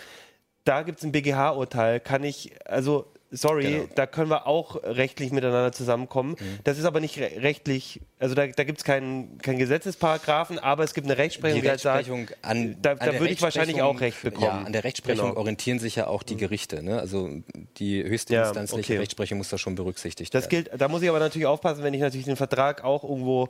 Da 0.65 0.83
gibt 0.83 0.99
es 0.99 1.05
ein 1.05 1.13
BGH-Urteil. 1.13 2.01
Kann 2.01 2.25
ich, 2.25 2.53
also 2.67 3.07
sorry, 3.33 3.65
genau. 3.65 3.85
da 3.95 4.07
können 4.07 4.31
wir 4.31 4.47
auch 4.47 4.83
rechtlich 4.83 5.33
miteinander 5.33 5.73
zusammenkommen. 5.73 6.37
Mhm. 6.39 6.59
Das 6.65 6.79
ist 6.79 6.85
aber 6.85 7.01
nicht 7.01 7.19
rechtlich, 7.19 8.01
also 8.19 8.35
da, 8.35 8.47
da 8.47 8.65
gibt 8.65 8.79
es 8.79 8.85
keinen, 8.85 9.39
keinen 9.39 9.59
Gesetzesparagraphen, 9.59 10.59
aber 10.59 10.85
es 10.85 10.95
gibt 10.95 11.07
eine 11.07 11.19
Rechtsprechung, 11.19 11.57
die, 11.57 11.63
die 11.63 11.69
Rechtsprechung 11.69 12.29
sagt, 12.29 12.45
an, 12.45 12.77
da, 12.81 12.95
da 12.95 13.19
würde 13.19 13.33
ich 13.33 13.43
wahrscheinlich 13.43 13.83
auch 13.83 14.01
Recht 14.01 14.23
bekommen. 14.23 14.45
Ja, 14.47 14.63
an 14.63 14.73
der 14.73 14.85
Rechtsprechung 14.85 15.31
genau. 15.31 15.41
orientieren 15.41 15.79
sich 15.79 15.97
ja 15.97 16.07
auch 16.07 16.23
die 16.23 16.35
mhm. 16.35 16.39
Gerichte. 16.39 16.83
Ne? 16.83 16.99
Also 16.99 17.31
die 17.79 18.05
höchste 18.05 18.35
ja, 18.35 18.45
instanzliche 18.47 18.93
okay. 18.93 19.01
Rechtsprechung 19.01 19.39
muss 19.39 19.49
da 19.49 19.59
schon 19.59 19.75
berücksichtigt 19.75 20.35
das 20.35 20.45
werden. 20.45 20.65
Gilt, 20.65 20.81
da 20.81 20.89
muss 20.89 21.03
ich 21.03 21.09
aber 21.09 21.19
natürlich 21.19 21.47
aufpassen, 21.47 21.83
wenn 21.83 21.95
ich 21.95 22.01
natürlich 22.01 22.27
den 22.27 22.37
Vertrag 22.37 22.85
auch 22.85 23.03
irgendwo 23.03 23.49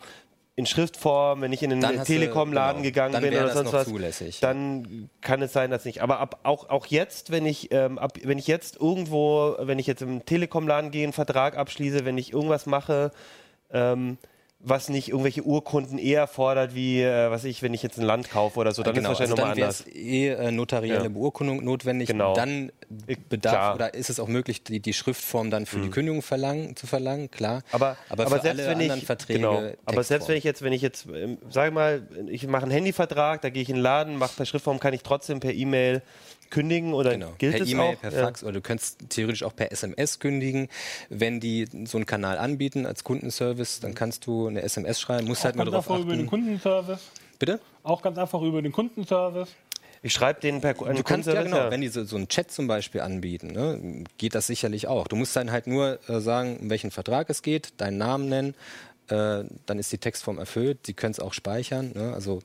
in 0.54 0.66
Schriftform, 0.66 1.40
wenn 1.40 1.52
ich 1.52 1.62
in 1.62 1.70
den 1.70 1.80
Telekom-Laden 2.04 2.82
genau, 2.82 3.08
gegangen 3.08 3.22
bin 3.22 3.34
oder 3.34 3.50
sonst 3.50 3.72
was, 3.72 3.88
zulässig, 3.88 4.40
dann 4.40 5.08
kann 5.22 5.40
es 5.40 5.52
sein, 5.52 5.70
dass 5.70 5.86
nicht. 5.86 6.02
Aber 6.02 6.20
ab, 6.20 6.40
auch, 6.42 6.68
auch 6.68 6.86
jetzt, 6.86 7.30
wenn 7.30 7.46
ich, 7.46 7.72
ähm, 7.72 7.98
ab, 7.98 8.18
wenn 8.22 8.38
ich 8.38 8.46
jetzt 8.46 8.76
irgendwo, 8.76 9.56
wenn 9.60 9.78
ich 9.78 9.86
jetzt 9.86 10.02
im 10.02 10.26
Telekom-Laden 10.26 10.90
gehe, 10.90 11.04
einen 11.04 11.14
Vertrag 11.14 11.56
abschließe, 11.56 12.04
wenn 12.04 12.18
ich 12.18 12.34
irgendwas 12.34 12.66
mache, 12.66 13.12
ähm, 13.72 14.18
was 14.64 14.88
nicht 14.88 15.08
irgendwelche 15.08 15.42
Urkunden 15.42 15.98
eher 15.98 16.26
fordert, 16.28 16.74
wie, 16.74 17.02
äh, 17.02 17.30
was 17.30 17.44
ich, 17.44 17.62
wenn 17.62 17.74
ich 17.74 17.82
jetzt 17.82 17.98
ein 17.98 18.04
Land 18.04 18.30
kaufe 18.30 18.60
oder 18.60 18.72
so, 18.72 18.82
dann 18.82 18.94
genau, 18.94 19.10
ist 19.10 19.18
wahrscheinlich 19.18 19.38
also 19.38 19.50
nochmal 19.50 19.62
anders. 19.62 19.86
eh 19.88 20.28
äh, 20.28 20.52
notarielle 20.52 21.04
ja. 21.04 21.08
Beurkundung 21.08 21.64
notwendig. 21.64 22.08
Genau. 22.08 22.34
Dann 22.34 22.70
bedarf 23.28 23.54
klar. 23.54 23.74
oder 23.74 23.94
ist 23.94 24.08
es 24.08 24.20
auch 24.20 24.28
möglich, 24.28 24.62
die, 24.62 24.80
die 24.80 24.92
Schriftform 24.92 25.50
dann 25.50 25.66
für 25.66 25.78
mhm. 25.78 25.82
die 25.82 25.90
Kündigung 25.90 26.22
verlangen, 26.22 26.76
zu 26.76 26.86
verlangen, 26.86 27.30
klar. 27.30 27.62
Aber, 27.72 27.96
aber, 28.08 28.26
aber 28.26 28.38
selbst 28.38 28.66
wenn 28.66 28.80
ich, 28.80 29.04
Verträge, 29.04 29.40
genau, 29.40 29.62
aber 29.84 30.04
selbst 30.04 30.28
wenn 30.28 30.36
ich 30.36 30.44
jetzt, 30.44 30.62
wenn 30.62 30.72
ich 30.72 30.82
jetzt, 30.82 31.06
ähm, 31.12 31.38
sage 31.50 31.72
mal, 31.72 32.06
ich 32.28 32.46
mache 32.46 32.62
einen 32.62 32.72
Handyvertrag, 32.72 33.42
da 33.42 33.50
gehe 33.50 33.62
ich 33.62 33.68
in 33.68 33.76
den 33.76 33.82
Laden, 33.82 34.16
mache 34.16 34.36
per 34.36 34.46
Schriftform, 34.46 34.78
kann 34.78 34.94
ich 34.94 35.02
trotzdem 35.02 35.40
per 35.40 35.52
E-Mail 35.52 36.02
kündigen 36.52 36.94
oder 36.94 37.12
genau. 37.12 37.32
gilt 37.38 37.54
per 37.56 37.62
es 37.62 37.68
E-Mail, 37.68 37.96
per 37.96 38.12
Fax 38.12 38.42
ja. 38.42 38.46
oder 38.46 38.54
du 38.54 38.60
kannst 38.60 39.08
theoretisch 39.08 39.42
auch 39.42 39.56
per 39.56 39.72
SMS 39.72 40.20
kündigen. 40.20 40.68
Wenn 41.08 41.40
die 41.40 41.66
so 41.84 41.98
einen 41.98 42.06
Kanal 42.06 42.38
anbieten 42.38 42.86
als 42.86 43.02
Kundenservice, 43.02 43.80
dann 43.80 43.94
kannst 43.94 44.26
du 44.26 44.46
eine 44.46 44.62
SMS 44.62 45.00
schreiben, 45.00 45.26
musst 45.26 45.40
auch 45.40 45.46
halt 45.46 45.56
mal 45.56 45.64
drauf 45.64 45.90
achten. 45.90 46.02
über 46.02 46.14
den 46.14 46.26
Kundenservice. 46.26 47.00
Bitte? 47.38 47.58
Auch 47.82 48.02
ganz 48.02 48.18
einfach 48.18 48.42
über 48.42 48.62
den 48.62 48.70
Kundenservice. 48.70 49.48
Ich 50.04 50.12
schreibe 50.12 50.40
den 50.40 50.60
per 50.60 50.74
Du 50.74 51.02
kannst 51.02 51.28
ja 51.28 51.42
genau, 51.42 51.70
wenn 51.70 51.80
die 51.80 51.88
so, 51.88 52.04
so 52.04 52.16
einen 52.16 52.28
Chat 52.28 52.50
zum 52.50 52.66
Beispiel 52.66 53.00
anbieten, 53.00 53.48
ne, 53.48 54.04
geht 54.18 54.34
das 54.34 54.48
sicherlich 54.48 54.88
auch. 54.88 55.06
Du 55.06 55.16
musst 55.16 55.34
dann 55.36 55.50
halt 55.52 55.66
nur 55.66 55.98
äh, 56.08 56.20
sagen, 56.20 56.58
um 56.60 56.70
welchen 56.70 56.90
Vertrag 56.90 57.30
es 57.30 57.42
geht, 57.42 57.80
deinen 57.80 57.98
Namen 57.98 58.28
nennen, 58.28 58.54
äh, 59.08 59.44
dann 59.66 59.78
ist 59.78 59.92
die 59.92 59.98
Textform 59.98 60.38
erfüllt. 60.38 60.86
Sie 60.86 60.94
können 60.94 61.12
es 61.12 61.20
auch 61.20 61.32
speichern. 61.32 61.92
Ne, 61.94 62.12
also 62.12 62.42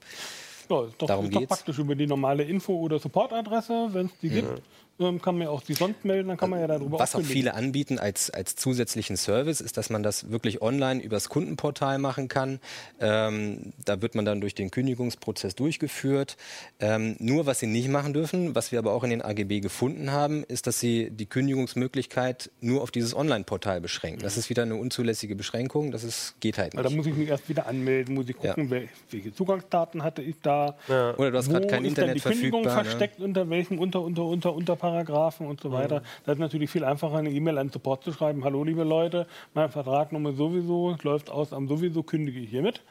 ja, 0.69 0.85
ist 0.85 1.01
doch, 1.01 1.07
Darum 1.07 1.25
ist 1.25 1.35
doch 1.35 1.47
praktisch 1.47 1.79
über 1.79 1.95
die 1.95 2.07
normale 2.07 2.43
Info- 2.43 2.77
oder 2.77 2.99
Supportadresse, 2.99 3.89
wenn 3.91 4.07
es 4.07 4.17
die 4.19 4.29
gibt. 4.29 4.49
Ja 4.49 4.55
ähm, 4.55 4.61
kann 4.97 5.37
man 5.37 5.47
auch 5.47 5.61
die 5.61 5.73
sonst 5.73 6.05
melden, 6.05 6.29
dann 6.29 6.37
kann 6.37 6.49
man 6.49 6.59
ja 6.59 6.67
darüber 6.67 6.99
Was 6.99 7.15
auch 7.15 7.21
viele 7.21 7.53
anbieten 7.53 7.99
als, 7.99 8.31
als 8.31 8.55
zusätzlichen 8.55 9.15
Service, 9.15 9.61
ist, 9.61 9.77
dass 9.77 9.89
man 9.89 10.01
das 10.01 10.31
wirklich 10.31 10.61
online 10.61 11.01
übers 11.01 11.29
Kundenportal 11.29 11.99
machen 11.99 12.27
kann. 12.27 12.59
Ähm, 12.99 13.73
da 13.85 14.01
wird 14.01 14.15
man 14.15 14.25
dann 14.25 14.41
durch 14.41 14.55
den 14.55 14.71
Kündigungsprozess 14.71 15.55
durchgeführt. 15.55 16.35
Ähm, 16.79 17.15
nur 17.19 17.45
was 17.45 17.59
sie 17.59 17.67
nicht 17.67 17.89
machen 17.89 18.13
dürfen, 18.13 18.55
was 18.55 18.71
wir 18.71 18.79
aber 18.79 18.93
auch 18.93 19.03
in 19.03 19.11
den 19.11 19.21
AGB 19.21 19.59
gefunden 19.59 20.11
haben, 20.11 20.43
ist, 20.43 20.65
dass 20.65 20.79
sie 20.79 21.11
die 21.11 21.27
Kündigungsmöglichkeit 21.27 22.49
nur 22.59 22.81
auf 22.81 22.89
dieses 22.89 23.15
Online-Portal 23.15 23.81
beschränken. 23.81 24.21
Das 24.23 24.37
ist 24.37 24.49
wieder 24.49 24.63
eine 24.63 24.75
unzulässige 24.75 25.35
Beschränkung, 25.35 25.91
das 25.91 26.03
ist, 26.03 26.35
geht 26.39 26.57
halt 26.57 26.73
nicht. 26.73 26.79
Also 26.79 26.89
da 26.89 26.95
muss 26.95 27.05
ich 27.05 27.15
mich 27.15 27.29
erst 27.29 27.47
wieder 27.49 27.67
anmelden, 27.67 28.15
muss 28.15 28.27
ich 28.29 28.37
gucken, 28.37 28.69
ja. 28.71 28.81
welche 29.11 29.33
Zugangsdaten 29.33 30.03
hatte 30.03 30.23
ich 30.23 30.35
da. 30.41 30.75
Ja. 30.87 31.15
Oder 31.17 31.31
du 31.31 31.37
hast 31.37 31.49
gerade 31.49 31.67
kein 31.67 31.85
Internet 31.85 32.15
die 32.15 32.21
Kündigung 32.21 32.63
verfügbar. 32.63 32.83
Ne? 32.83 32.89
versteckt, 32.89 33.19
ne? 33.19 33.25
unter 33.25 33.49
welchem 33.49 33.79
unter, 33.79 34.01
unter, 34.01 34.23
unter, 34.23 34.53
unter 34.53 34.75
Paragraphen 34.87 35.47
und 35.47 35.59
so 35.59 35.71
weiter. 35.71 35.99
Mhm. 35.99 36.05
Das 36.25 36.33
ist 36.35 36.39
natürlich 36.39 36.69
viel 36.69 36.85
einfacher, 36.85 37.17
eine 37.17 37.29
E-Mail 37.29 37.57
an 37.57 37.69
Support 37.69 38.03
zu 38.03 38.13
schreiben. 38.13 38.43
Hallo, 38.43 38.63
liebe 38.63 38.83
Leute, 38.83 39.27
mein 39.53 39.69
Vertrag 39.69 40.13
Nummer 40.13 40.31
sowieso 40.33 40.95
läuft 41.03 41.29
aus 41.29 41.51
am 41.51 41.67
sowieso, 41.67 42.03
kündige 42.03 42.39
ich 42.39 42.49
hiermit. 42.49 42.81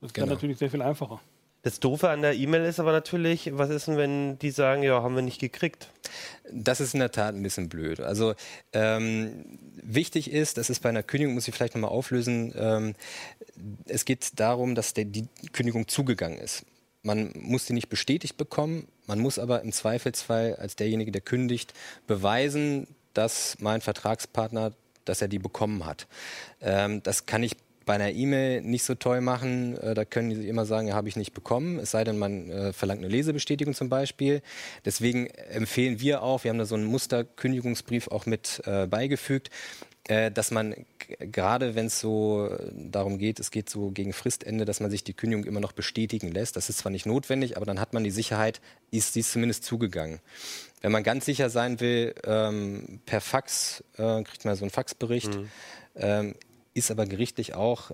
Das 0.00 0.08
ist 0.08 0.14
genau. 0.14 0.26
dann 0.26 0.34
natürlich 0.34 0.58
sehr 0.58 0.70
viel 0.70 0.82
einfacher. 0.82 1.20
Das 1.62 1.78
Doofe 1.78 2.08
an 2.08 2.22
der 2.22 2.34
E-Mail 2.34 2.64
ist 2.64 2.80
aber 2.80 2.90
natürlich, 2.90 3.50
was 3.52 3.68
ist 3.68 3.86
denn, 3.86 3.98
wenn 3.98 4.38
die 4.38 4.50
sagen, 4.50 4.82
ja, 4.82 5.02
haben 5.02 5.14
wir 5.14 5.22
nicht 5.22 5.40
gekriegt? 5.40 5.90
Das 6.50 6.80
ist 6.80 6.94
in 6.94 7.00
der 7.00 7.12
Tat 7.12 7.34
ein 7.34 7.42
bisschen 7.42 7.68
blöd. 7.68 8.00
Also 8.00 8.34
ähm, 8.72 9.44
wichtig 9.74 10.32
ist, 10.32 10.56
das 10.56 10.70
ist 10.70 10.80
bei 10.80 10.88
einer 10.88 11.02
Kündigung, 11.02 11.34
muss 11.34 11.46
ich 11.46 11.54
vielleicht 11.54 11.74
nochmal 11.74 11.90
auflösen, 11.90 12.54
ähm, 12.56 12.94
es 13.86 14.06
geht 14.06 14.40
darum, 14.40 14.74
dass 14.74 14.94
der, 14.94 15.04
die 15.04 15.28
Kündigung 15.52 15.86
zugegangen 15.86 16.38
ist. 16.38 16.64
Man 17.02 17.32
muss 17.34 17.64
die 17.64 17.72
nicht 17.72 17.88
bestätigt 17.88 18.36
bekommen, 18.36 18.86
man 19.06 19.18
muss 19.18 19.38
aber 19.38 19.62
im 19.62 19.72
Zweifelsfall 19.72 20.56
als 20.56 20.76
derjenige, 20.76 21.12
der 21.12 21.22
kündigt, 21.22 21.72
beweisen, 22.06 22.86
dass 23.14 23.56
mein 23.58 23.80
Vertragspartner, 23.80 24.72
dass 25.04 25.22
er 25.22 25.28
die 25.28 25.38
bekommen 25.38 25.86
hat. 25.86 26.06
Ähm, 26.60 27.02
das 27.02 27.26
kann 27.26 27.42
ich 27.42 27.56
bei 27.86 27.94
einer 27.94 28.12
E-Mail 28.12 28.62
nicht 28.62 28.84
so 28.84 28.94
toll 28.94 29.20
machen. 29.20 29.76
Äh, 29.78 29.94
da 29.94 30.04
können 30.04 30.32
sie 30.32 30.48
immer 30.48 30.64
sagen, 30.64 30.92
habe 30.92 31.08
ich 31.08 31.16
nicht 31.16 31.32
bekommen. 31.32 31.80
Es 31.80 31.90
sei 31.90 32.04
denn, 32.04 32.18
man 32.18 32.48
äh, 32.48 32.72
verlangt 32.72 33.00
eine 33.00 33.08
Lesebestätigung 33.08 33.74
zum 33.74 33.88
Beispiel. 33.88 34.42
Deswegen 34.84 35.26
empfehlen 35.26 35.98
wir 35.98 36.22
auch, 36.22 36.44
wir 36.44 36.50
haben 36.50 36.58
da 36.58 36.66
so 36.66 36.76
einen 36.76 36.84
Musterkündigungsbrief 36.84 38.06
auch 38.06 38.26
mit 38.26 38.62
äh, 38.64 38.86
beigefügt, 38.86 39.50
äh, 40.10 40.32
dass 40.32 40.50
man 40.50 40.74
gerade 41.20 41.76
wenn 41.76 41.86
es 41.86 42.00
so 42.00 42.50
darum 42.72 43.18
geht, 43.18 43.38
es 43.38 43.52
geht 43.52 43.70
so 43.70 43.90
gegen 43.90 44.12
Fristende, 44.12 44.64
dass 44.64 44.80
man 44.80 44.90
sich 44.90 45.04
die 45.04 45.14
Kündigung 45.14 45.44
immer 45.44 45.60
noch 45.60 45.72
bestätigen 45.72 46.32
lässt. 46.32 46.56
Das 46.56 46.68
ist 46.68 46.78
zwar 46.78 46.90
nicht 46.90 47.06
notwendig, 47.06 47.56
aber 47.56 47.64
dann 47.64 47.78
hat 47.78 47.92
man 47.92 48.02
die 48.02 48.10
Sicherheit, 48.10 48.60
ist 48.90 49.14
dies 49.14 49.30
zumindest 49.30 49.62
zugegangen. 49.64 50.18
Wenn 50.80 50.90
man 50.90 51.04
ganz 51.04 51.26
sicher 51.26 51.48
sein 51.48 51.78
will, 51.78 52.14
ähm, 52.24 53.00
per 53.06 53.20
Fax 53.20 53.84
äh, 53.98 54.22
kriegt 54.24 54.44
man 54.44 54.56
so 54.56 54.64
einen 54.64 54.70
Faxbericht. 54.70 55.32
Mhm. 55.32 55.48
Ähm, 55.94 56.34
ist 56.72 56.90
aber 56.90 57.06
gerichtlich 57.06 57.54
auch, 57.54 57.90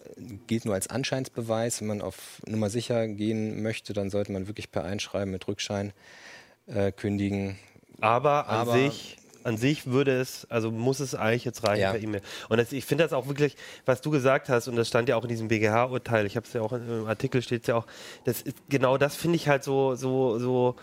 gilt 0.46 0.66
nur 0.66 0.74
als 0.74 0.88
Anscheinsbeweis. 0.88 1.80
Wenn 1.80 1.88
man 1.88 2.02
auf 2.02 2.42
Nummer 2.46 2.68
sicher 2.70 3.08
gehen 3.08 3.62
möchte, 3.62 3.94
dann 3.94 4.10
sollte 4.10 4.32
man 4.32 4.48
wirklich 4.48 4.70
per 4.70 4.84
Einschreiben 4.84 5.32
mit 5.32 5.48
Rückschein 5.48 5.92
äh, 6.66 6.92
kündigen. 6.92 7.58
Aber 8.00 8.48
an 8.48 8.60
aber 8.60 8.72
sich 8.74 9.16
an 9.47 9.57
sich 9.57 9.86
würde 9.86 10.20
es, 10.20 10.47
also 10.51 10.70
muss 10.70 11.01
es 11.01 11.14
eigentlich 11.14 11.44
jetzt 11.44 11.66
reichen 11.66 11.82
ja. 11.82 11.92
per 11.92 12.03
E-Mail. 12.03 12.20
Und 12.49 12.59
das, 12.59 12.72
ich 12.72 12.84
finde 12.84 13.05
das 13.05 13.12
auch 13.12 13.28
wirklich, 13.28 13.57
was 13.84 14.01
du 14.01 14.11
gesagt 14.11 14.49
hast, 14.49 14.68
und 14.68 14.76
das 14.76 14.88
stand 14.88 15.09
ja 15.09 15.16
auch 15.16 15.22
in 15.22 15.28
diesem 15.28 15.49
BGH-Urteil, 15.49 16.26
ich 16.26 16.36
habe 16.36 16.47
es 16.47 16.53
ja 16.53 16.62
auch 16.62 16.72
im 16.72 17.07
Artikel 17.07 17.42
steht 17.42 17.62
es 17.62 17.68
ja 17.68 17.76
auch, 17.76 17.86
das 18.24 18.42
ist, 18.42 18.57
genau 18.68 18.99
das 18.99 19.14
finde 19.14 19.36
ich 19.36 19.49
halt 19.49 19.62
so, 19.62 19.94
so, 19.94 20.38
so 20.38 20.76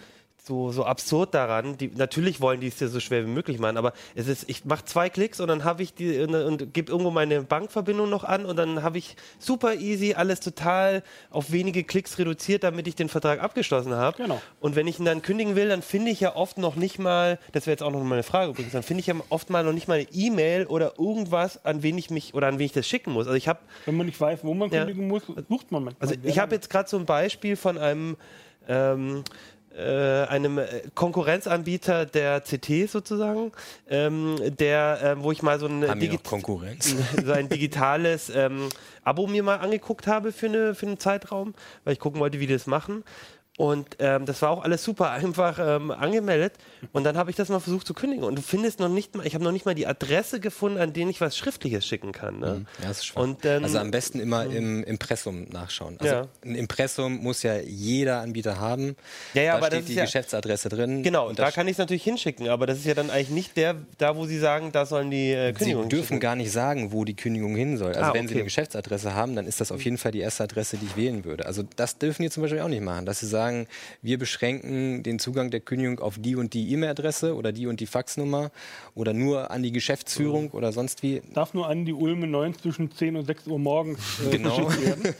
so, 0.45 0.71
so 0.71 0.83
absurd 0.83 1.33
daran. 1.33 1.77
Die, 1.77 1.89
natürlich 1.95 2.41
wollen 2.41 2.59
die 2.59 2.67
es 2.67 2.75
dir 2.75 2.89
so 2.89 2.99
schwer 2.99 3.25
wie 3.25 3.29
möglich 3.29 3.59
machen, 3.59 3.77
aber 3.77 3.93
es 4.13 4.27
ist, 4.27 4.49
ich 4.49 4.65
mache 4.65 4.83
zwei 4.83 5.09
Klicks 5.09 5.39
und 5.39 5.47
dann 5.47 5.63
habe 5.63 5.83
ich 5.83 5.93
die 5.93 6.19
und, 6.19 6.35
und 6.35 6.73
gebe 6.73 6.91
irgendwo 6.91 7.11
meine 7.11 7.43
Bankverbindung 7.43 8.09
noch 8.09 8.25
an 8.25 8.45
und 8.45 8.57
dann 8.57 8.83
habe 8.83 8.97
ich 8.97 9.15
super 9.39 9.75
easy 9.75 10.15
alles 10.15 10.41
total 10.41 11.01
auf 11.29 11.51
wenige 11.53 11.85
Klicks 11.85 12.19
reduziert, 12.19 12.63
damit 12.63 12.87
ich 12.87 12.95
den 12.95 13.07
Vertrag 13.07 13.41
abgeschlossen 13.41 13.93
habe. 13.93 14.17
Genau. 14.17 14.41
Und 14.59 14.75
wenn 14.75 14.85
ich 14.85 14.99
ihn 14.99 15.05
dann 15.05 15.21
kündigen 15.21 15.55
will, 15.55 15.69
dann 15.69 15.81
finde 15.81 16.11
ich 16.11 16.19
ja 16.19 16.35
oft 16.35 16.57
noch 16.57 16.75
nicht 16.75 16.99
mal, 16.99 17.39
das 17.53 17.65
wäre 17.65 17.73
jetzt 17.73 17.83
auch 17.83 17.91
noch 17.91 18.03
meine 18.03 18.23
Frage 18.23 18.51
übrigens, 18.51 18.73
dann 18.73 18.83
finde 18.83 18.99
ich 18.99 19.07
ja 19.07 19.15
oft 19.29 19.49
mal 19.49 19.63
noch 19.63 19.73
nicht 19.73 19.87
mal 19.87 19.99
eine 19.99 20.07
E-Mail 20.11 20.65
oder 20.65 20.99
irgendwas, 20.99 21.63
an 21.63 21.83
wen 21.83 21.97
ich 21.97 22.09
mich 22.09 22.33
oder 22.33 22.47
an 22.47 22.59
wen 22.59 22.65
ich 22.65 22.73
das 22.73 22.85
schicken 22.85 23.13
muss. 23.13 23.27
Also 23.27 23.37
ich 23.37 23.47
habe, 23.47 23.59
wenn 23.85 23.95
man 23.95 24.07
nicht 24.07 24.19
weiß, 24.19 24.43
wo 24.43 24.53
man 24.53 24.69
ja, 24.71 24.83
kündigen 24.83 25.07
muss, 25.07 25.23
sucht 25.47 25.71
man 25.71 25.85
manchmal. 25.85 26.09
Also 26.09 26.15
ich 26.21 26.37
habe 26.37 26.53
jetzt 26.53 26.69
gerade 26.69 26.89
so 26.89 26.97
ein 26.97 27.05
Beispiel 27.05 27.55
von 27.55 27.77
einem 27.77 28.17
ähm, 28.67 29.23
äh, 29.75 30.25
einem 30.27 30.59
äh, 30.59 30.65
Konkurrenzanbieter 30.93 32.05
der 32.05 32.41
CT 32.41 32.89
sozusagen, 32.89 33.51
ähm, 33.89 34.35
der, 34.59 35.01
äh, 35.17 35.23
wo 35.23 35.31
ich 35.31 35.41
mal 35.41 35.59
so 35.59 35.67
ein, 35.67 35.83
Digi 35.99 36.19
so 37.25 37.31
ein 37.31 37.49
digitales 37.49 38.31
ähm, 38.33 38.69
Abo 39.03 39.27
mir 39.27 39.43
mal 39.43 39.57
angeguckt 39.57 40.07
habe 40.07 40.31
für, 40.31 40.47
eine, 40.47 40.75
für 40.75 40.85
einen 40.85 40.99
Zeitraum, 40.99 41.53
weil 41.83 41.93
ich 41.93 41.99
gucken 41.99 42.19
wollte, 42.19 42.39
wie 42.39 42.47
die 42.47 42.53
das 42.53 42.67
machen. 42.67 43.03
Und 43.57 43.97
ähm, 43.99 44.25
das 44.25 44.41
war 44.41 44.49
auch 44.49 44.63
alles 44.63 44.83
super 44.83 45.11
einfach 45.11 45.59
ähm, 45.61 45.91
angemeldet. 45.91 46.53
Und 46.91 47.03
dann 47.03 47.17
habe 47.17 47.29
ich 47.29 47.35
das 47.35 47.49
mal 47.49 47.59
versucht 47.59 47.85
zu 47.85 47.93
kündigen. 47.93 48.23
Und 48.23 48.35
du 48.35 48.41
findest 48.41 48.79
noch 48.79 48.89
nicht 48.89 49.15
mal, 49.15 49.27
ich 49.27 49.35
habe 49.35 49.43
noch 49.43 49.51
nicht 49.51 49.65
mal 49.65 49.75
die 49.75 49.85
Adresse 49.85 50.39
gefunden, 50.39 50.79
an 50.79 50.91
denen 50.91 51.11
ich 51.11 51.21
was 51.21 51.37
Schriftliches 51.37 51.85
schicken 51.85 52.13
kann. 52.13 52.39
Ne? 52.39 52.53
Mhm. 52.53 52.67
Ja, 52.81 52.87
das 52.87 52.97
ist 52.97 53.05
schwach. 53.05 53.21
Und, 53.21 53.45
ähm, 53.45 53.63
also 53.63 53.77
am 53.77 53.91
besten 53.91 54.19
immer 54.19 54.45
im 54.45 54.83
Impressum 54.83 55.43
nachschauen. 55.49 55.97
Also 55.99 56.15
ja. 56.15 56.27
ein 56.43 56.55
Impressum 56.55 57.17
muss 57.17 57.43
ja 57.43 57.57
jeder 57.59 58.21
Anbieter 58.21 58.59
haben. 58.59 58.95
Ja, 59.35 59.43
ja, 59.43 59.51
da 59.51 59.57
aber 59.59 59.67
steht 59.67 59.87
die 59.87 59.93
ja, 59.93 60.05
Geschäftsadresse 60.05 60.69
drin. 60.69 61.03
Genau, 61.03 61.29
und 61.29 61.37
da 61.37 61.51
kann 61.51 61.67
ich 61.67 61.73
es 61.73 61.77
natürlich 61.77 62.03
hinschicken. 62.03 62.49
Aber 62.49 62.65
das 62.65 62.79
ist 62.79 62.85
ja 62.85 62.95
dann 62.95 63.11
eigentlich 63.11 63.29
nicht 63.29 63.55
der, 63.55 63.75
da 63.99 64.15
wo 64.15 64.25
sie 64.25 64.39
sagen, 64.39 64.71
da 64.71 64.87
sollen 64.87 65.11
die 65.11 65.31
äh, 65.31 65.53
Kündigungen 65.53 65.91
Sie 65.91 65.95
dürfen 65.95 66.07
schicken. 66.07 66.19
gar 66.21 66.35
nicht 66.35 66.51
sagen, 66.51 66.91
wo 66.91 67.05
die 67.05 67.15
Kündigung 67.15 67.55
hin 67.55 67.77
soll. 67.77 67.93
Also 67.93 68.01
ah, 68.01 68.13
wenn 68.15 68.21
okay. 68.21 68.29
Sie 68.29 68.33
eine 68.35 68.43
Geschäftsadresse 68.45 69.13
haben, 69.13 69.35
dann 69.35 69.45
ist 69.45 69.61
das 69.61 69.71
auf 69.71 69.85
jeden 69.85 69.99
Fall 69.99 70.11
die 70.11 70.21
erste 70.21 70.43
Adresse, 70.43 70.77
die 70.77 70.87
ich 70.87 70.97
wählen 70.97 71.23
würde. 71.23 71.45
Also 71.45 71.61
das 71.75 71.99
dürfen 71.99 72.23
die 72.23 72.31
zum 72.31 72.41
Beispiel 72.41 72.59
auch 72.61 72.67
nicht 72.67 72.81
machen, 72.81 73.05
dass 73.05 73.19
sie 73.19 73.27
sagen, 73.27 73.42
wir 74.01 74.17
beschränken 74.17 75.03
den 75.03 75.19
Zugang 75.19 75.51
der 75.51 75.59
Kündigung 75.59 75.99
auf 75.99 76.17
die 76.17 76.35
und 76.35 76.53
die 76.53 76.71
E-Mail-Adresse 76.71 77.35
oder 77.35 77.51
die 77.51 77.67
und 77.67 77.79
die 77.79 77.87
Faxnummer 77.87 78.51
oder 78.95 79.13
nur 79.13 79.51
an 79.51 79.63
die 79.63 79.71
Geschäftsführung 79.71 80.51
oder 80.51 80.71
sonst 80.71 81.03
wie. 81.03 81.21
Darf 81.33 81.53
nur 81.53 81.67
an 81.67 81.85
die 81.85 81.93
Ulme 81.93 82.27
9 82.27 82.55
zwischen 82.55 82.91
10 82.91 83.15
und 83.15 83.25
6 83.25 83.47
Uhr 83.47 83.59
morgens 83.59 83.99
äh, 84.25 84.29
genau. 84.37 84.69
werden. 84.69 85.15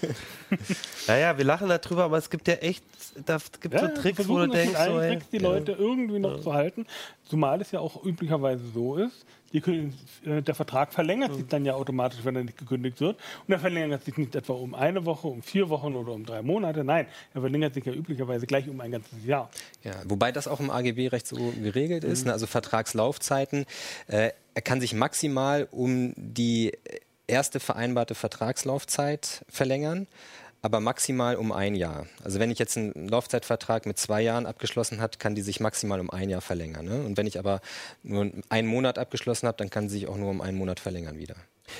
naja, 1.07 1.37
wir 1.37 1.45
lachen 1.45 1.69
darüber, 1.69 2.03
aber 2.05 2.17
es 2.17 2.29
gibt 2.29 2.47
ja 2.47 2.55
echt, 2.55 2.83
da 3.25 3.37
gibt 3.59 3.73
ja, 3.73 3.81
so 3.81 4.01
Tricks, 4.01 4.27
wo 4.27 4.39
du 4.39 4.47
denkst, 4.47 4.77
so, 4.85 5.01
hey, 5.01 5.19
die 5.31 5.37
Leute 5.37 5.73
irgendwie 5.73 6.19
noch 6.19 6.37
ja. 6.37 6.41
zu 6.41 6.53
halten. 6.53 6.85
Zumal 7.23 7.61
es 7.61 7.71
ja 7.71 7.79
auch 7.79 8.03
üblicherweise 8.03 8.63
so 8.73 8.97
ist, 8.97 9.25
die, 9.53 9.91
äh, 10.25 10.41
der 10.41 10.55
Vertrag 10.55 10.93
verlängert 10.93 11.35
sich 11.35 11.47
dann 11.47 11.65
ja 11.65 11.75
automatisch, 11.75 12.19
wenn 12.23 12.35
er 12.35 12.43
nicht 12.43 12.57
gekündigt 12.57 12.99
wird. 12.99 13.17
Und 13.47 13.53
er 13.53 13.59
verlängert 13.59 14.03
sich 14.03 14.17
nicht 14.17 14.35
etwa 14.35 14.53
um 14.53 14.73
eine 14.73 15.05
Woche, 15.05 15.27
um 15.27 15.43
vier 15.43 15.69
Wochen 15.69 15.95
oder 15.95 16.13
um 16.13 16.25
drei 16.25 16.41
Monate. 16.41 16.83
Nein, 16.83 17.07
er 17.33 17.41
verlängert 17.41 17.73
sich 17.73 17.85
ja 17.85 17.93
üblicherweise 17.93 18.47
gleich 18.47 18.67
um 18.67 18.81
ein 18.81 18.91
ganzes 18.91 19.25
Jahr. 19.25 19.49
Ja, 19.83 19.93
wobei 20.05 20.31
das 20.31 20.47
auch 20.47 20.59
im 20.59 20.69
AGB-Recht 20.69 21.27
so 21.27 21.53
geregelt 21.61 22.03
ist. 22.03 22.21
Mhm. 22.21 22.27
Ne? 22.27 22.33
Also 22.33 22.47
Vertragslaufzeiten. 22.47 23.65
Äh, 24.07 24.31
er 24.55 24.61
kann 24.61 24.81
sich 24.81 24.93
maximal 24.93 25.67
um 25.71 26.13
die 26.15 26.73
erste 27.27 27.59
vereinbarte 27.59 28.15
Vertragslaufzeit 28.15 29.45
verlängern 29.49 30.07
aber 30.63 30.79
maximal 30.79 31.35
um 31.35 31.51
ein 31.51 31.75
Jahr. 31.75 32.07
Also 32.23 32.39
wenn 32.39 32.49
ich 32.49 32.57
jetzt 32.57 32.77
einen 32.77 33.09
Laufzeitvertrag 33.09 33.85
mit 33.85 33.99
zwei 33.99 34.21
Jahren 34.21 34.45
abgeschlossen 34.45 35.01
habe, 35.01 35.17
kann 35.19 35.35
die 35.35 35.41
sich 35.41 35.59
maximal 35.59 35.99
um 35.99 36.09
ein 36.09 36.29
Jahr 36.29 36.39
verlängern. 36.39 36.85
Ne? 36.85 37.03
Und 37.03 37.17
wenn 37.17 37.27
ich 37.27 37.37
aber 37.37 37.59
nur 38.01 38.31
einen 38.47 38.67
Monat 38.69 38.97
abgeschlossen 38.97 39.45
habe, 39.47 39.57
dann 39.57 39.69
kann 39.69 39.89
sie 39.89 39.99
sich 39.99 40.07
auch 40.07 40.15
nur 40.15 40.29
um 40.29 40.39
einen 40.39 40.57
Monat 40.57 40.79
verlängern 40.79 41.17
wieder. 41.17 41.35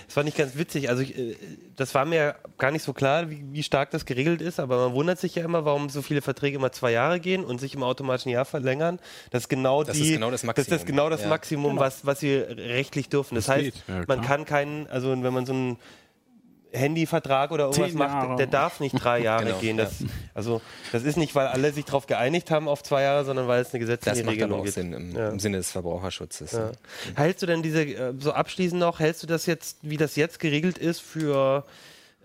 Das 0.07 0.17
war 0.17 0.23
nicht 0.23 0.38
ganz 0.38 0.57
witzig. 0.57 0.89
Also 0.89 1.01
ich, 1.01 1.17
äh, 1.17 1.36
das 1.77 1.95
war 1.95 2.03
mir 2.03 2.36
gar 2.57 2.71
nicht 2.71 2.84
so 2.84 2.91
klar, 2.91 3.29
wie, 3.29 3.43
wie, 3.51 3.63
stark 3.63 3.91
das 3.91 4.05
geregelt 4.05 4.41
ist. 4.41 4.59
Aber 4.59 4.89
man 4.89 4.93
wundert 4.93 5.19
sich 5.19 5.36
ja 5.36 5.45
immer, 5.45 5.63
warum 5.63 5.88
so 5.88 6.01
viele 6.01 6.21
Verträge 6.21 6.57
immer 6.57 6.73
zwei 6.73 6.91
Jahre 6.91 7.21
gehen 7.21 7.45
und 7.45 7.59
sich 7.59 7.75
im 7.75 7.84
automatischen 7.84 8.31
Jahr 8.31 8.45
verlängern. 8.45 8.99
Das 9.31 9.43
ist 9.43 9.49
genau, 9.49 9.84
das 9.84 9.95
die, 9.95 10.09
ist 10.09 10.13
genau 10.13 10.29
das 10.29 10.43
Maximum, 10.43 10.69
das 10.69 10.81
ist 10.81 10.86
genau 10.86 11.09
das 11.09 11.21
ja. 11.21 11.29
Maximum 11.29 11.71
genau. 11.71 11.81
was, 11.81 12.05
was 12.05 12.21
wir 12.21 12.49
rechtlich 12.57 13.07
dürfen. 13.07 13.36
Das, 13.36 13.45
das 13.45 13.55
heißt, 13.55 13.84
ja, 13.88 14.03
man 14.07 14.21
kann 14.21 14.43
keinen, 14.43 14.88
also 14.88 15.11
wenn 15.11 15.34
man 15.34 15.45
so 15.45 15.53
ein 15.53 15.77
Handyvertrag 16.74 17.51
oder 17.51 17.65
irgendwas 17.65 17.93
macht, 17.93 18.39
der 18.39 18.47
darf 18.47 18.80
nicht 18.80 18.93
drei 18.93 19.19
Jahre 19.19 19.45
genau, 19.45 19.57
gehen. 19.59 19.78
Das, 19.78 19.99
ja. 19.99 20.07
Also 20.34 20.61
das 20.91 21.03
ist 21.03 21.17
nicht, 21.17 21.36
weil 21.36 21.47
alle 21.47 21.71
sich 21.71 21.86
darauf 21.86 22.07
geeinigt 22.07 22.51
haben 22.51 22.67
auf 22.67 22.84
zwei 22.84 23.03
Jahre, 23.03 23.26
sondern 23.26 23.47
weil 23.47 23.61
es 23.61 23.74
eine 23.74 23.80
gesetzliche 23.80 24.24
das 24.24 24.32
Regelung 24.32 24.63
gibt. 24.63 24.78
Das 24.78 24.84
macht 24.84 24.91
Sinn 24.91 25.09
im, 25.11 25.15
ja. 25.15 25.30
im, 25.30 25.39
Sinne 25.39 25.57
des 25.57 25.71
Verbraucherschutzes. 25.71 26.51
Ja. 26.53 26.71
Hältst 27.15 27.43
du 27.43 27.45
denn 27.45 27.61
diese, 27.61 27.84
äh, 27.84 28.13
so 28.19 28.32
abschließend 28.34 28.80
noch, 28.80 28.99
hältst 28.99 29.24
du 29.24 29.28
das 29.28 29.45
jetzt, 29.45 29.78
wie 29.82 29.97
das 29.97 30.15
jetzt 30.15 30.39
geregelt 30.39 30.78
ist, 30.78 30.99
für 30.99 31.63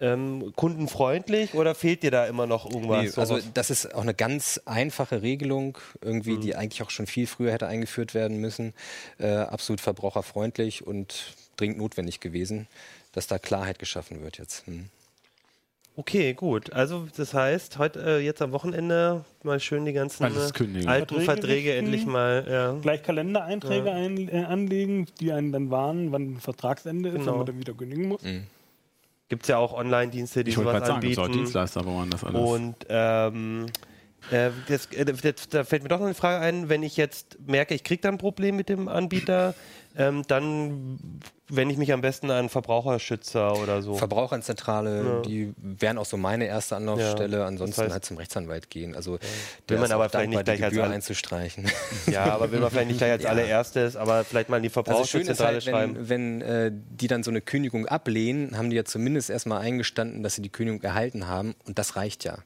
ähm, 0.01 0.53
kundenfreundlich 0.57 1.55
oder 1.55 1.75
fehlt 1.75 2.03
dir 2.03 2.11
da 2.11 2.27
immer 2.27 2.47
noch 2.47 2.71
irgendwas? 2.71 3.17
Nee, 3.17 3.21
also 3.21 3.39
das 3.55 3.71
ist 3.71 3.95
auch 3.95 4.03
eine 4.03 4.15
ganz 4.15 4.61
einfache 4.65 5.23
Regelung, 5.23 5.79
irgendwie, 6.01 6.37
mhm. 6.37 6.41
die 6.41 6.57
eigentlich 6.57 6.83
auch 6.83 6.91
schon 6.91 7.07
viel 7.07 7.27
früher 7.27 7.53
hätte 7.53 7.67
eingeführt 7.67 8.15
werden 8.15 8.39
müssen. 8.39 8.75
Äh, 9.19 9.29
absolut 9.29 9.81
verbraucherfreundlich 9.81 10.87
und 10.87 11.35
dringend 11.57 11.79
notwendig 11.79 12.21
gewesen 12.21 12.69
dass 13.19 13.27
da 13.27 13.39
Klarheit 13.39 13.81
geschaffen 13.81 14.23
wird 14.23 14.39
jetzt. 14.39 14.67
Hm. 14.67 14.87
Okay, 15.97 16.35
gut. 16.35 16.73
Also 16.73 17.09
das 17.17 17.35
heißt, 17.35 17.77
heute 17.79 18.01
äh, 18.01 18.25
jetzt 18.25 18.41
am 18.41 18.53
Wochenende 18.53 19.25
mal 19.43 19.59
schön 19.59 19.85
die 19.85 19.93
ganzen 19.93 20.23
alten 20.23 20.41
Verträge, 20.87 21.25
Verträge 21.25 21.75
endlich 21.75 22.07
mal. 22.07 22.47
Ja. 22.49 22.73
Gleich 22.81 23.03
Kalendereinträge 23.03 23.89
ja. 23.89 23.95
ein, 23.95 24.29
äh, 24.29 24.45
anlegen, 24.45 25.07
die 25.19 25.33
einen 25.33 25.51
dann 25.51 25.73
warnen, 25.73 26.13
wann 26.13 26.39
Vertragsende 26.39 27.09
ist, 27.09 27.17
genau. 27.17 27.33
wenn 27.33 27.37
man 27.39 27.47
dann 27.47 27.59
wieder 27.59 27.75
kündigen 27.75 28.07
muss. 28.07 28.23
Mhm. 28.23 28.45
Gibt 29.29 29.43
es 29.43 29.49
ja 29.49 29.59
auch 29.59 29.75
Online-Dienste, 29.75 30.45
die 30.45 30.51
ich 30.51 30.55
sowas 30.55 30.79
sagen, 30.79 30.93
anbieten. 30.93 31.15
Sagen, 31.17 31.33
Dienstleister 31.33 31.83
bauen 31.83 32.11
das 32.11 32.23
alles. 32.23 32.41
Und 32.41 32.77
ähm, 32.89 33.67
äh, 34.31 34.51
das, 34.69 34.87
äh, 34.87 35.05
das, 35.05 35.49
da 35.49 35.65
fällt 35.65 35.83
mir 35.83 35.89
doch 35.89 35.99
noch 35.99 36.07
eine 36.07 36.15
Frage 36.15 36.45
ein, 36.45 36.69
wenn 36.69 36.83
ich 36.83 36.97
jetzt 36.97 37.39
merke, 37.47 37.75
ich 37.75 37.85
kriege 37.85 38.03
da 38.03 38.09
ein 38.09 38.19
Problem 38.19 38.57
mit 38.57 38.69
dem 38.69 38.89
Anbieter, 38.89 39.55
ähm, 39.97 40.23
dann 40.29 41.21
wende 41.49 41.73
ich 41.73 41.79
mich 41.79 41.93
am 41.93 42.03
besten 42.03 42.31
an 42.31 42.49
Verbraucherschützer 42.49 43.57
oder 43.57 43.83
so. 43.83 43.95
Verbraucherzentrale, 43.95 45.05
ja. 45.05 45.21
die 45.23 45.55
wären 45.57 45.99
auch 45.99 46.05
so 46.05 46.17
meine 46.17 46.47
erste 46.47 46.77
Anlaufstelle. 46.77 47.39
Ja, 47.39 47.47
Ansonsten 47.47 47.77
das 47.77 47.85
heißt, 47.85 47.93
halt 47.95 48.05
zum 48.05 48.17
Rechtsanwalt 48.19 48.71
gehen. 48.71 48.95
Also 48.95 49.15
ja. 49.15 49.21
will 49.67 49.79
man 49.79 49.91
aber 49.91 50.09
vielleicht 50.09 50.31
nicht 50.31 50.45
gleich 50.45 50.63
als 50.63 50.79
alle 50.79 50.95
einzustreichen. 50.95 51.71
Ja, 52.07 52.27
aber 52.27 52.53
will 52.53 52.61
man 52.61 52.71
vielleicht 52.71 52.89
nicht 52.89 52.99
gleich 52.99 53.13
als 53.13 53.25
allererstes, 53.25 53.97
aber 53.97 54.25
vielleicht 54.25 54.51
mal 54.51 54.59
in 54.59 54.63
die 54.63 54.69
Verbraucherzentrale 54.69 55.27
also 55.27 55.45
halt, 55.45 55.65
schreiben. 55.65 56.09
Wenn, 56.09 56.41
wenn 56.41 56.49
äh, 56.49 56.71
die 56.73 57.07
dann 57.07 57.23
so 57.23 57.31
eine 57.31 57.41
Kündigung 57.41 57.87
ablehnen, 57.87 58.57
haben 58.57 58.71
die 58.71 58.77
ja 58.77 58.85
zumindest 58.85 59.31
erstmal 59.31 59.63
eingestanden, 59.63 60.23
dass 60.23 60.35
sie 60.35 60.43
die 60.43 60.51
Kündigung 60.51 60.83
erhalten 60.83 61.29
haben 61.29 61.55
und 61.67 61.79
das 61.79 61.97
reicht 61.97 62.25
ja. 62.25 62.39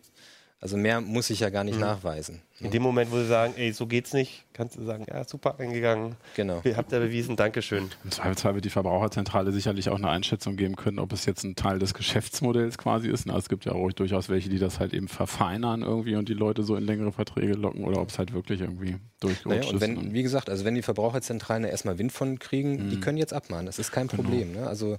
Also 0.63 0.77
mehr 0.77 1.01
muss 1.01 1.29
ich 1.29 1.41
ja 1.41 1.51
gar 1.51 1.65
nicht 1.65 1.81
nachweisen. 1.81 2.41
In 2.61 2.71
dem 2.71 2.85
Moment, 2.85 3.11
wo 3.11 3.17
sie 3.17 3.27
sagen, 3.27 3.55
ey, 3.57 3.73
so 3.73 3.89
geht's 3.89 4.13
nicht, 4.13 4.45
kannst 4.53 4.77
du 4.77 4.85
sagen, 4.85 5.05
ja, 5.09 5.25
super 5.25 5.59
eingegangen. 5.59 6.15
Genau. 6.37 6.61
Ihr 6.63 6.77
habt 6.77 6.93
ja 6.93 7.01
bewiesen, 7.01 7.35
Dankeschön. 7.35 7.91
Im 8.05 8.11
Zweifelsfall 8.13 8.55
wird 8.55 8.65
die 8.65 8.71
Verbraucherzentrale 8.71 9.51
sicherlich 9.51 9.89
auch 9.89 9.97
eine 9.97 10.09
Einschätzung 10.09 10.55
geben 10.55 10.77
können, 10.77 11.01
ob 11.01 11.13
es 11.13 11.27
jetzt 11.27 11.43
ein 11.43 11.57
Teil 11.57 11.81
des 11.81 11.95
Geschäftsmodells 11.95 12.79
quasi 12.79 13.09
ist. 13.09 13.27
Na, 13.27 13.37
es 13.37 13.49
gibt 13.49 13.65
ja 13.65 13.73
auch 13.73 13.91
durchaus 13.91 14.29
welche, 14.29 14.51
die 14.51 14.61
das 14.61 14.79
halt 14.79 14.95
eben 14.95 15.09
verfeinern 15.09 15.83
irgendwie 15.83 16.15
und 16.15 16.29
die 16.29 16.35
Leute 16.35 16.63
so 16.63 16.77
in 16.77 16.85
längere 16.85 17.11
Verträge 17.11 17.55
locken 17.55 17.83
oder 17.83 18.01
ob 18.01 18.11
es 18.11 18.21
halt 18.21 18.33
wirklich 18.33 18.61
irgendwie 18.61 18.99
durchgerutscht 19.19 19.47
Naja, 19.47 19.69
und 19.69 19.75
ist. 19.75 19.81
wenn, 19.81 19.95
ne? 19.95 20.15
wie 20.15 20.23
gesagt, 20.23 20.49
also 20.49 20.65
wenn 20.65 20.77
die 20.77 20.83
Verbraucherzentralen 20.83 21.65
da 21.65 21.71
erstmal 21.71 21.99
Wind 21.99 22.13
von 22.13 22.39
kriegen, 22.39 22.89
die 22.89 23.01
können 23.01 23.19
jetzt 23.19 23.33
abmahnen. 23.33 23.67
Das 23.67 23.81
ist 23.81 23.91
kein 23.91 24.07
Problem. 24.07 24.53
Ne? 24.53 24.65
Also 24.69 24.99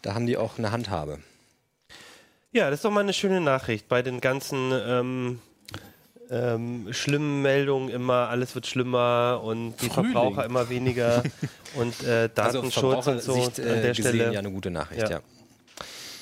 da 0.00 0.14
haben 0.14 0.26
die 0.26 0.38
auch 0.38 0.56
eine 0.56 0.72
Handhabe. 0.72 1.18
Ja, 2.56 2.70
das 2.70 2.78
ist 2.78 2.84
doch 2.86 2.90
mal 2.90 3.00
eine 3.00 3.12
schöne 3.12 3.42
Nachricht 3.42 3.86
bei 3.86 4.00
den 4.00 4.22
ganzen 4.22 4.72
ähm, 4.72 5.38
ähm, 6.30 6.88
schlimmen 6.90 7.42
Meldungen 7.42 7.90
immer, 7.90 8.30
alles 8.30 8.54
wird 8.54 8.66
schlimmer 8.66 9.42
und 9.44 9.74
die 9.82 9.90
Frühling. 9.90 10.12
Verbraucher 10.12 10.46
immer 10.46 10.70
weniger 10.70 11.22
und 11.74 12.02
äh, 12.02 12.30
Also 12.34 12.62
Datenschutz 12.62 13.06
und 13.08 13.20
so 13.22 13.34
Sicht, 13.34 13.60
an 13.60 13.66
äh, 13.66 13.82
der 13.82 13.92
gesehen 13.92 14.14
Stelle. 14.14 14.32
ja 14.32 14.38
eine 14.38 14.50
gute 14.50 14.70
Nachricht, 14.70 15.02
Ja. 15.02 15.10
ja. 15.10 15.20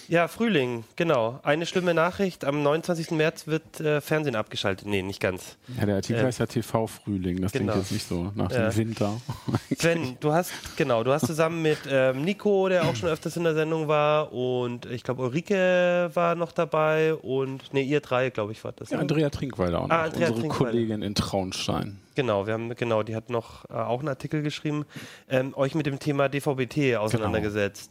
Ja, 0.09 0.28
Frühling, 0.28 0.84
genau. 0.96 1.40
Eine 1.42 1.66
schlimme 1.66 1.94
Nachricht. 1.94 2.44
Am 2.44 2.62
29. 2.62 3.12
März 3.12 3.46
wird 3.46 3.80
äh, 3.80 4.00
Fernsehen 4.00 4.36
abgeschaltet. 4.36 4.86
Nee, 4.86 5.02
nicht 5.02 5.20
ganz. 5.20 5.57
ja, 5.78 5.86
der 5.86 5.96
Artikel 5.96 6.20
äh, 6.22 6.24
heißt 6.26 6.40
ja 6.40 6.46
TV-Frühling, 6.46 7.40
das 7.40 7.52
genau. 7.52 7.72
klingt 7.72 7.84
jetzt 7.84 7.92
nicht 7.92 8.07
so 8.07 8.30
nach 8.34 8.50
Ja. 8.50 8.68
dem 8.68 8.76
Winter. 8.76 9.20
Sven, 9.78 10.16
du 10.20 10.32
hast, 10.32 10.52
genau, 10.76 11.02
du 11.05 11.12
hast 11.12 11.26
zusammen 11.26 11.62
mit 11.62 11.78
ähm, 11.88 12.22
Nico, 12.22 12.68
der 12.68 12.84
auch 12.84 12.94
schon 12.96 13.09
öfters 13.09 13.36
in 13.36 13.44
der 13.44 13.55
Sendung 13.55 13.88
war, 13.88 14.32
und 14.32 14.86
ich 14.86 15.02
glaube 15.02 15.22
Ulrike 15.22 16.11
war 16.14 16.34
noch 16.34 16.52
dabei 16.52 17.14
und, 17.14 17.72
nee, 17.72 17.82
ihr 17.82 18.00
drei, 18.00 18.30
glaube 18.30 18.52
ich, 18.52 18.62
war 18.64 18.72
das. 18.72 18.90
Ja, 18.90 18.96
ne? 18.98 19.02
Andrea 19.02 19.30
Trinkweiler 19.30 19.80
auch 19.80 19.88
noch, 19.88 19.94
Ah, 19.94 20.02
Andrea 20.05 20.28
unsere 20.28 20.40
Trinkweiler. 20.48 20.70
Kollegin 20.72 21.02
in 21.02 21.14
Traunstein. 21.14 21.98
Genau, 22.14 22.46
wir 22.46 22.52
haben, 22.52 22.74
genau, 22.76 23.02
die 23.02 23.16
hat 23.16 23.28
noch 23.30 23.64
äh, 23.70 23.72
auch 23.72 23.98
einen 23.98 24.09
Artikel 24.09 24.42
geschrieben, 24.42 24.84
ähm, 25.28 25.52
euch 25.57 25.74
mit 25.74 25.86
dem 25.86 25.98
Thema 25.98 26.28
DVB-T 26.28 26.96
auseinandergesetzt. 26.96 27.90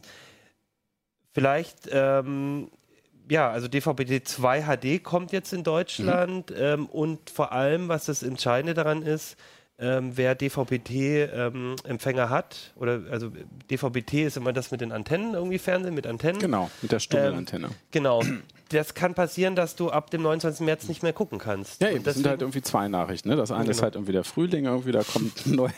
Vielleicht, 1.34 1.88
ähm, 1.90 2.70
ja, 3.28 3.50
also 3.50 3.66
DVB-T 3.66 4.22
2 4.22 4.62
HD 4.62 5.02
kommt 5.02 5.32
jetzt 5.32 5.52
in 5.52 5.64
Deutschland 5.64 6.52
ähm, 6.56 6.86
und 6.86 7.28
vor 7.28 7.52
allem, 7.52 7.88
was 7.88 8.06
das 8.06 8.22
Entscheidende 8.22 8.72
daran 8.72 9.02
ist, 9.02 9.36
ähm, 9.76 10.12
wer 10.14 10.36
DVB-T-Empfänger 10.36 12.30
hat, 12.30 12.72
oder 12.76 13.00
also 13.10 13.32
DVB-T 13.70 14.22
ist 14.22 14.36
immer 14.36 14.52
das 14.52 14.70
mit 14.70 14.80
den 14.80 14.92
Antennen, 14.92 15.34
irgendwie 15.34 15.58
Fernsehen 15.58 15.94
mit 15.94 16.06
Antennen. 16.06 16.40
Genau, 16.40 16.70
mit 16.80 16.92
der 16.92 17.00
Stummelantenne. 17.00 17.70
Genau. 17.90 18.22
Das 18.70 18.94
kann 18.94 19.14
passieren, 19.14 19.54
dass 19.56 19.76
du 19.76 19.90
ab 19.90 20.10
dem 20.10 20.22
29. 20.22 20.64
März 20.64 20.88
nicht 20.88 21.02
mehr 21.02 21.12
gucken 21.12 21.38
kannst. 21.38 21.82
Ja, 21.82 21.90
eben, 21.90 22.02
das 22.02 22.14
sind 22.14 22.26
halt 22.26 22.40
irgendwie 22.40 22.62
zwei 22.62 22.88
Nachrichten. 22.88 23.28
Ne? 23.28 23.36
Das 23.36 23.50
eine 23.52 23.70
ist 23.70 23.76
Genau. 23.76 23.82
halt 23.84 23.94
irgendwie 23.96 24.12
der 24.12 24.24
Frühling, 24.24 24.64
irgendwie, 24.64 24.92
da 24.92 25.02
kommt 25.02 25.46
neue, 25.46 25.70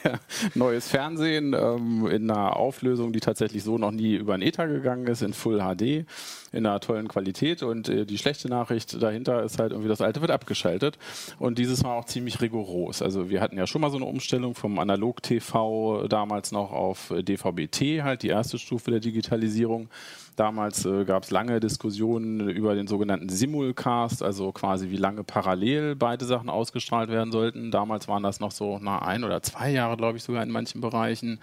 neues 0.55 0.89
Fernsehen 0.89 1.53
ähm, 1.53 2.07
in 2.07 2.31
einer 2.31 2.57
Auflösung, 2.57 3.13
die 3.13 3.21
tatsächlich 3.21 3.65
so 3.65 3.77
noch 3.77 3.91
nie 3.91 4.15
über 4.15 4.37
den 4.37 4.43
Ether 4.43 4.69
gegangen 4.69 5.07
ist, 5.09 5.23
in 5.23 5.33
Full 5.33 5.59
HD, 5.61 6.07
in 6.53 6.65
einer 6.65 6.79
tollen 6.81 7.09
Qualität. 7.09 7.63
Und 7.63 7.89
äh, 7.89 8.07
die 8.07 8.19
schlechte 8.19 8.49
Nachricht 8.49 9.03
dahinter 9.03 9.43
ist 9.43 9.59
halt 9.59 9.73
irgendwie, 9.73 9.89
das 9.89 10.01
alte 10.01 10.21
wird 10.21 10.31
abgeschaltet. 10.31 10.97
Und 11.39 11.59
dieses 11.59 11.83
Mal 11.83 11.97
auch 11.99 12.05
ziemlich 12.05 12.41
rigoros. 12.41 13.03
Also 13.03 13.29
wir 13.31 13.41
hatten 13.41 13.59
ja 13.59 13.67
schon 13.67 13.81
mal 13.81 13.91
so 13.91 13.97
eine 13.97 14.07
Umstellung 14.07 14.55
vom 14.55 14.79
Analog-TV 14.79 16.07
damals 16.09 16.53
noch 16.53 16.73
auf 16.73 17.11
äh, 17.11 17.23
DVB-T, 17.23 18.03
halt 18.03 18.23
die 18.23 18.29
erste 18.29 18.59
Stufe 18.59 18.91
der 18.91 19.01
Digitalisierung. 19.01 19.89
Damals 20.37 20.85
äh, 20.85 21.05
gab 21.05 21.23
es 21.23 21.31
lange 21.31 21.61
Diskussionen 21.61 22.49
über 22.49 22.75
den 22.75 22.87
sogenannten 22.87 23.31
Simulcast, 23.31 24.23
also 24.23 24.53
quasi 24.53 24.91
wie 24.91 24.99
lange 24.99 25.25
parallel 25.25 25.97
beide 25.97 26.27
Sachen 26.27 26.51
ausgestrahlt 26.51 27.09
werden 27.09 27.33
sollten. 27.33 27.71
Damals 27.71 28.07
waren 28.07 28.23
das 28.23 28.39
noch 28.39 28.51
so 28.53 28.79
na, 28.81 29.01
ein 29.01 29.25
oder 29.25 29.43
zwei 29.43 29.71
Jahre, 29.71 29.97
glaube 29.97 30.19
ich, 30.19 30.25
sogar 30.25 30.43
in 30.43 30.51
manchen 30.51 30.83
Bereichen. 30.83 31.41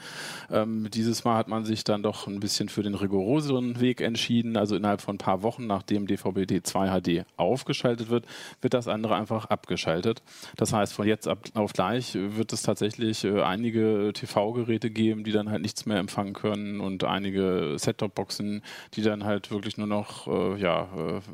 Ähm, 0.52 0.90
dieses 0.94 1.24
Mal 1.24 1.38
hat 1.38 1.48
man 1.48 1.66
sich 1.66 1.84
dann 1.84 2.04
doch 2.04 2.28
ein 2.28 2.40
bisschen 2.40 2.70
für 2.70 2.84
den 2.84 2.94
rigoroseren 2.94 3.80
Weg 3.80 4.00
entschieden. 4.00 4.58
Also 4.58 4.76
innerhalb 4.76 5.02
von 5.02 5.16
ein 5.16 5.18
paar 5.18 5.42
Wochen, 5.42 5.66
nachdem 5.66 6.06
DVB-T 6.06 6.62
2 6.62 7.02
HD 7.02 7.26
aufgeschaltet 7.36 8.10
wird, 8.10 8.26
wird 8.62 8.76
das 8.76 8.88
andere 8.88 9.16
einfach 9.16 9.46
abgeschaltet. 9.46 10.22
Das 10.56 10.72
heißt, 10.72 10.94
von 10.94 11.08
jetzt 11.08 11.28
ab 11.28 11.40
auf 11.56 11.74
gleich 11.74 12.14
wird 12.14 12.54
es 12.54 12.62
tatsächlich 12.62 13.24
äh, 13.24 13.42
einige 13.42 14.12
TV-Geräte 14.14 14.92
geben, 14.92 15.24
die 15.24 15.32
dann 15.32 15.50
halt 15.50 15.64
nichts 15.64 15.88
mehr 15.88 15.98
empfangen 15.98 16.34
können 16.34 16.80
und 16.80 17.04
einige 17.04 17.76
Set-Top-Boxen, 17.78 18.62
die 18.94 19.02
dann 19.02 19.24
halt 19.24 19.52
wirklich 19.52 19.78
nur 19.78 19.88
noch 19.88 20.28
äh, 20.28 20.60
ja, 20.60 20.88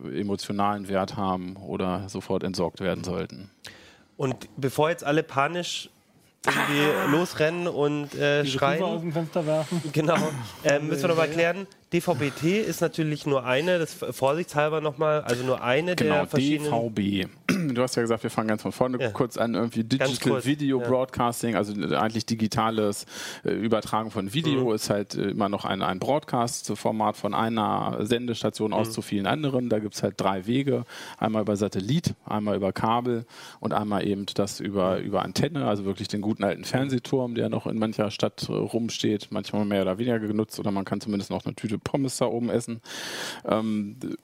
äh, 0.05 0.19
emotionalen 0.19 0.87
Wert 0.87 1.17
haben 1.17 1.55
oder 1.57 2.07
sofort 2.09 2.43
entsorgt 2.43 2.79
werden 2.81 3.03
sollten. 3.03 3.49
Und 4.17 4.35
bevor 4.57 4.89
jetzt 4.89 5.03
alle 5.03 5.23
panisch 5.23 5.89
irgendwie 6.45 7.11
losrennen 7.11 7.67
und 7.67 8.15
äh, 8.15 8.43
Die 8.43 8.49
Receiver 8.51 8.85
aus 8.85 8.91
schreien, 8.91 9.01
dem 9.01 9.11
Fenster 9.13 9.45
werfen. 9.45 9.81
genau, 9.91 10.17
äh, 10.63 10.79
müssen 10.79 11.01
wir 11.03 11.09
nochmal 11.09 11.27
erklären, 11.27 11.67
DVB-T 11.93 12.59
ist 12.61 12.81
natürlich 12.81 13.25
nur 13.25 13.45
eine, 13.45 13.79
das 13.79 13.93
vorsichtshalber 13.93 14.79
nochmal, 14.79 15.21
also 15.21 15.43
nur 15.43 15.63
eine 15.63 15.95
der 15.95 16.07
Genau, 16.07 16.25
verschiedenen... 16.27 16.71
DVB. 16.95 17.29
Du 17.73 17.81
hast 17.83 17.95
ja 17.95 18.01
gesagt, 18.01 18.23
wir 18.23 18.29
fangen 18.29 18.47
ganz 18.47 18.61
von 18.61 18.71
vorne 18.71 18.97
Ja. 18.99 19.09
kurz 19.09 19.35
an, 19.37 19.53
irgendwie 19.53 19.83
Digital 19.83 20.43
Video 20.45 20.79
ja. 20.81 20.87
Broadcasting, 20.87 21.55
also 21.55 21.73
eigentlich 21.95 22.25
digitales 22.25 23.05
äh, 23.43 23.51
Übertragen 23.51 24.11
von 24.11 24.33
Video 24.33 24.65
Mhm. 24.69 24.75
ist 24.75 24.89
halt 24.89 25.15
äh, 25.15 25.29
immer 25.29 25.49
noch 25.49 25.65
ein, 25.65 25.81
ein 25.81 25.99
Broadcast-Format 25.99 27.17
von 27.17 27.33
einer 27.33 27.97
Sendestation 28.01 28.69
Mhm. 28.71 28.77
aus 28.77 28.91
zu 28.91 29.01
vielen 29.01 29.25
anderen. 29.27 29.69
Da 29.69 29.79
gibt 29.79 29.95
es 29.95 30.03
halt 30.03 30.15
drei 30.21 30.45
Wege, 30.45 30.85
einmal 31.17 31.41
über 31.41 31.55
Satellit, 31.57 32.13
einmal 32.25 32.55
über 32.55 32.71
Kabel 32.71 33.25
und 33.59 33.73
einmal 33.73 34.07
eben 34.07 34.25
das 34.35 34.59
über, 34.59 34.99
über 34.99 35.23
Antenne, 35.23 35.65
also 35.67 35.85
wirklich 35.85 36.07
den 36.07 36.21
guten 36.21 36.43
alten 36.43 36.63
Fernsehturm, 36.65 37.35
der 37.35 37.49
noch 37.49 37.65
in 37.67 37.77
mancher 37.77 38.09
Stadt 38.11 38.47
äh, 38.47 38.53
rumsteht, 38.53 39.27
manchmal 39.31 39.65
mehr 39.65 39.81
oder 39.81 39.97
weniger 39.97 40.19
genutzt 40.19 40.59
oder 40.59 40.71
man 40.71 40.85
kann 40.85 41.01
zumindest 41.01 41.29
noch 41.31 41.45
eine 41.45 41.55
Tüte 41.55 41.78
Pommes 41.83 42.17
da 42.17 42.25
oben 42.25 42.49
essen. 42.49 42.81
Ähm, 43.45 43.97
äh, 44.03 44.15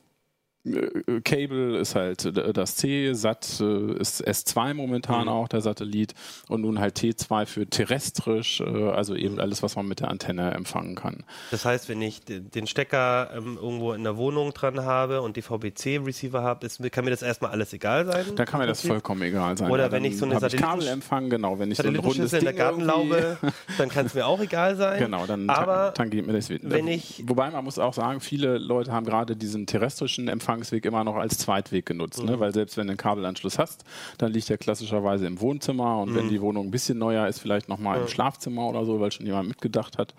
Cable 1.23 1.77
ist 1.77 1.95
halt 1.95 2.25
äh, 2.25 2.53
das 2.53 2.75
C, 2.75 3.13
SAT 3.13 3.59
äh, 3.61 3.93
ist 3.99 4.27
S2 4.27 4.73
momentan 4.73 5.27
auch, 5.27 5.47
der 5.47 5.61
Satellit, 5.61 6.13
und 6.49 6.61
nun 6.61 6.79
halt 6.79 6.97
T2 6.97 7.45
für 7.45 7.67
terrestrisch, 7.67 8.61
äh, 8.61 8.63
also 8.89 9.15
eben 9.15 9.39
alles, 9.39 9.61
was 9.63 9.75
man 9.75 9.87
mit 9.87 9.99
der 9.99 10.09
Antenne 10.09 10.51
empfangen 10.51 10.95
kann. 10.95 11.23
Das 11.51 11.65
heißt, 11.65 11.87
wenn 11.89 12.01
ich 12.01 12.21
den 12.25 12.67
Stecker 12.67 13.29
ähm, 13.35 13.57
irgendwo 13.61 13.93
in 13.93 14.03
der 14.03 14.17
Wohnung 14.17 14.53
dran 14.53 14.81
habe 14.81 15.21
und 15.21 15.37
DVB-C-Receiver 15.37 16.41
habe, 16.41 16.65
ist, 16.65 16.81
kann 16.91 17.05
mir 17.05 17.11
das 17.11 17.21
erstmal 17.21 17.51
alles 17.51 17.71
egal 17.73 18.05
sein? 18.05 18.25
Da 18.35 18.45
kann 18.45 18.59
mir 18.59 18.67
das 18.67 18.81
vollkommen 18.85 19.21
egal 19.21 19.57
sein. 19.57 19.69
Oder 19.71 19.91
wenn 19.91 20.03
ich 20.03 20.17
so 20.17 20.25
eine 20.25 20.39
Satelliten- 20.39 20.63
Kabelempfang, 20.63 21.29
genau, 21.29 21.59
wenn 21.59 21.71
ich 21.71 21.77
so 21.77 21.87
ein 21.87 21.95
rundes 21.95 22.33
in 22.33 22.43
der 22.43 22.53
Gartenlaube, 22.53 23.37
dann 23.77 23.89
kann 23.89 24.05
es 24.07 24.13
mir 24.13 24.25
auch 24.25 24.39
egal 24.41 24.75
sein. 24.75 24.99
Genau, 24.99 25.25
dann 25.25 25.47
tangiert 25.93 26.25
mir 26.25 26.33
das 26.33 26.49
wieder. 26.49 26.69
wenn 26.71 26.87
ich- 26.87 27.23
Wobei 27.27 27.49
man 27.51 27.63
muss 27.63 27.79
auch 27.79 27.93
sagen, 27.93 28.19
viele 28.19 28.57
Leute 28.57 28.91
haben 28.91 29.05
gerade 29.05 29.35
diesen 29.35 29.65
terrestrischen 29.67 30.27
Empfangsweg 30.55 30.85
immer 30.85 31.03
noch 31.03 31.15
als 31.15 31.37
Zweitweg 31.37 31.85
genutzt, 31.85 32.19
Mhm. 32.19 32.25
ne? 32.29 32.39
weil 32.39 32.53
selbst 32.53 32.77
wenn 32.77 32.87
du 32.87 32.91
einen 32.91 32.97
Kabelanschluss 32.97 33.59
hast, 33.59 33.83
dann 34.17 34.31
liegt 34.31 34.49
der 34.49 34.57
klassischerweise 34.57 35.27
im 35.27 35.39
Wohnzimmer 35.41 35.99
und 36.01 36.11
Mhm. 36.11 36.15
wenn 36.15 36.29
die 36.29 36.41
Wohnung 36.41 36.67
ein 36.67 36.71
bisschen 36.71 36.97
neuer 36.97 37.27
ist, 37.27 37.39
vielleicht 37.39 37.69
nochmal 37.69 37.99
im 38.01 38.07
Schlafzimmer 38.07 38.67
oder 38.67 38.85
so, 38.85 38.99
weil 38.99 39.11
schon 39.11 39.25
jemand 39.25 39.47
mitgedacht 39.49 39.97
hat. 39.97 40.13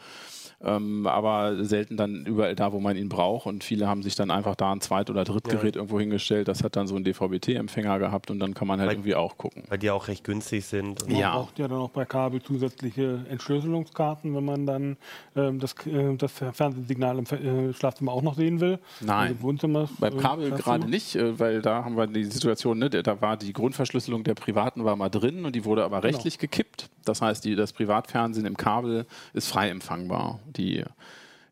Ähm, 0.64 1.06
aber 1.06 1.64
selten 1.64 1.96
dann 1.98 2.24
überall 2.24 2.54
da, 2.54 2.72
wo 2.72 2.80
man 2.80 2.96
ihn 2.96 3.08
braucht. 3.10 3.46
Und 3.46 3.62
viele 3.62 3.86
haben 3.86 4.02
sich 4.02 4.14
dann 4.14 4.30
einfach 4.30 4.54
da 4.56 4.72
ein 4.72 4.80
Zweit- 4.80 5.10
oder 5.10 5.24
Drittgerät 5.24 5.76
irgendwo 5.76 6.00
hingestellt. 6.00 6.48
Das 6.48 6.64
hat 6.64 6.76
dann 6.76 6.86
so 6.86 6.94
einen 6.96 7.04
DVB-T-Empfänger 7.04 7.98
gehabt 7.98 8.30
und 8.30 8.38
dann 8.38 8.54
kann 8.54 8.66
man 8.66 8.80
halt 8.80 8.88
Weil- 8.88 8.94
irgendwie 8.96 9.14
auch 9.14 9.36
gucken. 9.36 9.64
Weil 9.68 9.78
die 9.78 9.90
auch 9.90 10.08
recht 10.08 10.24
günstig 10.24 10.64
sind. 10.64 11.02
Und 11.02 11.10
Man 11.12 11.20
Ja. 11.20 11.34
braucht 11.36 11.58
ja 11.58 11.68
dann 11.68 11.78
auch 11.78 11.90
bei 11.90 12.04
Kabel 12.06 12.40
zusätzliche 12.42 13.24
Entschlüsselungskarten, 13.28 14.34
wenn 14.34 14.44
man 14.44 14.66
dann 14.66 14.96
ähm, 15.36 15.58
das, 15.60 15.74
äh, 15.86 16.16
das 16.16 16.32
Fernsehsignal 16.32 17.18
im 17.18 17.24
äh, 17.26 17.72
Schlafzimmer 17.72 18.12
auch 18.12 18.22
noch 18.22 18.34
sehen 18.34 18.60
will. 18.60 18.78
Nein. 19.00 19.36
Also 19.42 19.50
äh, 19.50 19.56
Kabel 19.58 20.18
Schlafzimmer. 20.20 20.50
gerade 20.56 20.88
nicht, 20.90 21.16
äh, 21.16 21.38
weil 21.38 21.62
da 21.62 21.84
haben 21.84 21.96
wir 21.96 22.06
die 22.06 22.24
Situation, 22.24 22.78
ne, 22.78 22.88
da 22.90 23.20
war 23.20 23.36
die 23.36 23.52
Grundverschlüsselung 23.52 24.24
der 24.24 24.34
Privaten 24.34 24.84
war 24.84 24.96
mal 24.96 25.08
drin 25.10 25.44
und 25.44 25.54
die 25.54 25.64
wurde 25.64 25.84
aber 25.84 26.00
Genau. 26.00 26.06
rechtlich 26.14 26.38
gekippt. 26.38 26.88
Das 27.04 27.22
heißt, 27.22 27.44
die, 27.44 27.54
das 27.54 27.72
Privatfernsehen 27.72 28.46
im 28.46 28.56
Kabel 28.56 29.06
ist 29.32 29.48
frei 29.48 29.68
empfangbar. 29.70 30.40
Die 30.46 30.84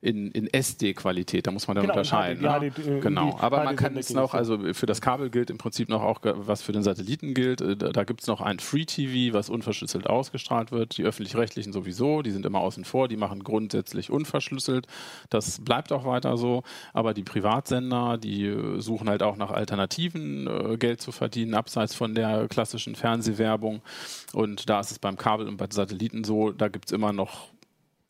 in, 0.05 0.31
in 0.33 0.53
SD-Qualität, 0.53 1.47
da 1.47 1.51
muss 1.51 1.67
man 1.67 1.77
dann 1.77 1.85
Genau, 1.85 1.95
unterscheiden. 1.95 2.43
HD, 2.43 2.79
ne? 2.79 2.85
äh, 2.85 2.97
in 2.97 3.01
genau, 3.01 3.39
aber 3.41 3.65
man 3.65 3.75
HD 3.75 3.81
kann 3.81 3.97
es 3.97 4.13
noch, 4.13 4.35
also 4.35 4.59
für 4.75 4.85
das 4.85 5.01
Kabel 5.01 5.31
gilt 5.31 5.49
im 5.49 5.57
Prinzip 5.57 5.89
noch 5.89 6.03
auch, 6.03 6.21
was 6.23 6.61
für 6.61 6.73
den 6.73 6.83
Satelliten 6.83 7.33
gilt. 7.33 7.63
Äh, 7.63 7.75
Da, 7.75 7.89
da 7.89 8.05
gibt 8.05 8.21
es 8.21 8.27
noch 8.27 8.43
ein 8.43 8.59
Free 8.59 8.85
TV, 8.85 9.33
was 9.35 9.49
unverschlüsselt 9.49 10.07
ausgestrahlt 10.07 10.73
wird. 10.73 10.99
Die 10.99 11.05
öffentlich-rechtlichen 11.05 11.73
sowieso, 11.73 12.21
die 12.21 12.33
sind 12.33 12.45
immer 12.45 12.61
außen 12.61 12.85
vor, 12.85 13.09
die 13.09 13.17
machen 13.17 13.43
grundsätzlich 13.43 14.11
unverschlüsselt. 14.11 14.87
Das 15.31 15.65
bleibt 15.65 15.91
auch 15.91 16.05
weiter 16.05 16.37
so. 16.37 16.65
Aber 16.93 17.15
die 17.15 17.23
Privatsender, 17.25 18.19
die 18.19 18.45
äh, 18.45 18.81
suchen 18.81 19.09
halt 19.09 19.23
auch 19.23 19.37
nach 19.39 19.53
Alternativen, 19.53 20.47
äh, 20.47 20.77
Geld 20.77 21.01
zu 21.01 21.13
verdienen, 21.13 21.55
abseits 21.55 21.95
von 21.95 22.15
der 22.15 22.47
klassischen 22.49 22.95
Fernsehwerbung. 22.95 23.81
Und 24.35 24.69
da 24.69 24.81
ist 24.81 24.91
es 24.91 24.99
beim 24.99 25.17
Kabel 25.17 25.49
und 25.49 25.57
bei 25.57 25.67
Satelliten 25.71 26.25
so, 26.25 26.51
da 26.51 26.69
gibt 26.69 26.87
es 26.87 26.93
immer 26.93 27.15
noch 27.15 27.54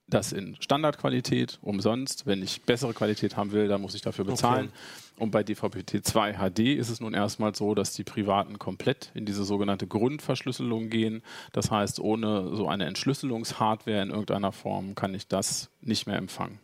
das 0.06 0.32
in 0.32 0.56
Standardqualität 0.60 1.58
umsonst. 1.62 2.26
Wenn 2.26 2.42
ich 2.42 2.62
bessere 2.62 2.92
Qualität 2.92 3.36
haben 3.36 3.52
will, 3.52 3.68
dann 3.68 3.80
muss 3.80 3.94
ich 3.94 4.02
dafür 4.02 4.24
bezahlen. 4.24 4.66
Okay. 4.66 5.22
Und 5.22 5.30
bei 5.30 5.42
DVB-T2 5.42 6.34
HD 6.34 6.76
ist 6.78 6.90
es 6.90 7.00
nun 7.00 7.14
erstmal 7.14 7.54
so, 7.54 7.74
dass 7.74 7.92
die 7.92 8.04
Privaten 8.04 8.58
komplett 8.58 9.10
in 9.14 9.24
diese 9.24 9.44
sogenannte 9.44 9.86
Grundverschlüsselung 9.86 10.90
gehen. 10.90 11.22
Das 11.52 11.70
heißt, 11.70 12.00
ohne 12.00 12.54
so 12.54 12.68
eine 12.68 12.86
Entschlüsselungshardware 12.86 14.02
in 14.02 14.10
irgendeiner 14.10 14.52
Form 14.52 14.94
kann 14.94 15.14
ich 15.14 15.26
das 15.28 15.70
nicht 15.80 16.06
mehr 16.06 16.16
empfangen. 16.16 16.58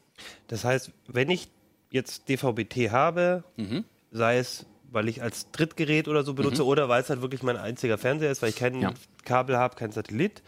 Das 0.49 0.65
heißt, 0.65 0.93
wenn 1.07 1.31
ich 1.31 1.49
jetzt 1.91 2.29
DVB-T 2.29 2.91
habe, 2.91 3.45
mhm. 3.57 3.85
sei 4.11 4.39
es 4.39 4.67
weil 4.93 5.09
ich 5.09 5.23
als 5.23 5.51
Drittgerät 5.53 6.09
oder 6.09 6.25
so 6.25 6.35
benutze 6.35 6.63
mhm. 6.63 6.69
oder 6.69 6.89
weil 6.89 7.01
es 7.01 7.11
halt 7.11 7.23
wirklich 7.23 7.45
mein 7.45 7.57
einziger 7.57 7.97
Fernseher 7.97 8.31
ist, 8.31 8.43
weil 8.43 8.51
ich 8.51 8.57
kein 8.57 8.81
ja. 8.81 8.93
Kabel 9.25 9.57
habe, 9.57 9.77
kein 9.77 9.93
Satellit, 9.93 10.43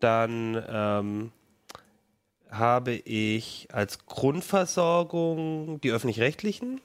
dann 0.00 0.60
ähm, 0.68 1.32
habe 2.50 2.92
ich 2.92 3.68
als 3.72 4.06
Grundversorgung 4.06 5.80
die 5.80 5.90
öffentlich-rechtlichen. 5.90 6.80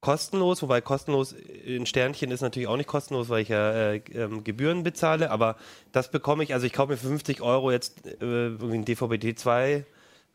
Kostenlos, 0.00 0.62
wobei 0.62 0.80
kostenlos 0.80 1.32
in 1.32 1.86
Sternchen 1.86 2.32
ist 2.32 2.40
natürlich 2.40 2.66
auch 2.66 2.76
nicht 2.76 2.88
kostenlos, 2.88 3.28
weil 3.28 3.42
ich 3.42 3.50
ja 3.50 3.92
äh, 3.92 3.96
ähm, 4.12 4.42
Gebühren 4.42 4.82
bezahle, 4.82 5.30
aber 5.30 5.56
das 5.92 6.10
bekomme 6.10 6.42
ich, 6.42 6.54
also 6.54 6.66
ich 6.66 6.72
kaufe 6.72 6.90
mir 6.90 6.98
für 6.98 7.06
50 7.06 7.40
Euro 7.40 7.70
jetzt 7.70 8.04
äh, 8.04 8.16
irgendwie 8.20 8.78
ein 8.78 8.84
DVB-T2 8.84 9.84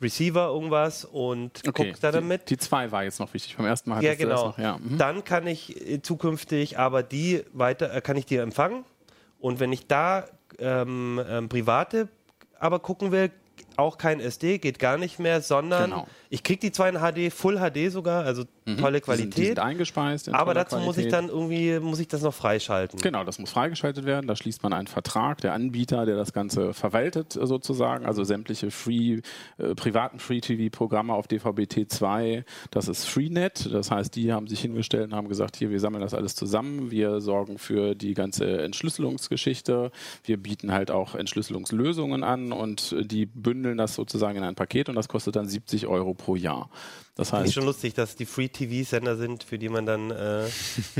Receiver 0.01 0.47
irgendwas 0.47 1.05
und 1.05 1.63
okay. 1.67 1.89
gucke 1.89 1.99
da 1.99 2.11
damit. 2.11 2.49
Die, 2.49 2.55
die 2.55 2.59
zwei 2.59 2.91
war 2.91 3.03
jetzt 3.03 3.19
noch 3.19 3.33
wichtig. 3.33 3.57
Beim 3.57 3.65
ersten 3.65 3.89
Mal 3.89 4.03
ja, 4.03 4.15
genau. 4.15 4.47
Noch, 4.47 4.57
ja. 4.57 4.77
Mhm. 4.77 4.97
Dann 4.97 5.23
kann 5.23 5.47
ich 5.47 5.75
äh, 5.85 6.01
zukünftig 6.01 6.77
aber 6.77 7.03
die 7.03 7.43
weiter, 7.51 7.93
äh, 7.93 8.01
kann 8.01 8.15
ich 8.15 8.25
die 8.25 8.37
empfangen 8.37 8.85
und 9.39 9.59
wenn 9.59 9.73
ich 9.73 9.87
da 9.87 10.27
ähm, 10.59 11.21
ähm, 11.27 11.49
private 11.49 12.07
aber 12.59 12.79
gucken 12.79 13.11
will, 13.11 13.31
auch 13.77 13.97
kein 13.97 14.19
SD, 14.19 14.57
geht 14.57 14.79
gar 14.79 14.97
nicht 14.97 15.19
mehr, 15.19 15.41
sondern 15.41 15.91
genau. 15.91 16.07
ich 16.29 16.43
kriege 16.43 16.59
die 16.59 16.71
zwar 16.71 16.89
in 16.89 16.95
HD, 16.95 17.31
Full 17.31 17.57
HD 17.57 17.91
sogar, 17.91 18.25
also 18.25 18.43
mhm. 18.65 18.77
tolle 18.77 19.01
Qualität. 19.01 19.33
Die 19.33 19.35
sind, 19.35 19.43
die 19.43 19.47
sind 19.47 19.59
eingespeist. 19.59 20.29
aber 20.29 20.53
dazu 20.53 20.75
Qualität. 20.75 20.87
muss 20.87 20.97
ich 20.97 21.07
dann 21.11 21.29
irgendwie, 21.29 21.79
muss 21.79 21.99
ich 21.99 22.07
das 22.07 22.21
noch 22.21 22.33
freischalten. 22.33 22.99
Genau, 22.99 23.23
das 23.23 23.39
muss 23.39 23.51
freigeschaltet 23.51 24.05
werden. 24.05 24.27
Da 24.27 24.35
schließt 24.35 24.63
man 24.63 24.73
einen 24.73 24.87
Vertrag, 24.87 25.41
der 25.41 25.53
Anbieter, 25.53 26.05
der 26.05 26.15
das 26.15 26.33
Ganze 26.33 26.73
verwaltet 26.73 27.33
sozusagen, 27.33 28.05
also 28.05 28.23
sämtliche 28.23 28.71
Free, 28.71 29.21
äh, 29.57 29.75
privaten 29.75 30.19
Free-TV-Programme 30.19 31.13
auf 31.13 31.27
DVB-T2, 31.27 32.43
das 32.71 32.87
ist 32.87 33.05
Freenet. 33.05 33.69
Das 33.71 33.91
heißt, 33.91 34.15
die 34.15 34.33
haben 34.33 34.47
sich 34.47 34.61
hingestellt 34.61 35.11
und 35.11 35.15
haben 35.15 35.29
gesagt, 35.29 35.55
hier, 35.55 35.69
wir 35.69 35.79
sammeln 35.79 36.01
das 36.01 36.13
alles 36.13 36.35
zusammen, 36.35 36.91
wir 36.91 37.21
sorgen 37.21 37.57
für 37.57 37.95
die 37.95 38.13
ganze 38.13 38.61
Entschlüsselungsgeschichte, 38.61 39.91
wir 40.23 40.37
bieten 40.37 40.71
halt 40.71 40.91
auch 40.91 41.15
Entschlüsselungslösungen 41.15 42.23
an 42.23 42.51
und 42.51 42.95
die 42.99 43.25
bündeln 43.25 43.66
das 43.75 43.95
sozusagen 43.95 44.37
in 44.37 44.43
ein 44.43 44.55
Paket 44.55 44.87
und 44.87 44.95
das 44.95 45.09
kostet 45.09 45.35
dann 45.35 45.47
70 45.47 45.87
Euro 45.87 46.13
pro 46.13 46.35
Jahr. 46.35 46.69
Das 47.17 47.33
heißt, 47.33 47.47
ist 47.47 47.53
schon 47.55 47.65
lustig, 47.65 47.95
dass 47.95 48.15
die 48.15 48.25
Free-TV-Sender 48.25 49.17
sind, 49.17 49.43
für 49.43 49.57
die 49.57 49.69
man 49.69 49.87
dann 49.87 50.11
äh, 50.11 50.45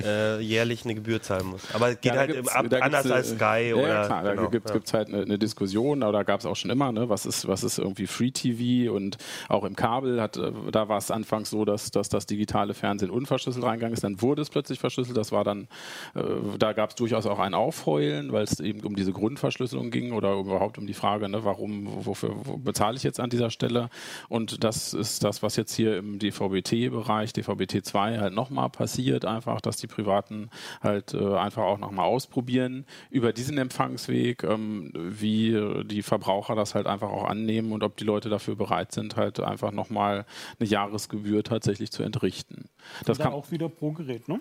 äh, 0.03 0.39
jährlich 0.41 0.83
eine 0.83 0.95
Gebühr 0.95 1.21
zahlen 1.21 1.45
muss. 1.45 1.61
Aber 1.73 1.89
es 1.89 2.01
geht 2.01 2.13
ja, 2.13 2.19
halt 2.19 2.49
ab, 2.49 2.65
anders 2.81 3.11
als 3.11 3.29
Sky 3.29 3.69
ja, 3.69 3.75
oder. 3.75 3.87
Ja, 3.87 4.05
klar, 4.07 4.23
genau, 4.23 4.43
da 4.43 4.49
gibt 4.49 4.67
es 4.67 4.91
ja. 4.91 4.97
halt 4.97 5.09
eine, 5.09 5.21
eine, 5.21 5.37
Diskussion, 5.37 6.01
aber 6.01 6.13
da 6.13 6.23
gab 6.23 6.39
es 6.39 6.47
auch 6.47 6.55
schon 6.55 6.71
immer, 6.71 6.91
ne, 6.91 7.07
was 7.07 7.27
ist, 7.27 7.47
was 7.47 7.63
ist 7.63 7.77
irgendwie 7.77 8.07
Free-TV 8.07 8.91
und 8.91 9.17
auch 9.47 9.63
im 9.63 9.75
Kabel 9.75 10.19
hat, 10.19 10.37
äh, 10.37 10.51
da 10.71 10.89
war 10.89 10.97
es 10.97 11.11
anfangs 11.11 11.51
so, 11.51 11.65
dass, 11.65 11.91
dass 11.91 12.09
das 12.09 12.25
digitale 12.25 12.73
Fernsehen 12.73 13.11
unverschlüsselt 13.11 13.63
reingegangen 13.63 13.93
ist, 13.93 14.03
dann 14.03 14.19
wurde 14.19 14.41
es 14.41 14.49
plötzlich 14.49 14.79
verschlüsselt. 14.79 15.17
Das 15.17 15.31
war 15.31 15.43
dann, 15.43 15.67
äh, 16.15 16.21
da 16.57 16.73
gab 16.73 16.89
es 16.89 16.95
durchaus 16.95 17.27
auch 17.27 17.37
ein 17.37 17.53
Aufheulen, 17.53 18.31
weil 18.31 18.43
es 18.43 18.59
eben 18.59 18.81
um 18.81 18.95
diese 18.95 19.13
Grundverschlüsselung 19.13 19.91
ging 19.91 20.13
oder 20.13 20.33
überhaupt 20.33 20.79
um 20.79 20.87
die 20.87 20.95
Frage, 20.95 21.29
ne, 21.29 21.43
warum, 21.43 22.05
wofür 22.05 22.31
wo 22.43 22.57
bezahle 22.57 22.97
ich 22.97 23.03
jetzt 23.03 23.19
an 23.19 23.29
dieser 23.29 23.51
Stelle? 23.51 23.89
Und 24.29 24.63
das 24.63 24.95
ist 24.95 25.23
das, 25.23 25.43
was 25.43 25.55
jetzt 25.57 25.75
hier 25.75 25.97
im 25.97 26.06
DVB-T-Bereich, 26.19 27.31
DVB-T2 27.31 28.19
halt 28.19 28.33
nochmal 28.33 28.69
passiert, 28.69 29.25
einfach, 29.25 29.61
dass 29.61 29.77
die 29.77 29.87
Privaten 29.87 30.49
halt 30.81 31.13
äh, 31.13 31.35
einfach 31.35 31.63
auch 31.63 31.77
nochmal 31.77 32.05
ausprobieren 32.05 32.85
über 33.09 33.33
diesen 33.33 33.57
Empfangsweg, 33.57 34.43
ähm, 34.43 34.91
wie 34.95 35.83
die 35.85 36.03
Verbraucher 36.03 36.55
das 36.55 36.75
halt 36.75 36.87
einfach 36.87 37.09
auch 37.09 37.25
annehmen 37.25 37.71
und 37.71 37.83
ob 37.83 37.97
die 37.97 38.03
Leute 38.03 38.29
dafür 38.29 38.55
bereit 38.55 38.91
sind, 38.91 39.15
halt 39.15 39.39
einfach 39.39 39.71
nochmal 39.71 40.25
eine 40.59 40.69
Jahresgebühr 40.69 41.43
tatsächlich 41.43 41.91
zu 41.91 42.03
entrichten. 42.03 42.69
Das 43.05 43.17
kann 43.17 43.33
auch 43.33 43.51
wieder 43.51 43.69
pro 43.69 43.91
Gerät, 43.91 44.27
ne? 44.27 44.39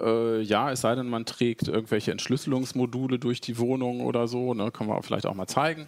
Äh, 0.00 0.40
ja, 0.40 0.70
es 0.70 0.80
sei 0.80 0.94
denn, 0.94 1.08
man 1.08 1.26
trägt 1.26 1.68
irgendwelche 1.68 2.12
Entschlüsselungsmodule 2.12 3.18
durch 3.18 3.40
die 3.40 3.58
Wohnung 3.58 4.00
oder 4.00 4.26
so. 4.26 4.54
Ne? 4.54 4.70
Können 4.70 4.88
wir 4.88 5.02
vielleicht 5.02 5.26
auch 5.26 5.34
mal 5.34 5.46
zeigen. 5.46 5.86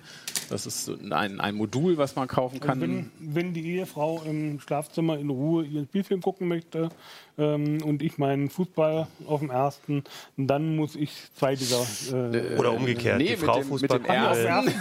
Das 0.51 0.67
ist 0.67 0.91
ein, 1.11 1.41
ein 1.41 1.55
Modul, 1.55 1.97
was 1.97 2.15
man 2.17 2.29
kaufen 2.29 2.61
kann. 2.61 2.83
Also 2.83 2.83
wenn, 2.83 3.11
wenn, 3.19 3.55
die 3.55 3.77
Ehefrau 3.77 4.23
im 4.25 4.61
Schlafzimmer 4.61 5.19
in 5.19 5.31
Ruhe 5.31 5.65
ihren 5.65 5.87
Spielfilm 5.87 6.21
gucken 6.21 6.49
möchte, 6.49 6.91
ähm, 7.37 7.83
und 7.83 8.03
ich 8.03 8.19
meinen 8.19 8.49
Fußball 8.49 9.09
auf 9.27 9.41
dem 9.41 9.51
ersten, 9.51 10.05
dann 10.37 10.77
muss 10.77 10.95
ich 10.95 11.11
zwei 11.37 11.57
dieser. 11.57 11.85
Äh, 12.13 12.57
Oder 12.57 12.73
umgekehrt, 12.73 13.19
nee, 13.19 13.31
die 13.31 13.37
Frau 13.37 13.59
dem, 13.59 13.69
Fußball 13.69 13.99
mit 13.99 14.09
dem 14.09 14.15
ersten. 14.15 14.73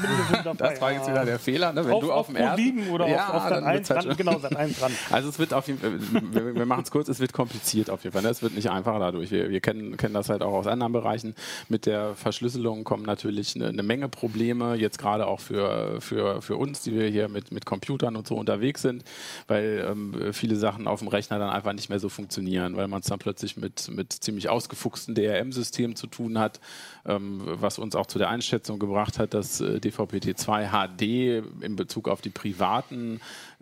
das 0.58 0.82
war 0.82 0.91
jetzt 0.91 1.08
wieder 1.08 1.26
der 1.26 1.39
Fehler, 1.39 1.74
ne? 1.74 1.86
wenn 1.86 1.93
auf, 1.93 2.01
du 2.01 2.12
auf, 2.12 2.20
auf 2.20 2.28
dem 2.28 2.36
ersten. 2.36 2.89
oder 2.91 3.08
ja, 3.08 3.30
auf, 3.30 3.36
auf 3.36 3.49
Sat 3.49 3.64
1 3.64 3.89
halt 3.89 4.06
dran, 4.06 4.18
genau, 4.18 4.39
Sat 4.39 4.56
1 4.56 4.80
dran. 4.80 4.91
Also 5.10 5.30
es 5.30 5.39
wird 5.39 5.54
auf 5.54 5.68
jeden 5.68 5.80
Fall, 5.80 5.99
wir, 6.32 6.56
wir 6.56 6.66
machen 6.66 6.84
es 6.84 6.91
kurz, 6.91 7.08
es 7.08 7.20
wird 7.20 7.34
kompliziert 7.34 7.89
auf 7.89 8.04
jeden 8.04 8.14
Fall. 8.14 8.22
Ne? 8.22 8.30
Es 8.30 8.41
wird 8.41 8.56
nicht 8.56 8.70
einfacher 8.70 8.99
dadurch. 8.99 9.32
Wir, 9.32 9.49
wir 9.49 9.60
kennen, 9.60 9.97
kennen 9.97 10.14
das 10.14 10.30
halt 10.30 10.41
auch 10.41 10.54
aus 10.54 10.68
anderen 10.68 10.93
Bereichen. 10.93 11.36
Mit 11.70 11.86
der 11.86 12.16
Verschlüsselung 12.16 12.84
kommen 12.84 13.04
natürlich 13.04 13.56
eine, 13.56 13.68
eine 13.68 13.84
Menge 13.84 14.10
Probleme, 14.10 14.76
jetzt 14.76 14.97
gerade 14.97 15.28
auch 15.28 15.39
für, 15.39 15.99
für, 16.01 16.41
für 16.41 16.58
uns, 16.58 16.82
die 16.82 16.93
wir 16.93 17.08
hier 17.08 17.30
mit, 17.30 17.51
mit 17.51 17.66
Computern 17.66 18.16
und 18.16 18.28
so 18.28 18.36
unterwegs 18.36 18.82
sind, 18.82 19.04
weil 19.47 19.86
ähm, 19.89 20.34
viele 20.34 20.56
Sachen 20.56 20.88
auf 20.88 20.99
dem 20.99 21.08
Rechner 21.08 21.39
dann 21.39 21.49
einfach 21.49 21.74
nicht 21.74 21.89
mehr 21.89 21.99
so 21.99 22.10
funktionieren 22.10 22.42
funktionieren, 22.43 22.75
weil 22.75 22.87
man 22.87 23.01
es 23.01 23.07
dann 23.07 23.19
plötzlich 23.19 23.57
mit, 23.57 23.89
mit 23.89 24.11
ziemlich 24.11 24.49
ausgefuchsten 24.49 25.15
DRM-Systemen 25.15 25.95
zu 25.95 26.07
tun 26.07 26.37
hat, 26.37 26.59
ähm, 27.05 27.41
was 27.43 27.79
uns 27.79 27.95
auch 27.95 28.07
zu 28.07 28.19
der 28.19 28.29
Einschätzung 28.29 28.79
gebracht 28.79 29.19
hat, 29.19 29.33
dass 29.33 29.61
äh, 29.61 29.79
DVB-T2 29.79 30.69
HD 30.71 31.63
in 31.63 31.75
Bezug 31.75 32.07
auf 32.07 32.21
die 32.21 32.29
privaten 32.29 33.19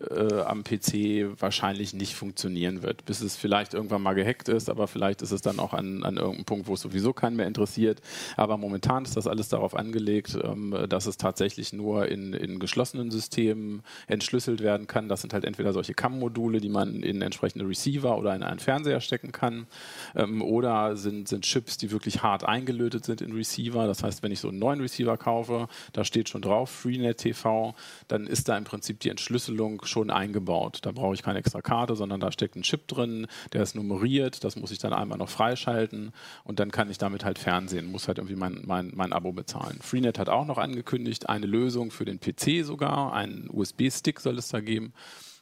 äh, 0.10 0.42
am 0.42 0.64
PC 0.64 1.40
wahrscheinlich 1.40 1.94
nicht 1.94 2.16
funktionieren 2.16 2.82
wird, 2.82 3.06
bis 3.06 3.22
es 3.22 3.36
vielleicht 3.36 3.74
irgendwann 3.74 4.02
mal 4.02 4.14
gehackt 4.14 4.50
ist, 4.50 4.70
aber 4.70 4.88
vielleicht 4.88 5.22
ist 5.22 5.32
es 5.32 5.42
dann 5.42 5.60
auch 5.60 5.74
an, 5.74 6.04
an 6.04 6.18
irgendeinem 6.18 6.46
Punkt, 6.46 6.68
wo 6.68 6.74
es 6.74 6.82
sowieso 6.82 7.14
keinen 7.14 7.36
mehr 7.36 7.48
interessiert. 7.48 8.02
Aber 8.38 8.58
momentan 8.58 9.04
ist 9.06 9.16
das 9.18 9.28
alles 9.28 9.50
darauf 9.50 9.76
angelegt, 9.76 10.38
ähm, 10.44 10.76
dass 10.90 11.06
es 11.06 11.18
tatsächlich 11.18 11.74
nur 11.74 12.08
in, 12.08 12.34
in 12.34 12.60
geschlossenen 12.60 13.12
Systemen 13.12 13.84
entschlüsselt 14.08 14.62
werden 14.62 14.88
kann. 14.88 15.08
Das 15.08 15.22
sind 15.22 15.34
halt 15.34 15.46
entweder 15.46 15.74
solche 15.74 15.94
CAM-Module, 15.94 16.60
die 16.60 16.70
man 16.70 17.04
in 17.04 17.22
entsprechende 17.22 17.68
Receiver 17.68 18.18
oder 18.18 18.36
in 18.36 18.44
einen 18.44 18.60
Fernseher 18.72 19.02
stecken 19.02 19.34
kann, 19.34 19.68
ähm, 20.16 20.42
oder 20.42 20.96
sind, 20.96 21.28
sind 21.28 21.44
Chips, 21.44 21.78
die 21.78 21.92
wirklich 21.92 22.24
hart 22.24 22.46
eingelötet 22.46 23.04
sind 23.04 23.20
in 23.20 23.34
Receiver. 23.34 23.86
Das 23.86 24.02
heißt, 24.02 24.24
wenn 24.24 24.32
ich 24.32 24.40
so 24.40 24.48
einen 24.48 24.60
neuen 24.60 24.80
Receiver 24.80 25.18
kaufe, 25.18 25.68
da 25.92 26.06
steht 26.06 26.30
schon 26.30 26.42
drauf 26.42 26.70
Freenet 26.70 27.18
TV, 27.18 27.76
dann 28.08 28.28
ist 28.28 28.48
da 28.48 28.58
im 28.58 28.64
Prinzip 28.64 29.02
die 29.02 29.10
Entschlüsselung 29.10 29.84
schon 29.84 30.10
eingebaut. 30.10 30.80
Da 30.84 30.94
brauche 30.94 31.14
ich 31.16 31.22
keine 31.22 31.40
extra 31.40 31.62
Karte, 31.62 31.98
sondern 31.98 32.22
da 32.22 32.32
steckt 32.32 32.56
ein 32.56 32.62
Chip 32.62 32.88
drin, 32.88 33.28
der 33.52 33.62
ist 33.62 33.76
nummeriert, 33.76 34.46
das 34.46 34.56
muss 34.56 34.72
ich 34.72 34.80
dann 34.80 34.94
einmal 34.94 35.18
noch 35.18 35.30
freischalten 35.30 36.14
und 36.46 36.60
dann 36.60 36.72
kann 36.72 36.90
ich 36.90 36.98
damit 36.98 37.26
halt 37.26 37.40
Fernsehen, 37.40 37.92
muss 37.92 38.08
halt 38.08 38.20
irgendwie 38.20 38.38
mein, 38.38 38.62
mein, 38.66 38.92
mein 38.96 39.12
Abo 39.12 39.34
bezahlen. 39.34 39.80
Freenet 39.82 40.18
hat 40.18 40.30
auch 40.30 40.46
noch 40.46 40.58
angekündigt, 40.58 41.28
eine 41.28 41.46
Lösung 41.46 41.92
für 41.92 42.06
den 42.06 42.22
PC 42.22 42.66
sogar, 42.66 43.14
einen 43.14 43.50
USB-Stick 43.52 44.22
soll 44.22 44.38
es 44.38 44.48
da 44.48 44.62
geben 44.62 44.94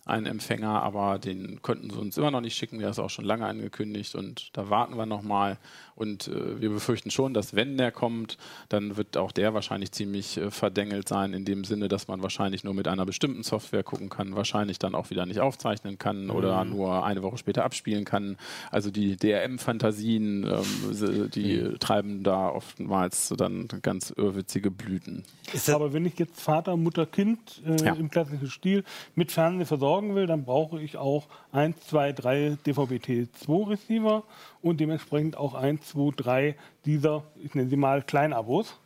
einen 0.09 0.25
Empfänger, 0.25 0.81
aber 0.81 1.19
den 1.19 1.61
könnten 1.61 1.89
sie 1.89 1.99
uns 1.99 2.17
immer 2.17 2.31
noch 2.31 2.41
nicht 2.41 2.55
schicken. 2.55 2.79
Der 2.79 2.89
ist 2.89 2.99
auch 2.99 3.09
schon 3.09 3.25
lange 3.25 3.45
angekündigt 3.45 4.15
und 4.15 4.55
da 4.57 4.69
warten 4.69 4.97
wir 4.97 5.05
nochmal. 5.05 5.57
Und 5.99 6.29
äh, 6.29 6.61
wir 6.61 6.69
befürchten 6.69 7.11
schon, 7.11 7.33
dass 7.33 7.55
wenn 7.55 7.77
der 7.77 7.91
kommt, 7.91 8.37
dann 8.69 8.95
wird 8.95 9.17
auch 9.17 9.33
der 9.33 9.53
wahrscheinlich 9.53 9.91
ziemlich 9.91 10.37
äh, 10.37 10.49
verdengelt 10.49 11.09
sein, 11.09 11.33
in 11.33 11.43
dem 11.43 11.65
Sinne, 11.65 11.89
dass 11.89 12.07
man 12.07 12.23
wahrscheinlich 12.23 12.63
nur 12.63 12.73
mit 12.73 12.87
einer 12.87 13.05
bestimmten 13.05 13.43
Software 13.43 13.83
gucken 13.83 14.07
kann, 14.07 14.33
wahrscheinlich 14.33 14.79
dann 14.79 14.95
auch 14.95 15.09
wieder 15.09 15.25
nicht 15.25 15.41
aufzeichnen 15.41 15.97
kann 15.97 16.25
mhm. 16.25 16.29
oder 16.31 16.63
nur 16.63 17.03
eine 17.03 17.21
Woche 17.21 17.37
später 17.37 17.65
abspielen 17.65 18.05
kann. 18.05 18.37
Also 18.71 18.91
die 18.91 19.17
DRM-Fantasien, 19.17 20.45
ähm, 20.45 21.31
die 21.33 21.57
mhm. 21.57 21.79
treiben 21.79 22.23
da 22.23 22.47
oftmals 22.47 23.33
dann 23.37 23.67
ganz 23.81 24.11
irrwitzige 24.15 24.71
Blüten. 24.71 25.25
Aber 25.67 25.91
wenn 25.91 26.05
ich 26.05 26.17
jetzt 26.17 26.39
Vater, 26.39 26.77
Mutter, 26.77 27.05
Kind 27.05 27.61
äh, 27.65 27.83
ja. 27.83 27.93
im 27.93 28.09
klassischen 28.09 28.49
Stil 28.49 28.85
mit 29.15 29.33
Fernsehen 29.33 29.65
versorgen 29.65 30.15
will, 30.15 30.27
dann 30.27 30.45
brauche 30.45 30.81
ich 30.81 30.95
auch 30.95 31.27
1, 31.51 31.75
2, 31.87 32.13
3 32.13 32.57
DVB-T2-Receiver 32.65 34.23
und 34.61 34.79
dementsprechend 34.79 35.37
auch 35.37 35.53
1, 35.53 35.87
2, 35.87 36.11
drei 36.15 36.55
dieser, 36.85 37.23
ich 37.41 37.55
nenne 37.55 37.69
sie 37.69 37.77
mal 37.77 38.01
Kleinabos. 38.01 38.79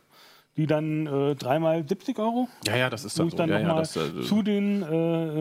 Die 0.56 0.66
dann 0.66 1.06
äh, 1.06 1.34
dreimal 1.34 1.86
70 1.86 2.18
Euro. 2.18 2.48
Ja, 2.66 2.76
ja, 2.76 2.90
das 2.90 3.04
ist 3.04 3.18
dann 3.18 3.30
so. 3.30 3.36
dann 3.36 3.48
Ja, 3.50 3.58
ja, 3.58 3.66
nochmal 3.66 3.82
das, 3.82 3.96
äh, 3.96 4.22
zu 4.22 4.42
den 4.42 4.82
äh, 4.82 4.86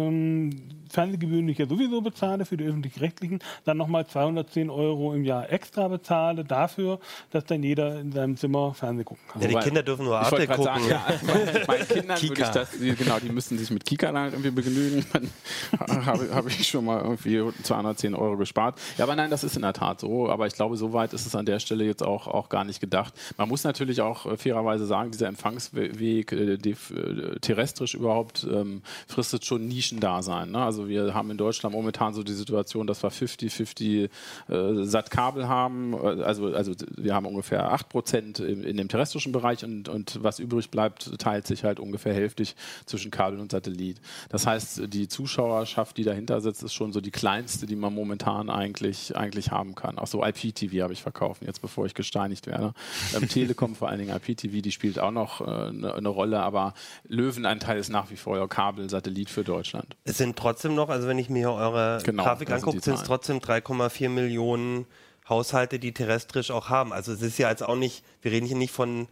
ähm, 0.08 0.50
Fernsehgebühren, 0.90 1.48
die 1.48 1.54
ich 1.54 1.58
ja 1.58 1.68
sowieso 1.68 2.02
bezahle 2.02 2.46
für 2.46 2.56
die 2.56 2.66
öffentlich-rechtlichen, 2.66 3.40
dann 3.66 3.78
nochmal 3.78 4.06
210 4.06 4.70
Euro 4.70 5.14
im 5.16 5.24
Jahr 5.24 5.52
extra 5.52 5.88
bezahle 5.88 6.44
dafür, 6.44 7.00
dass 7.32 7.46
dann 7.46 7.64
jeder 7.64 8.00
in 8.00 8.12
seinem 8.12 8.38
Zimmer 8.38 8.76
Fernsehen 8.76 9.06
gucken 9.06 9.24
kann. 9.28 9.42
Ja, 9.42 9.48
die 9.48 9.54
Wobei- 9.56 9.64
Kinder 9.64 9.82
dürfen 9.82 10.06
nur 10.06 10.20
Arte 10.20 10.46
gucken. 10.48 10.64
sagen, 10.64 10.84
ja, 10.88 11.04
meinen, 11.26 11.66
meinen 11.68 11.88
Kindern 11.88 12.22
würde 12.22 12.26
ich 12.26 12.34
Kika. 12.34 12.52
das, 12.52 12.70
genau, 12.80 13.18
die 13.20 13.30
müssen 13.30 13.58
sich 13.58 13.72
mit 13.72 13.86
Kika 13.86 14.08
dann 14.12 14.18
halt 14.22 14.34
irgendwie 14.34 14.52
begnügen. 14.52 15.04
Dann 15.14 16.06
habe 16.06 16.30
hab 16.34 16.46
ich 16.48 16.68
schon 16.68 16.86
mal 16.86 17.02
irgendwie 17.02 17.42
210 17.64 18.14
Euro 18.14 18.38
gespart. 18.38 18.80
Ja, 18.98 19.06
aber 19.06 19.16
nein, 19.16 19.30
das 19.32 19.44
ist 19.44 19.56
in 19.56 19.64
der 19.64 19.74
Tat 19.74 20.00
so. 20.00 20.30
Aber 20.30 20.46
ich 20.48 20.54
glaube, 20.54 20.78
so 20.78 20.94
weit 20.94 21.14
ist 21.14 21.26
es 21.26 21.34
an 21.36 21.46
der 21.48 21.60
Stelle 21.60 21.86
jetzt 21.86 22.04
auch, 22.04 22.28
auch 22.28 22.50
gar 22.50 22.64
nicht 22.66 22.80
gedacht. 22.80 23.14
Man 23.38 23.50
muss 23.50 23.64
natürlich 23.64 24.02
auch 24.02 24.26
äh, 24.28 24.38
fairerweise 24.38 24.86
sagen, 24.86 25.03
dieser 25.12 25.28
Empfangsweg 25.28 26.32
äh, 26.32 26.54
äh, 26.54 27.40
terrestrisch 27.42 27.94
überhaupt 27.94 28.48
ähm, 28.50 28.82
fristet 29.08 29.46
schon 29.46 29.68
Nischendasein. 29.68 30.52
Ne? 30.52 30.60
Also 30.60 30.88
wir 30.88 31.14
haben 31.14 31.32
in 31.32 31.38
Deutschland 31.38 31.76
momentan 31.76 32.14
so 32.14 32.24
die 32.24 32.34
Situation, 32.34 32.88
dass 32.88 33.04
wir 33.04 33.12
50-50 33.12 34.10
äh, 34.50 34.86
Sat-Kabel 34.86 35.48
haben. 35.48 35.94
Äh, 35.94 36.24
Also, 36.24 36.54
also 36.54 36.74
wir 36.96 37.14
haben 37.14 37.26
ungefähr 37.26 37.72
8 37.72 37.90
Prozent 37.90 38.40
in, 38.40 38.64
in 38.64 38.78
dem 38.78 38.88
terrestrischen 38.88 39.32
Bereich 39.32 39.64
und, 39.64 39.90
und 39.90 40.24
was 40.24 40.40
übrig 40.40 40.70
bleibt, 40.70 41.20
teilt 41.20 41.48
sich 41.48 41.64
halt 41.64 41.80
ungefähr 41.80 42.14
hälftig 42.14 42.56
zwischen 42.86 43.12
Kabel 43.12 43.40
und 43.40 43.52
Satellit. 43.52 44.00
Das 44.30 44.48
heißt, 44.48 44.84
die 44.88 45.08
Zuschauerschaft, 45.08 45.98
die 45.98 46.04
dahinter 46.04 46.42
sitzt, 46.42 46.64
ist 46.64 46.74
schon 46.74 46.94
so 46.94 47.02
die 47.02 47.12
kleinste, 47.12 47.66
die 47.66 47.76
man 47.76 47.94
momentan 47.94 48.50
eigentlich, 48.50 49.16
eigentlich 49.16 49.52
haben 49.52 49.76
kann. 49.76 49.98
Auch 49.98 50.08
so 50.08 50.24
IPTV 50.24 50.82
habe 50.82 50.94
ich 50.94 51.02
verkauft, 51.02 51.44
jetzt 51.46 51.62
bevor 51.62 51.86
ich 51.86 51.94
gesteinigt 51.94 52.48
werde. 52.48 52.74
Ähm, 53.16 53.28
Telekom 53.28 53.76
vor 53.84 53.90
allen 53.90 54.00
Dingen 54.00 54.16
IPTV, 54.16 54.62
die 54.62 54.72
spielt 54.72 54.93
auch 55.00 55.12
noch 55.12 55.42
äh, 55.42 55.44
eine, 55.44 55.94
eine 55.94 56.10
Rolle, 56.10 56.42
aber 56.42 56.74
Löwenanteil 57.08 57.78
ist 57.78 57.90
nach 57.90 58.10
wie 58.12 58.16
vor 58.16 58.48
Kabel, 58.50 58.90
Satellit 58.90 59.30
für 59.30 59.44
Deutschland. 59.44 59.96
Es 60.04 60.18
sind 60.18 60.38
trotzdem 60.38 60.76
noch, 60.76 60.90
also 60.90 61.08
wenn 61.08 61.20
ich 61.20 61.30
mir 61.30 61.40
hier 61.40 61.52
eure 61.52 62.00
Genau, 62.04 62.24
Grafik 62.24 62.52
angucke, 62.52 62.80
sind 62.82 62.96
es 62.96 63.04
trotzdem 63.04 63.40
3,4 63.40 64.10
Millionen 64.10 64.86
Haushalte, 65.28 65.80
die 65.80 65.94
terrestrisch 65.94 66.52
auch 66.52 66.70
haben. 66.70 66.92
Also 66.92 67.14
es 67.14 67.22
ist 67.22 67.38
ja 67.38 67.50
jetzt 67.50 67.64
auch 67.64 67.76
nicht, 67.76 68.04
wir 68.22 68.32
reden 68.32 68.46
hier 68.46 68.58
nicht 68.58 68.74
von 68.74 69.08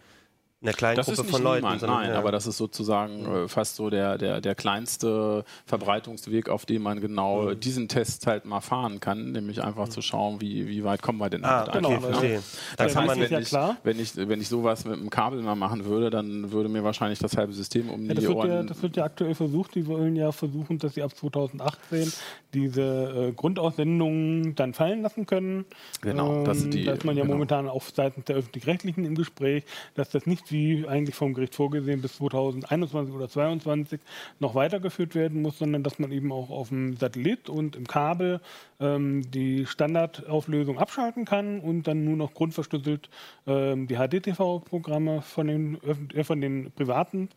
einer 0.63 0.73
kleinen 0.73 0.95
Das 0.97 1.07
ist 1.07 1.15
Gruppe 1.15 1.27
nicht 1.27 1.35
von 1.35 1.43
Leuten. 1.43 1.63
niemand, 1.63 1.79
sondern, 1.81 1.99
nein, 2.01 2.09
ja. 2.11 2.17
aber 2.19 2.31
das 2.31 2.45
ist 2.47 2.57
sozusagen 2.57 3.25
äh, 3.25 3.47
fast 3.47 3.75
so 3.77 3.89
der, 3.89 4.17
der, 4.17 4.41
der 4.41 4.53
kleinste 4.55 5.43
Verbreitungsweg, 5.65 6.49
auf 6.49 6.65
dem 6.65 6.83
man 6.83 7.01
genau 7.01 7.41
Mhm. 7.43 7.59
diesen 7.59 7.87
Test 7.87 8.27
halt 8.27 8.45
mal 8.45 8.61
fahren 8.61 8.99
kann, 8.99 9.31
nämlich 9.31 9.63
einfach 9.63 9.89
zu 9.89 10.01
schauen, 10.01 10.39
wie, 10.41 10.67
wie 10.67 10.83
weit 10.83 11.01
kommen 11.01 11.17
wir 11.19 11.29
denn 11.29 11.43
Ah, 11.43 11.65
damit 11.65 11.85
okay, 11.85 11.95
einfach, 11.95 12.21
ne? 12.21 12.43
Das 12.77 12.93
kann 12.93 13.03
heißt, 13.03 13.07
man, 13.07 13.21
ist 13.21 13.23
wenn, 13.25 13.31
ja 13.31 13.39
ich, 13.39 13.47
klar. 13.47 13.77
wenn, 13.83 13.99
ich, 13.99 14.15
wenn 14.15 14.41
ich 14.41 14.47
sowas 14.49 14.85
mit 14.85 14.93
einem 14.99 15.09
Kabel 15.09 15.41
mal 15.41 15.55
machen 15.55 15.85
würde, 15.85 16.09
dann 16.09 16.51
würde 16.51 16.69
mir 16.69 16.83
wahrscheinlich 16.83 17.19
das 17.19 17.35
halbe 17.37 17.53
System 17.53 17.89
um 17.89 18.01
Ja, 18.05 18.09
die 18.09 18.15
das, 18.15 18.23
wird 18.25 18.37
ja, 18.45 18.55
Ohren... 18.57 18.67
das 18.67 18.81
wird 18.83 18.97
ja 18.97 19.03
aktuell 19.05 19.33
versucht. 19.35 19.73
Die 19.75 19.87
wollen 19.87 20.15
ja 20.15 20.31
versuchen, 20.31 20.77
dass 20.77 20.93
sie 20.93 21.01
ab 21.03 21.15
2018 21.15 22.11
diese 22.53 23.29
äh, 23.29 23.31
Grundaussendungen 23.31 24.55
dann 24.55 24.73
fallen 24.73 25.01
lassen 25.01 25.25
können. 25.25 25.65
Genau, 26.01 26.43
das 26.43 26.59
sind 26.59 26.73
die- 26.73 26.83
Da 26.85 26.93
ist 26.93 27.05
man 27.05 27.15
ja 27.15 27.23
genau. 27.23 27.33
momentan 27.35 27.67
auch 27.67 27.83
seitens 27.83 28.25
der 28.25 28.35
Öffentlich-Rechtlichen 28.37 29.05
im 29.05 29.15
Gespräch, 29.15 29.63
dass 29.95 30.09
das 30.09 30.25
nicht 30.25 30.50
wie 30.51 30.87
eigentlich 30.87 31.15
vom 31.15 31.33
Gericht 31.33 31.55
vorgesehen 31.55 32.01
bis 32.01 32.17
2021 32.17 33.13
oder 33.13 33.27
2022 33.27 33.99
noch 34.39 34.55
weitergeführt 34.55 35.15
werden 35.15 35.41
muss, 35.41 35.59
sondern 35.59 35.83
dass 35.83 35.99
man 35.99 36.11
eben 36.11 36.31
auch 36.31 36.49
auf 36.49 36.69
dem 36.69 36.97
Satellit 36.97 37.49
und 37.49 37.75
im 37.75 37.87
Kabel 37.87 38.41
ähm, 38.79 39.29
die 39.31 39.65
Standardauflösung 39.65 40.79
abschalten 40.79 41.25
kann 41.25 41.59
und 41.59 41.87
dann 41.87 42.03
nur 42.03 42.17
noch 42.17 42.33
grundverschlüsselt 42.33 43.09
ähm, 43.47 43.87
die 43.87 43.95
HDTV-Programme 43.95 45.21
von 45.21 45.47
den, 45.47 45.77
äh, 46.13 46.23
von 46.23 46.41
den 46.41 46.71
privaten 46.71 47.29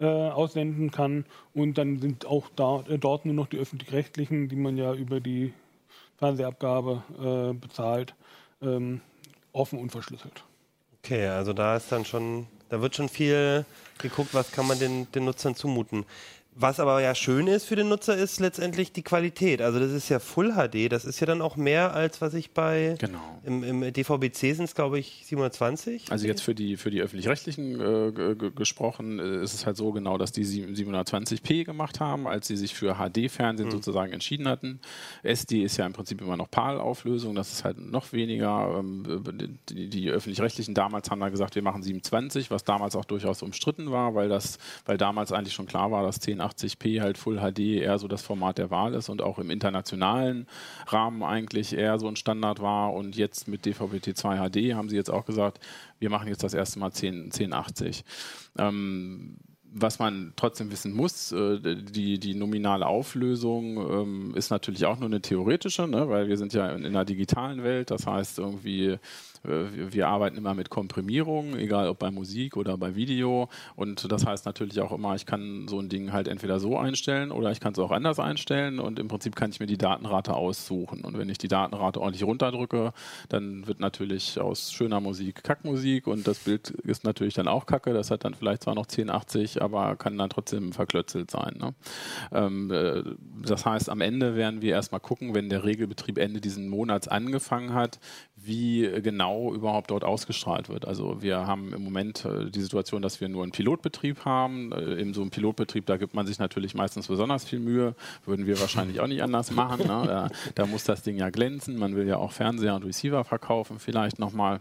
äh, 0.00 0.06
aussenden 0.06 0.90
kann. 0.90 1.24
Und 1.54 1.78
dann 1.78 1.98
sind 1.98 2.26
auch 2.26 2.48
da, 2.54 2.84
äh, 2.88 2.98
dort 2.98 3.24
nur 3.24 3.34
noch 3.34 3.46
die 3.46 3.58
öffentlich-rechtlichen, 3.58 4.48
die 4.48 4.56
man 4.56 4.76
ja 4.76 4.94
über 4.94 5.20
die 5.20 5.52
Fernsehabgabe 6.18 7.02
äh, 7.18 7.54
bezahlt, 7.54 8.14
ähm, 8.62 9.00
offen 9.52 9.78
und 9.78 9.90
verschlüsselt. 9.90 10.44
okay, 11.02 11.26
also 11.26 11.52
da 11.52 11.76
ist 11.76 11.90
dann 11.90 12.04
schon, 12.04 12.46
da 12.68 12.80
wird 12.80 12.96
schon 12.96 13.08
viel 13.08 13.64
geguckt, 13.98 14.34
was 14.34 14.52
kann 14.52 14.66
man 14.66 14.78
den, 14.78 15.10
den 15.12 15.24
Nutzern 15.24 15.54
zumuten. 15.54 16.04
Was 16.60 16.80
aber 16.80 17.00
ja 17.00 17.14
schön 17.14 17.46
ist 17.46 17.66
für 17.66 17.76
den 17.76 17.88
Nutzer, 17.88 18.16
ist 18.16 18.40
letztendlich 18.40 18.90
die 18.90 19.02
Qualität. 19.02 19.62
Also 19.62 19.78
das 19.78 19.92
ist 19.92 20.08
ja 20.08 20.18
Full 20.18 20.54
HD, 20.54 20.90
das 20.90 21.04
ist 21.04 21.20
ja 21.20 21.26
dann 21.26 21.40
auch 21.40 21.54
mehr 21.54 21.94
als 21.94 22.20
was 22.20 22.34
ich 22.34 22.50
bei 22.50 22.96
Genau. 22.98 23.20
im, 23.44 23.62
im 23.62 23.92
DVB-C 23.92 24.54
sind 24.54 24.64
es 24.64 24.74
glaube 24.74 24.98
ich 24.98 25.22
720. 25.26 26.10
Also 26.10 26.26
jetzt 26.26 26.42
für 26.42 26.56
die, 26.56 26.76
für 26.76 26.90
die 26.90 27.00
öffentlich-rechtlichen 27.00 27.80
äh, 27.80 28.34
gesprochen, 28.56 29.20
äh, 29.20 29.42
ist 29.42 29.54
es 29.54 29.66
halt 29.66 29.76
so 29.76 29.92
genau, 29.92 30.18
dass 30.18 30.32
die 30.32 30.42
sieben- 30.44 30.74
720p 30.74 31.64
gemacht 31.64 32.00
haben, 32.00 32.26
als 32.26 32.48
sie 32.48 32.56
sich 32.56 32.74
für 32.74 32.94
HD-Fernsehen 32.96 33.70
sozusagen 33.70 34.12
entschieden 34.12 34.48
hatten. 34.48 34.80
SD 35.22 35.62
ist 35.62 35.76
ja 35.76 35.86
im 35.86 35.92
Prinzip 35.92 36.20
immer 36.20 36.36
noch 36.36 36.50
PAL-Auflösung, 36.50 37.34
das 37.36 37.52
ist 37.52 37.64
halt 37.64 37.78
noch 37.78 38.12
weniger. 38.12 38.78
Ähm, 38.80 39.22
die, 39.70 39.88
die 39.88 40.10
öffentlich-rechtlichen 40.10 40.74
damals 40.74 41.08
haben 41.10 41.20
da 41.20 41.28
gesagt, 41.28 41.54
wir 41.54 41.62
machen 41.62 41.82
720, 41.84 42.50
was 42.50 42.64
damals 42.64 42.96
auch 42.96 43.04
durchaus 43.04 43.42
umstritten 43.42 43.90
war, 43.92 44.16
weil 44.16 44.28
das, 44.28 44.58
weil 44.86 44.98
damals 44.98 45.30
eigentlich 45.30 45.54
schon 45.54 45.66
klar 45.66 45.92
war, 45.92 46.02
dass 46.02 46.18
1080p 46.50 47.00
halt 47.00 47.18
Full 47.18 47.38
HD 47.38 47.58
eher 47.80 47.98
so 47.98 48.08
das 48.08 48.22
Format 48.22 48.58
der 48.58 48.70
Wahl 48.70 48.94
ist 48.94 49.08
und 49.08 49.22
auch 49.22 49.38
im 49.38 49.50
internationalen 49.50 50.46
Rahmen 50.86 51.22
eigentlich 51.22 51.76
eher 51.76 51.98
so 51.98 52.08
ein 52.08 52.16
Standard 52.16 52.60
war. 52.60 52.92
Und 52.92 53.16
jetzt 53.16 53.48
mit 53.48 53.64
DVB-T2 53.64 54.36
HD 54.36 54.74
haben 54.74 54.88
sie 54.88 54.96
jetzt 54.96 55.10
auch 55.10 55.24
gesagt, 55.24 55.60
wir 55.98 56.10
machen 56.10 56.28
jetzt 56.28 56.42
das 56.42 56.54
erste 56.54 56.78
Mal 56.78 56.92
10, 56.92 57.24
1080. 57.24 58.04
Ähm, 58.58 59.36
was 59.70 59.98
man 59.98 60.32
trotzdem 60.36 60.70
wissen 60.70 60.92
muss, 60.92 61.32
äh, 61.32 61.58
die, 61.60 62.18
die 62.18 62.34
nominale 62.34 62.86
Auflösung 62.86 63.76
ähm, 63.76 64.34
ist 64.34 64.50
natürlich 64.50 64.86
auch 64.86 64.98
nur 64.98 65.08
eine 65.08 65.20
theoretische, 65.20 65.86
ne? 65.86 66.08
weil 66.08 66.28
wir 66.28 66.36
sind 66.36 66.52
ja 66.54 66.70
in, 66.70 66.84
in 66.84 66.86
einer 66.86 67.04
digitalen 67.04 67.62
Welt. 67.62 67.90
Das 67.90 68.06
heißt 68.06 68.38
irgendwie, 68.38 68.98
wir, 69.42 70.08
arbeiten 70.08 70.36
immer 70.36 70.54
mit 70.54 70.70
Komprimierung, 70.70 71.56
egal 71.56 71.88
ob 71.88 71.98
bei 71.98 72.10
Musik 72.10 72.56
oder 72.56 72.76
bei 72.76 72.94
Video. 72.94 73.48
Und 73.76 74.10
das 74.10 74.26
heißt 74.26 74.46
natürlich 74.46 74.80
auch 74.80 74.92
immer, 74.92 75.14
ich 75.14 75.26
kann 75.26 75.68
so 75.68 75.78
ein 75.78 75.88
Ding 75.88 76.12
halt 76.12 76.28
entweder 76.28 76.60
so 76.60 76.78
einstellen 76.78 77.30
oder 77.30 77.50
ich 77.50 77.60
kann 77.60 77.72
es 77.72 77.78
auch 77.78 77.90
anders 77.90 78.18
einstellen. 78.18 78.78
Und 78.78 78.98
im 78.98 79.08
Prinzip 79.08 79.36
kann 79.36 79.50
ich 79.50 79.60
mir 79.60 79.66
die 79.66 79.78
Datenrate 79.78 80.34
aussuchen. 80.34 81.04
Und 81.04 81.18
wenn 81.18 81.28
ich 81.28 81.38
die 81.38 81.48
Datenrate 81.48 82.00
ordentlich 82.00 82.24
runterdrücke, 82.24 82.92
dann 83.28 83.66
wird 83.66 83.80
natürlich 83.80 84.40
aus 84.40 84.72
schöner 84.72 85.00
Musik 85.00 85.42
Kackmusik 85.42 86.06
und 86.06 86.26
das 86.26 86.40
Bild 86.40 86.70
ist 86.70 87.04
natürlich 87.04 87.34
dann 87.34 87.48
auch 87.48 87.66
Kacke. 87.66 87.92
Das 87.92 88.10
hat 88.10 88.24
dann 88.24 88.34
vielleicht 88.34 88.62
zwar 88.64 88.74
noch 88.74 88.86
1080, 88.86 89.62
aber 89.62 89.96
kann 89.96 90.18
dann 90.18 90.30
trotzdem 90.30 90.72
verklötzelt 90.72 91.30
sein. 91.30 91.56
Ne? 91.58 91.74
Ähm, 92.32 92.70
äh, 92.70 93.02
das 93.42 93.64
heißt, 93.64 93.88
am 93.90 94.00
Ende 94.00 94.36
werden 94.36 94.62
wir 94.62 94.72
erstmal 94.72 95.00
gucken, 95.00 95.34
wenn 95.34 95.48
der 95.48 95.64
Regelbetrieb 95.64 96.18
Ende 96.18 96.40
diesen 96.40 96.68
Monats 96.68 97.08
angefangen 97.08 97.74
hat, 97.74 97.98
wie 98.36 98.88
genau 99.02 99.27
überhaupt 99.52 99.90
dort 99.90 100.04
ausgestrahlt 100.04 100.68
wird. 100.68 100.86
Also 100.86 101.22
wir 101.22 101.46
haben 101.46 101.72
im 101.72 101.82
Moment 101.82 102.24
äh, 102.24 102.50
die 102.50 102.60
Situation, 102.60 103.02
dass 103.02 103.20
wir 103.20 103.28
nur 103.28 103.42
einen 103.42 103.52
Pilotbetrieb 103.52 104.24
haben. 104.24 104.72
Äh, 104.72 104.94
in 104.94 105.14
so 105.14 105.20
einem 105.20 105.30
Pilotbetrieb, 105.30 105.86
da 105.86 105.96
gibt 105.96 106.14
man 106.14 106.26
sich 106.26 106.38
natürlich 106.38 106.74
meistens 106.74 107.08
besonders 107.08 107.44
viel 107.44 107.58
Mühe. 107.58 107.94
Würden 108.24 108.46
wir 108.46 108.60
wahrscheinlich 108.60 109.00
auch 109.00 109.06
nicht 109.06 109.22
anders 109.22 109.50
machen. 109.50 109.86
Ne? 109.86 110.02
Da, 110.06 110.28
da 110.54 110.66
muss 110.66 110.84
das 110.84 111.02
Ding 111.02 111.16
ja 111.16 111.30
glänzen. 111.30 111.78
Man 111.78 111.96
will 111.96 112.06
ja 112.06 112.16
auch 112.16 112.32
Fernseher 112.32 112.74
und 112.74 112.84
Receiver 112.84 113.24
verkaufen, 113.24 113.78
vielleicht 113.78 114.18
nochmal. 114.18 114.60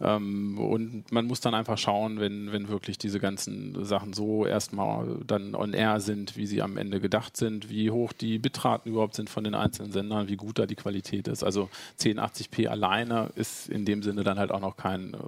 Ähm, 0.00 0.58
und 0.58 1.10
man 1.12 1.26
muss 1.26 1.40
dann 1.40 1.54
einfach 1.54 1.78
schauen, 1.78 2.20
wenn, 2.20 2.52
wenn 2.52 2.68
wirklich 2.68 2.98
diese 2.98 3.20
ganzen 3.20 3.84
Sachen 3.84 4.12
so 4.12 4.46
erstmal 4.46 5.18
dann 5.26 5.54
on 5.54 5.72
air 5.72 6.00
sind, 6.00 6.36
wie 6.36 6.46
sie 6.46 6.62
am 6.62 6.76
Ende 6.76 7.00
gedacht 7.00 7.36
sind, 7.36 7.70
wie 7.70 7.90
hoch 7.90 8.12
die 8.12 8.38
Bitraten 8.38 8.90
überhaupt 8.90 9.14
sind 9.14 9.30
von 9.30 9.44
den 9.44 9.54
einzelnen 9.54 9.92
Sendern, 9.92 10.28
wie 10.28 10.36
gut 10.36 10.58
da 10.58 10.66
die 10.66 10.74
Qualität 10.74 11.28
ist. 11.28 11.44
Also 11.44 11.68
1080p 12.00 12.68
alleine 12.68 13.30
ist 13.36 13.68
in 13.68 13.84
dem 13.84 13.93
Sinne 14.02 14.24
dann 14.24 14.38
halt 14.38 14.50
auch 14.50 14.60
noch 14.60 14.76
kein 14.76 15.14
äh, 15.14 15.18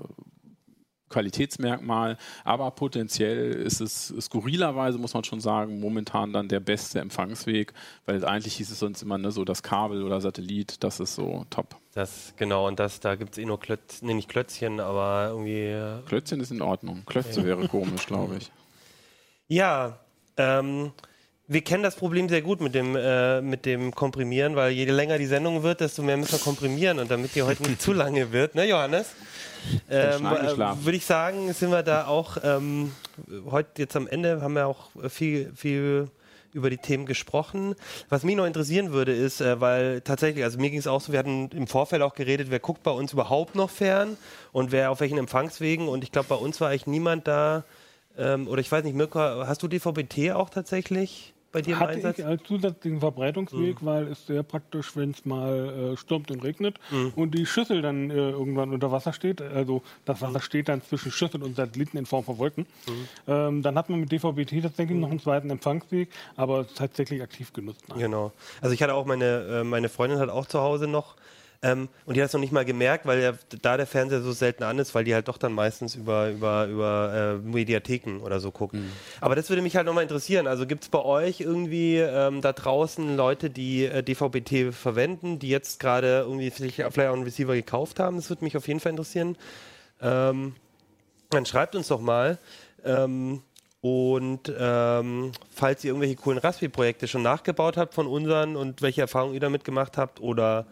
Qualitätsmerkmal, 1.09 2.19
aber 2.45 2.71
potenziell 2.73 3.53
ist 3.53 3.81
es 3.81 4.13
skurrilerweise, 4.21 4.99
muss 4.99 5.15
man 5.15 5.23
schon 5.23 5.41
sagen, 5.41 5.79
momentan 5.79 6.33
dann 6.33 6.49
der 6.49 6.59
beste 6.59 6.99
Empfangsweg, 6.99 7.73
weil 8.07 8.25
eigentlich 8.25 8.57
hieß 8.57 8.73
es 8.73 8.81
sonst 8.81 9.03
immer 9.03 9.17
ne, 9.17 9.31
so 9.31 9.45
das 9.45 9.63
Kabel 9.63 10.03
oder 10.03 10.21
Satellit, 10.21 10.83
das 10.83 10.99
ist 10.99 11.15
so 11.15 11.47
top. 11.49 11.77
Das, 11.95 12.35
genau, 12.37 12.67
und 12.67 12.81
das, 12.81 12.99
da 12.99 13.15
gibt 13.15 13.33
es 13.33 13.39
eh 13.39 13.45
nur 13.45 13.61
Klötz, 13.61 14.03
nee, 14.03 14.15
nicht 14.15 14.29
Klötzchen, 14.29 14.81
aber 14.81 15.29
irgendwie. 15.31 15.67
äh, 15.67 16.03
Klötzchen 16.07 16.41
ist 16.41 16.51
in 16.51 16.61
Ordnung, 16.61 17.05
Klötze 17.07 17.45
wäre 17.45 17.69
komisch, 17.69 18.07
glaube 18.07 18.37
ich. 18.39 18.51
Ja, 19.49 20.01
ähm, 20.37 20.91
wir 21.49 21.61
kennen 21.63 21.83
das 21.83 21.95
Problem 21.95 22.29
sehr 22.29 22.43
gut 22.43 22.61
mit 22.61 22.75
dem, 22.75 22.97
äh, 22.97 23.41
mit 23.41 23.67
dem 23.67 23.95
Komprimieren, 23.95 24.57
weil 24.57 24.73
je 24.73 24.85
länger 24.87 25.19
die 25.19 25.27
Sendung 25.27 25.63
wird, 25.63 25.81
desto 25.81 26.03
mehr 26.03 26.17
müssen 26.17 26.33
wir 26.33 26.39
komprimieren. 26.41 26.99
Und 26.99 27.11
damit 27.11 27.35
die 27.35 27.43
heute 27.43 27.63
nicht 27.63 27.81
zu 27.81 27.93
lange 27.93 28.33
wird, 28.33 28.55
ne, 28.55 28.69
Johannes? 28.69 29.13
Ähm, 29.89 30.27
äh, 30.27 30.57
Würde 30.57 30.97
ich 30.97 31.07
sagen, 31.07 31.53
sind 31.53 31.71
wir 31.71 31.83
da 31.83 32.07
auch 32.07 32.37
ähm, 32.43 32.93
heute 33.51 33.83
jetzt 33.83 33.97
am 33.97 34.07
Ende, 34.09 34.41
haben 34.41 34.55
wir 34.55 34.67
auch 34.67 34.91
viel, 35.09 35.53
viel 35.55 36.09
über 36.53 36.71
die 36.71 36.79
Themen 36.79 37.07
gesprochen. 37.07 37.75
Was 38.09 38.25
mich 38.25 38.35
noch 38.35 38.47
interessieren 38.47 38.93
würde, 38.93 39.13
ist, 39.13 39.41
äh, 39.41 39.61
weil 39.61 40.01
tatsächlich, 40.01 40.43
also 40.43 40.59
mir 40.59 40.71
ging 40.71 40.79
es 40.79 40.87
auch 40.89 41.01
so, 41.01 41.13
wir 41.13 41.19
hatten 41.21 41.51
im 41.51 41.69
Vorfeld 41.69 42.03
auch 42.03 42.15
geredet, 42.15 42.49
wer 42.51 42.59
guckt 42.59 42.83
bei 42.83 42.91
uns 42.91 43.13
überhaupt 43.13 43.55
noch 43.55 43.71
fern 43.71 44.17
und 44.53 44.73
wer 44.73 44.91
auf 44.91 45.01
welchen 45.01 45.19
Empfangswegen. 45.19 45.87
Und 45.87 46.03
ich 46.03 46.11
glaube, 46.11 46.29
bei 46.29 46.35
uns 46.35 46.61
war 46.61 46.71
eigentlich 46.71 46.89
niemand 46.89 47.29
da. 47.29 47.65
Ähm, 48.19 48.49
oder 48.49 48.61
ich 48.61 48.73
weiß 48.73 48.83
nicht, 48.83 48.97
Mirko, 48.97 49.21
hast 49.21 49.63
du 49.63 49.69
DVB-T 49.69 50.33
auch 50.33 50.51
tatsächlich? 50.51 51.35
Bei 51.57 51.63
dir 51.63 51.73
im 51.75 51.81
Hatte 51.81 51.93
Einsatz? 51.95 52.19
ich 52.19 52.25
als 52.27 52.43
zusätzlichen 52.45 53.01
Verbreitungsweg, 53.01 53.81
Mhm. 53.81 53.87
weil 53.87 54.09
es 54.09 54.27
sehr 54.27 54.43
praktisch, 54.43 54.95
wenn 54.95 55.13
es 55.13 55.25
mal 55.25 55.93
äh, 55.95 55.97
stürmt 55.97 56.31
und 56.31 56.45
regnet 56.45 56.77
und 57.15 57.35
die 57.35 57.47
Schüssel 57.47 57.81
dann 57.81 58.11
äh, 58.11 58.15
irgendwann 58.31 58.73
unter 58.75 58.93
Wasser 58.93 59.13
steht. 59.15 59.41
Also 59.41 59.83
das 60.05 60.21
Wasser 60.21 60.41
steht 60.41 60.69
dann 60.69 60.83
zwischen 60.83 61.11
Schüssel 61.11 61.43
und 61.43 61.57
Satelliten 61.57 61.97
in 61.97 62.05
Form 62.05 62.25
von 62.25 62.37
Wolken. 62.39 62.67
Ähm, 63.27 63.63
dann 63.63 63.75
hat 63.77 63.89
man 63.89 64.01
mit 64.01 64.13
DVB-T 64.13 64.61
tatsächlich 64.61 64.99
noch 64.99 65.11
einen 65.11 65.21
zweiten 65.21 65.49
Empfangsweg, 65.51 66.09
aber 66.37 66.67
tatsächlich 66.75 67.23
aktiv 67.23 67.53
genutzt. 67.55 67.85
Genau. 67.97 68.33
Also 68.61 68.75
ich 68.75 68.83
hatte 68.83 68.93
auch 68.95 69.07
meine, 69.07 69.25
äh, 69.63 69.65
meine 69.65 69.89
Freundin 69.89 70.19
hat 70.19 70.29
auch 70.29 70.45
zu 70.47 70.61
Hause 70.61 70.87
noch 70.87 71.15
ähm, 71.63 71.89
und 72.05 72.17
die 72.17 72.21
hat 72.23 72.29
es 72.29 72.33
noch 72.33 72.41
nicht 72.41 72.53
mal 72.53 72.65
gemerkt, 72.65 73.07
weil 73.07 73.23
ja 73.23 73.33
da 73.63 73.77
der 73.77 73.87
Fernseher 73.87 74.21
so 74.21 74.33
selten 74.33 74.63
an 74.63 74.79
ist, 74.79 74.95
weil 74.95 75.05
die 75.05 75.15
halt 75.15 75.29
doch 75.29 75.39
dann 75.39 75.53
meistens 75.53 75.95
über, 75.95 76.31
über, 76.31 76.67
über 76.67 77.39
äh, 77.43 77.49
Mediatheken 77.49 78.21
oder 78.23 78.41
so 78.41 78.51
gucken. 78.51 78.93
Aber 79.21 79.35
das 79.35 79.49
würde 79.49 79.63
mich 79.63 79.77
halt 79.77 79.87
nochmal 79.87 80.03
interessieren. 80.03 80.47
Also 80.47 80.67
gibt 80.67 80.85
es 80.85 80.89
bei 80.89 81.03
euch 81.03 81.41
irgendwie 81.41 81.97
ähm, 81.99 82.41
da 82.41 82.53
draußen 82.53 83.17
Leute, 83.17 83.51
die 83.51 83.85
äh, 83.85 84.03
DVB-T 84.03 84.73
verwenden, 84.73 85.39
die 85.39 85.49
jetzt 85.49 85.81
gerade 85.81 86.25
irgendwie 86.27 86.51
vielleicht, 86.51 86.77
vielleicht 86.77 86.99
auch 87.11 87.15
einen 87.15 87.25
Receiver 87.25 87.55
gekauft 87.55 88.01
haben? 88.01 88.17
Das 88.17 88.29
würde 88.29 88.45
mich 88.45 88.57
auf 88.57 88.69
jeden 88.69 88.81
Fall 88.81 88.91
interessieren. 88.91 89.37
Ähm, 90.01 90.55
dann 91.31 91.47
schreibt 91.47 91.75
uns 91.75 91.89
doch 91.89 92.01
mal. 92.01 92.39
Ähm, 92.85 93.43
und 93.81 94.53
ähm, 94.59 95.33
falls 95.51 95.85
ihr 95.85 95.91
irgendwelche 95.91 96.17
coolen 96.17 96.39
Raspberry-Projekte 96.39 97.07
schon 97.07 97.23
nachgebaut 97.23 97.77
habt 97.77 97.95
von 97.95 98.07
unseren 98.07 98.57
und 98.57 98.83
welche 98.83 99.03
Erfahrungen 99.03 99.35
ihr 99.35 99.41
damit 99.41 99.65
gemacht 99.65 99.97
habt 99.97 100.21
oder 100.21 100.67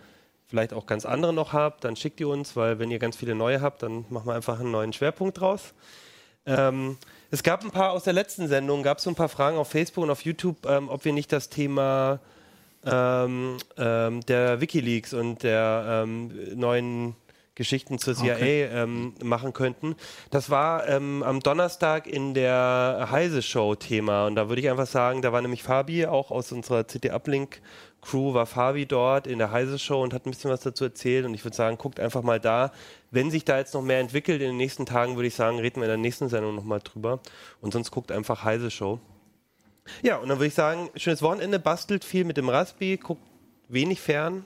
vielleicht 0.55 0.73
auch 0.73 0.87
ganz 0.87 1.05
andere 1.05 1.33
noch 1.33 1.53
habt, 1.53 1.83
dann 1.83 1.97
schickt 1.97 2.21
ihr 2.21 2.29
uns, 2.29 2.55
weil 2.55 2.79
wenn 2.79 2.89
ihr 2.89 3.01
ganz 3.01 3.17
viele 3.17 3.35
neue 3.35 3.61
habt, 3.61 3.83
dann 3.83 4.05
machen 4.09 4.29
wir 4.29 4.35
einfach 4.35 4.61
einen 4.61 4.71
neuen 4.71 4.93
Schwerpunkt 4.93 5.41
draus. 5.41 5.75
Ähm, 6.47 6.97
es 7.33 7.43
gab 7.43 7.65
ein 7.65 7.73
paar 7.73 7.91
aus 7.91 8.05
der 8.05 8.13
letzten 8.13 8.47
Sendung, 8.47 8.85
gab 8.85 8.99
es 8.99 9.05
so 9.05 9.11
ein 9.11 9.17
paar 9.17 9.29
Fragen 9.29 9.57
auf 9.57 9.69
Facebook 9.69 10.05
und 10.05 10.11
auf 10.11 10.25
YouTube, 10.25 10.65
ähm, 10.67 10.89
ob 10.89 11.05
wir 11.05 11.13
nicht 11.13 11.33
das 11.33 11.49
Thema 11.49 12.21
ähm, 12.87 13.57
ähm, 13.77 14.21
der 14.27 14.61
WikiLeaks 14.61 15.13
und 15.13 15.43
der 15.43 16.05
ähm, 16.05 16.31
neuen 16.55 17.17
Geschichten 17.57 17.99
zur 17.99 18.15
CIA 18.15 18.37
ähm, 18.83 19.15
machen 19.23 19.53
könnten. 19.53 19.97
Das 20.31 20.51
war 20.51 20.89
am 20.89 21.41
Donnerstag 21.41 22.07
in 22.07 22.35
der 22.35 23.09
Heise-Show 23.11 23.77
Thema 23.77 24.27
und 24.27 24.35
da 24.35 24.49
würde 24.49 24.61
ich 24.61 24.71
einfach 24.71 24.89
sagen, 24.89 25.23
da 25.23 25.33
war 25.33 25.41
nämlich 25.41 25.63
Fabi, 25.63 26.07
auch 26.07 26.33
aus 26.33 26.51
unserer 26.51 26.87
CT-Uplink-Crew, 28.05 28.35
war 28.35 28.47
Fabi 28.47 28.87
dort 28.87 29.27
in 29.27 29.39
der 29.39 29.51
Heise-Show 29.51 30.03
und 30.03 30.15
hat 30.15 30.27
ein 30.27 30.31
bisschen 30.31 30.51
was 30.51 30.61
dazu 30.61 30.85
erzählt 30.85 31.25
und 31.25 31.35
ich 31.35 31.45
würde 31.45 31.57
sagen, 31.57 31.79
guckt 31.79 31.99
einfach 31.99 32.23
mal 32.23 32.41
da. 32.41 32.73
Wenn 33.11 33.31
sich 33.31 33.45
da 33.45 33.59
jetzt 33.59 33.75
noch 33.75 33.83
mehr 33.83 34.01
entwickelt 34.01 34.41
in 34.41 34.49
den 34.49 34.57
nächsten 34.57 34.87
Tagen, 34.87 35.17
würde 35.17 35.29
ich 35.29 35.35
sagen, 35.35 35.59
reden 35.59 35.77
wir 35.77 35.85
in 35.85 35.89
der 35.91 35.97
nächsten 35.97 36.29
Sendung 36.29 36.55
nochmal 36.55 36.81
drüber 36.83 37.21
und 37.61 37.73
sonst 37.73 37.91
guckt 37.91 38.13
einfach 38.13 38.45
Heise-Show. 38.45 39.01
Ja, 40.03 40.17
und 40.17 40.29
dann 40.29 40.39
würde 40.39 40.49
ich 40.49 40.55
sagen, 40.55 40.91
schönes 40.97 41.23
Wochenende, 41.23 41.59
bastelt 41.59 42.05
viel 42.05 42.25
mit 42.25 42.37
dem 42.37 42.49
Raspi, 42.49 42.97
guckt 42.97 43.23
wenig 43.69 44.01
fern 44.01 44.45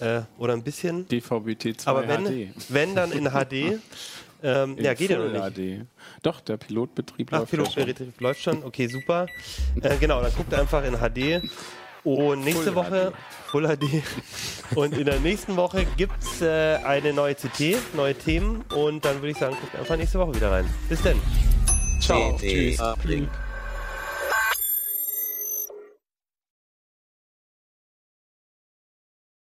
äh, 0.00 0.22
oder 0.38 0.52
ein 0.52 0.62
bisschen. 0.62 1.06
DVB-T2 1.08 1.86
Aber 1.86 2.06
wenn, 2.06 2.24
HD. 2.24 2.54
wenn 2.68 2.94
dann 2.94 3.12
in 3.12 3.30
HD. 3.30 3.80
Ähm, 4.40 4.76
ja, 4.78 4.94
geht 4.94 5.10
ja 5.10 5.18
noch 5.18 5.50
nicht. 5.50 5.82
HD. 5.82 5.86
Doch, 6.22 6.40
der 6.40 6.58
Pilotbetrieb 6.58 7.28
Ach, 7.32 7.40
läuft 7.40 7.52
ja 7.52 7.64
schon. 7.64 7.74
Pilotbetrieb 7.74 8.20
läuft 8.20 8.40
schon. 8.40 8.62
Okay, 8.62 8.86
super. 8.86 9.26
Äh, 9.82 9.96
genau, 9.98 10.22
dann 10.22 10.32
guckt 10.32 10.54
einfach 10.54 10.84
in 10.84 10.94
HD. 10.94 11.42
Und 12.04 12.44
nächste 12.44 12.72
Full 12.72 12.74
Woche 12.74 13.12
Full 13.50 13.66
HD. 13.66 14.02
Und 14.76 14.96
in 14.96 15.06
der 15.06 15.20
nächsten 15.20 15.56
Woche 15.56 15.86
gibt 15.96 16.22
es 16.22 16.42
äh, 16.42 16.76
eine 16.84 17.12
neue 17.12 17.34
CT, 17.34 17.94
neue 17.94 18.14
Themen. 18.14 18.64
Und 18.74 19.04
dann 19.04 19.16
würde 19.16 19.30
ich 19.30 19.38
sagen, 19.38 19.56
guckt 19.60 19.76
einfach 19.76 19.96
nächste 19.96 20.18
Woche 20.18 20.34
wieder 20.34 20.50
rein. 20.50 20.68
Bis 20.88 21.02
dann. 21.02 21.20
Ciao. 22.00 22.38
Uplink. 22.92 23.28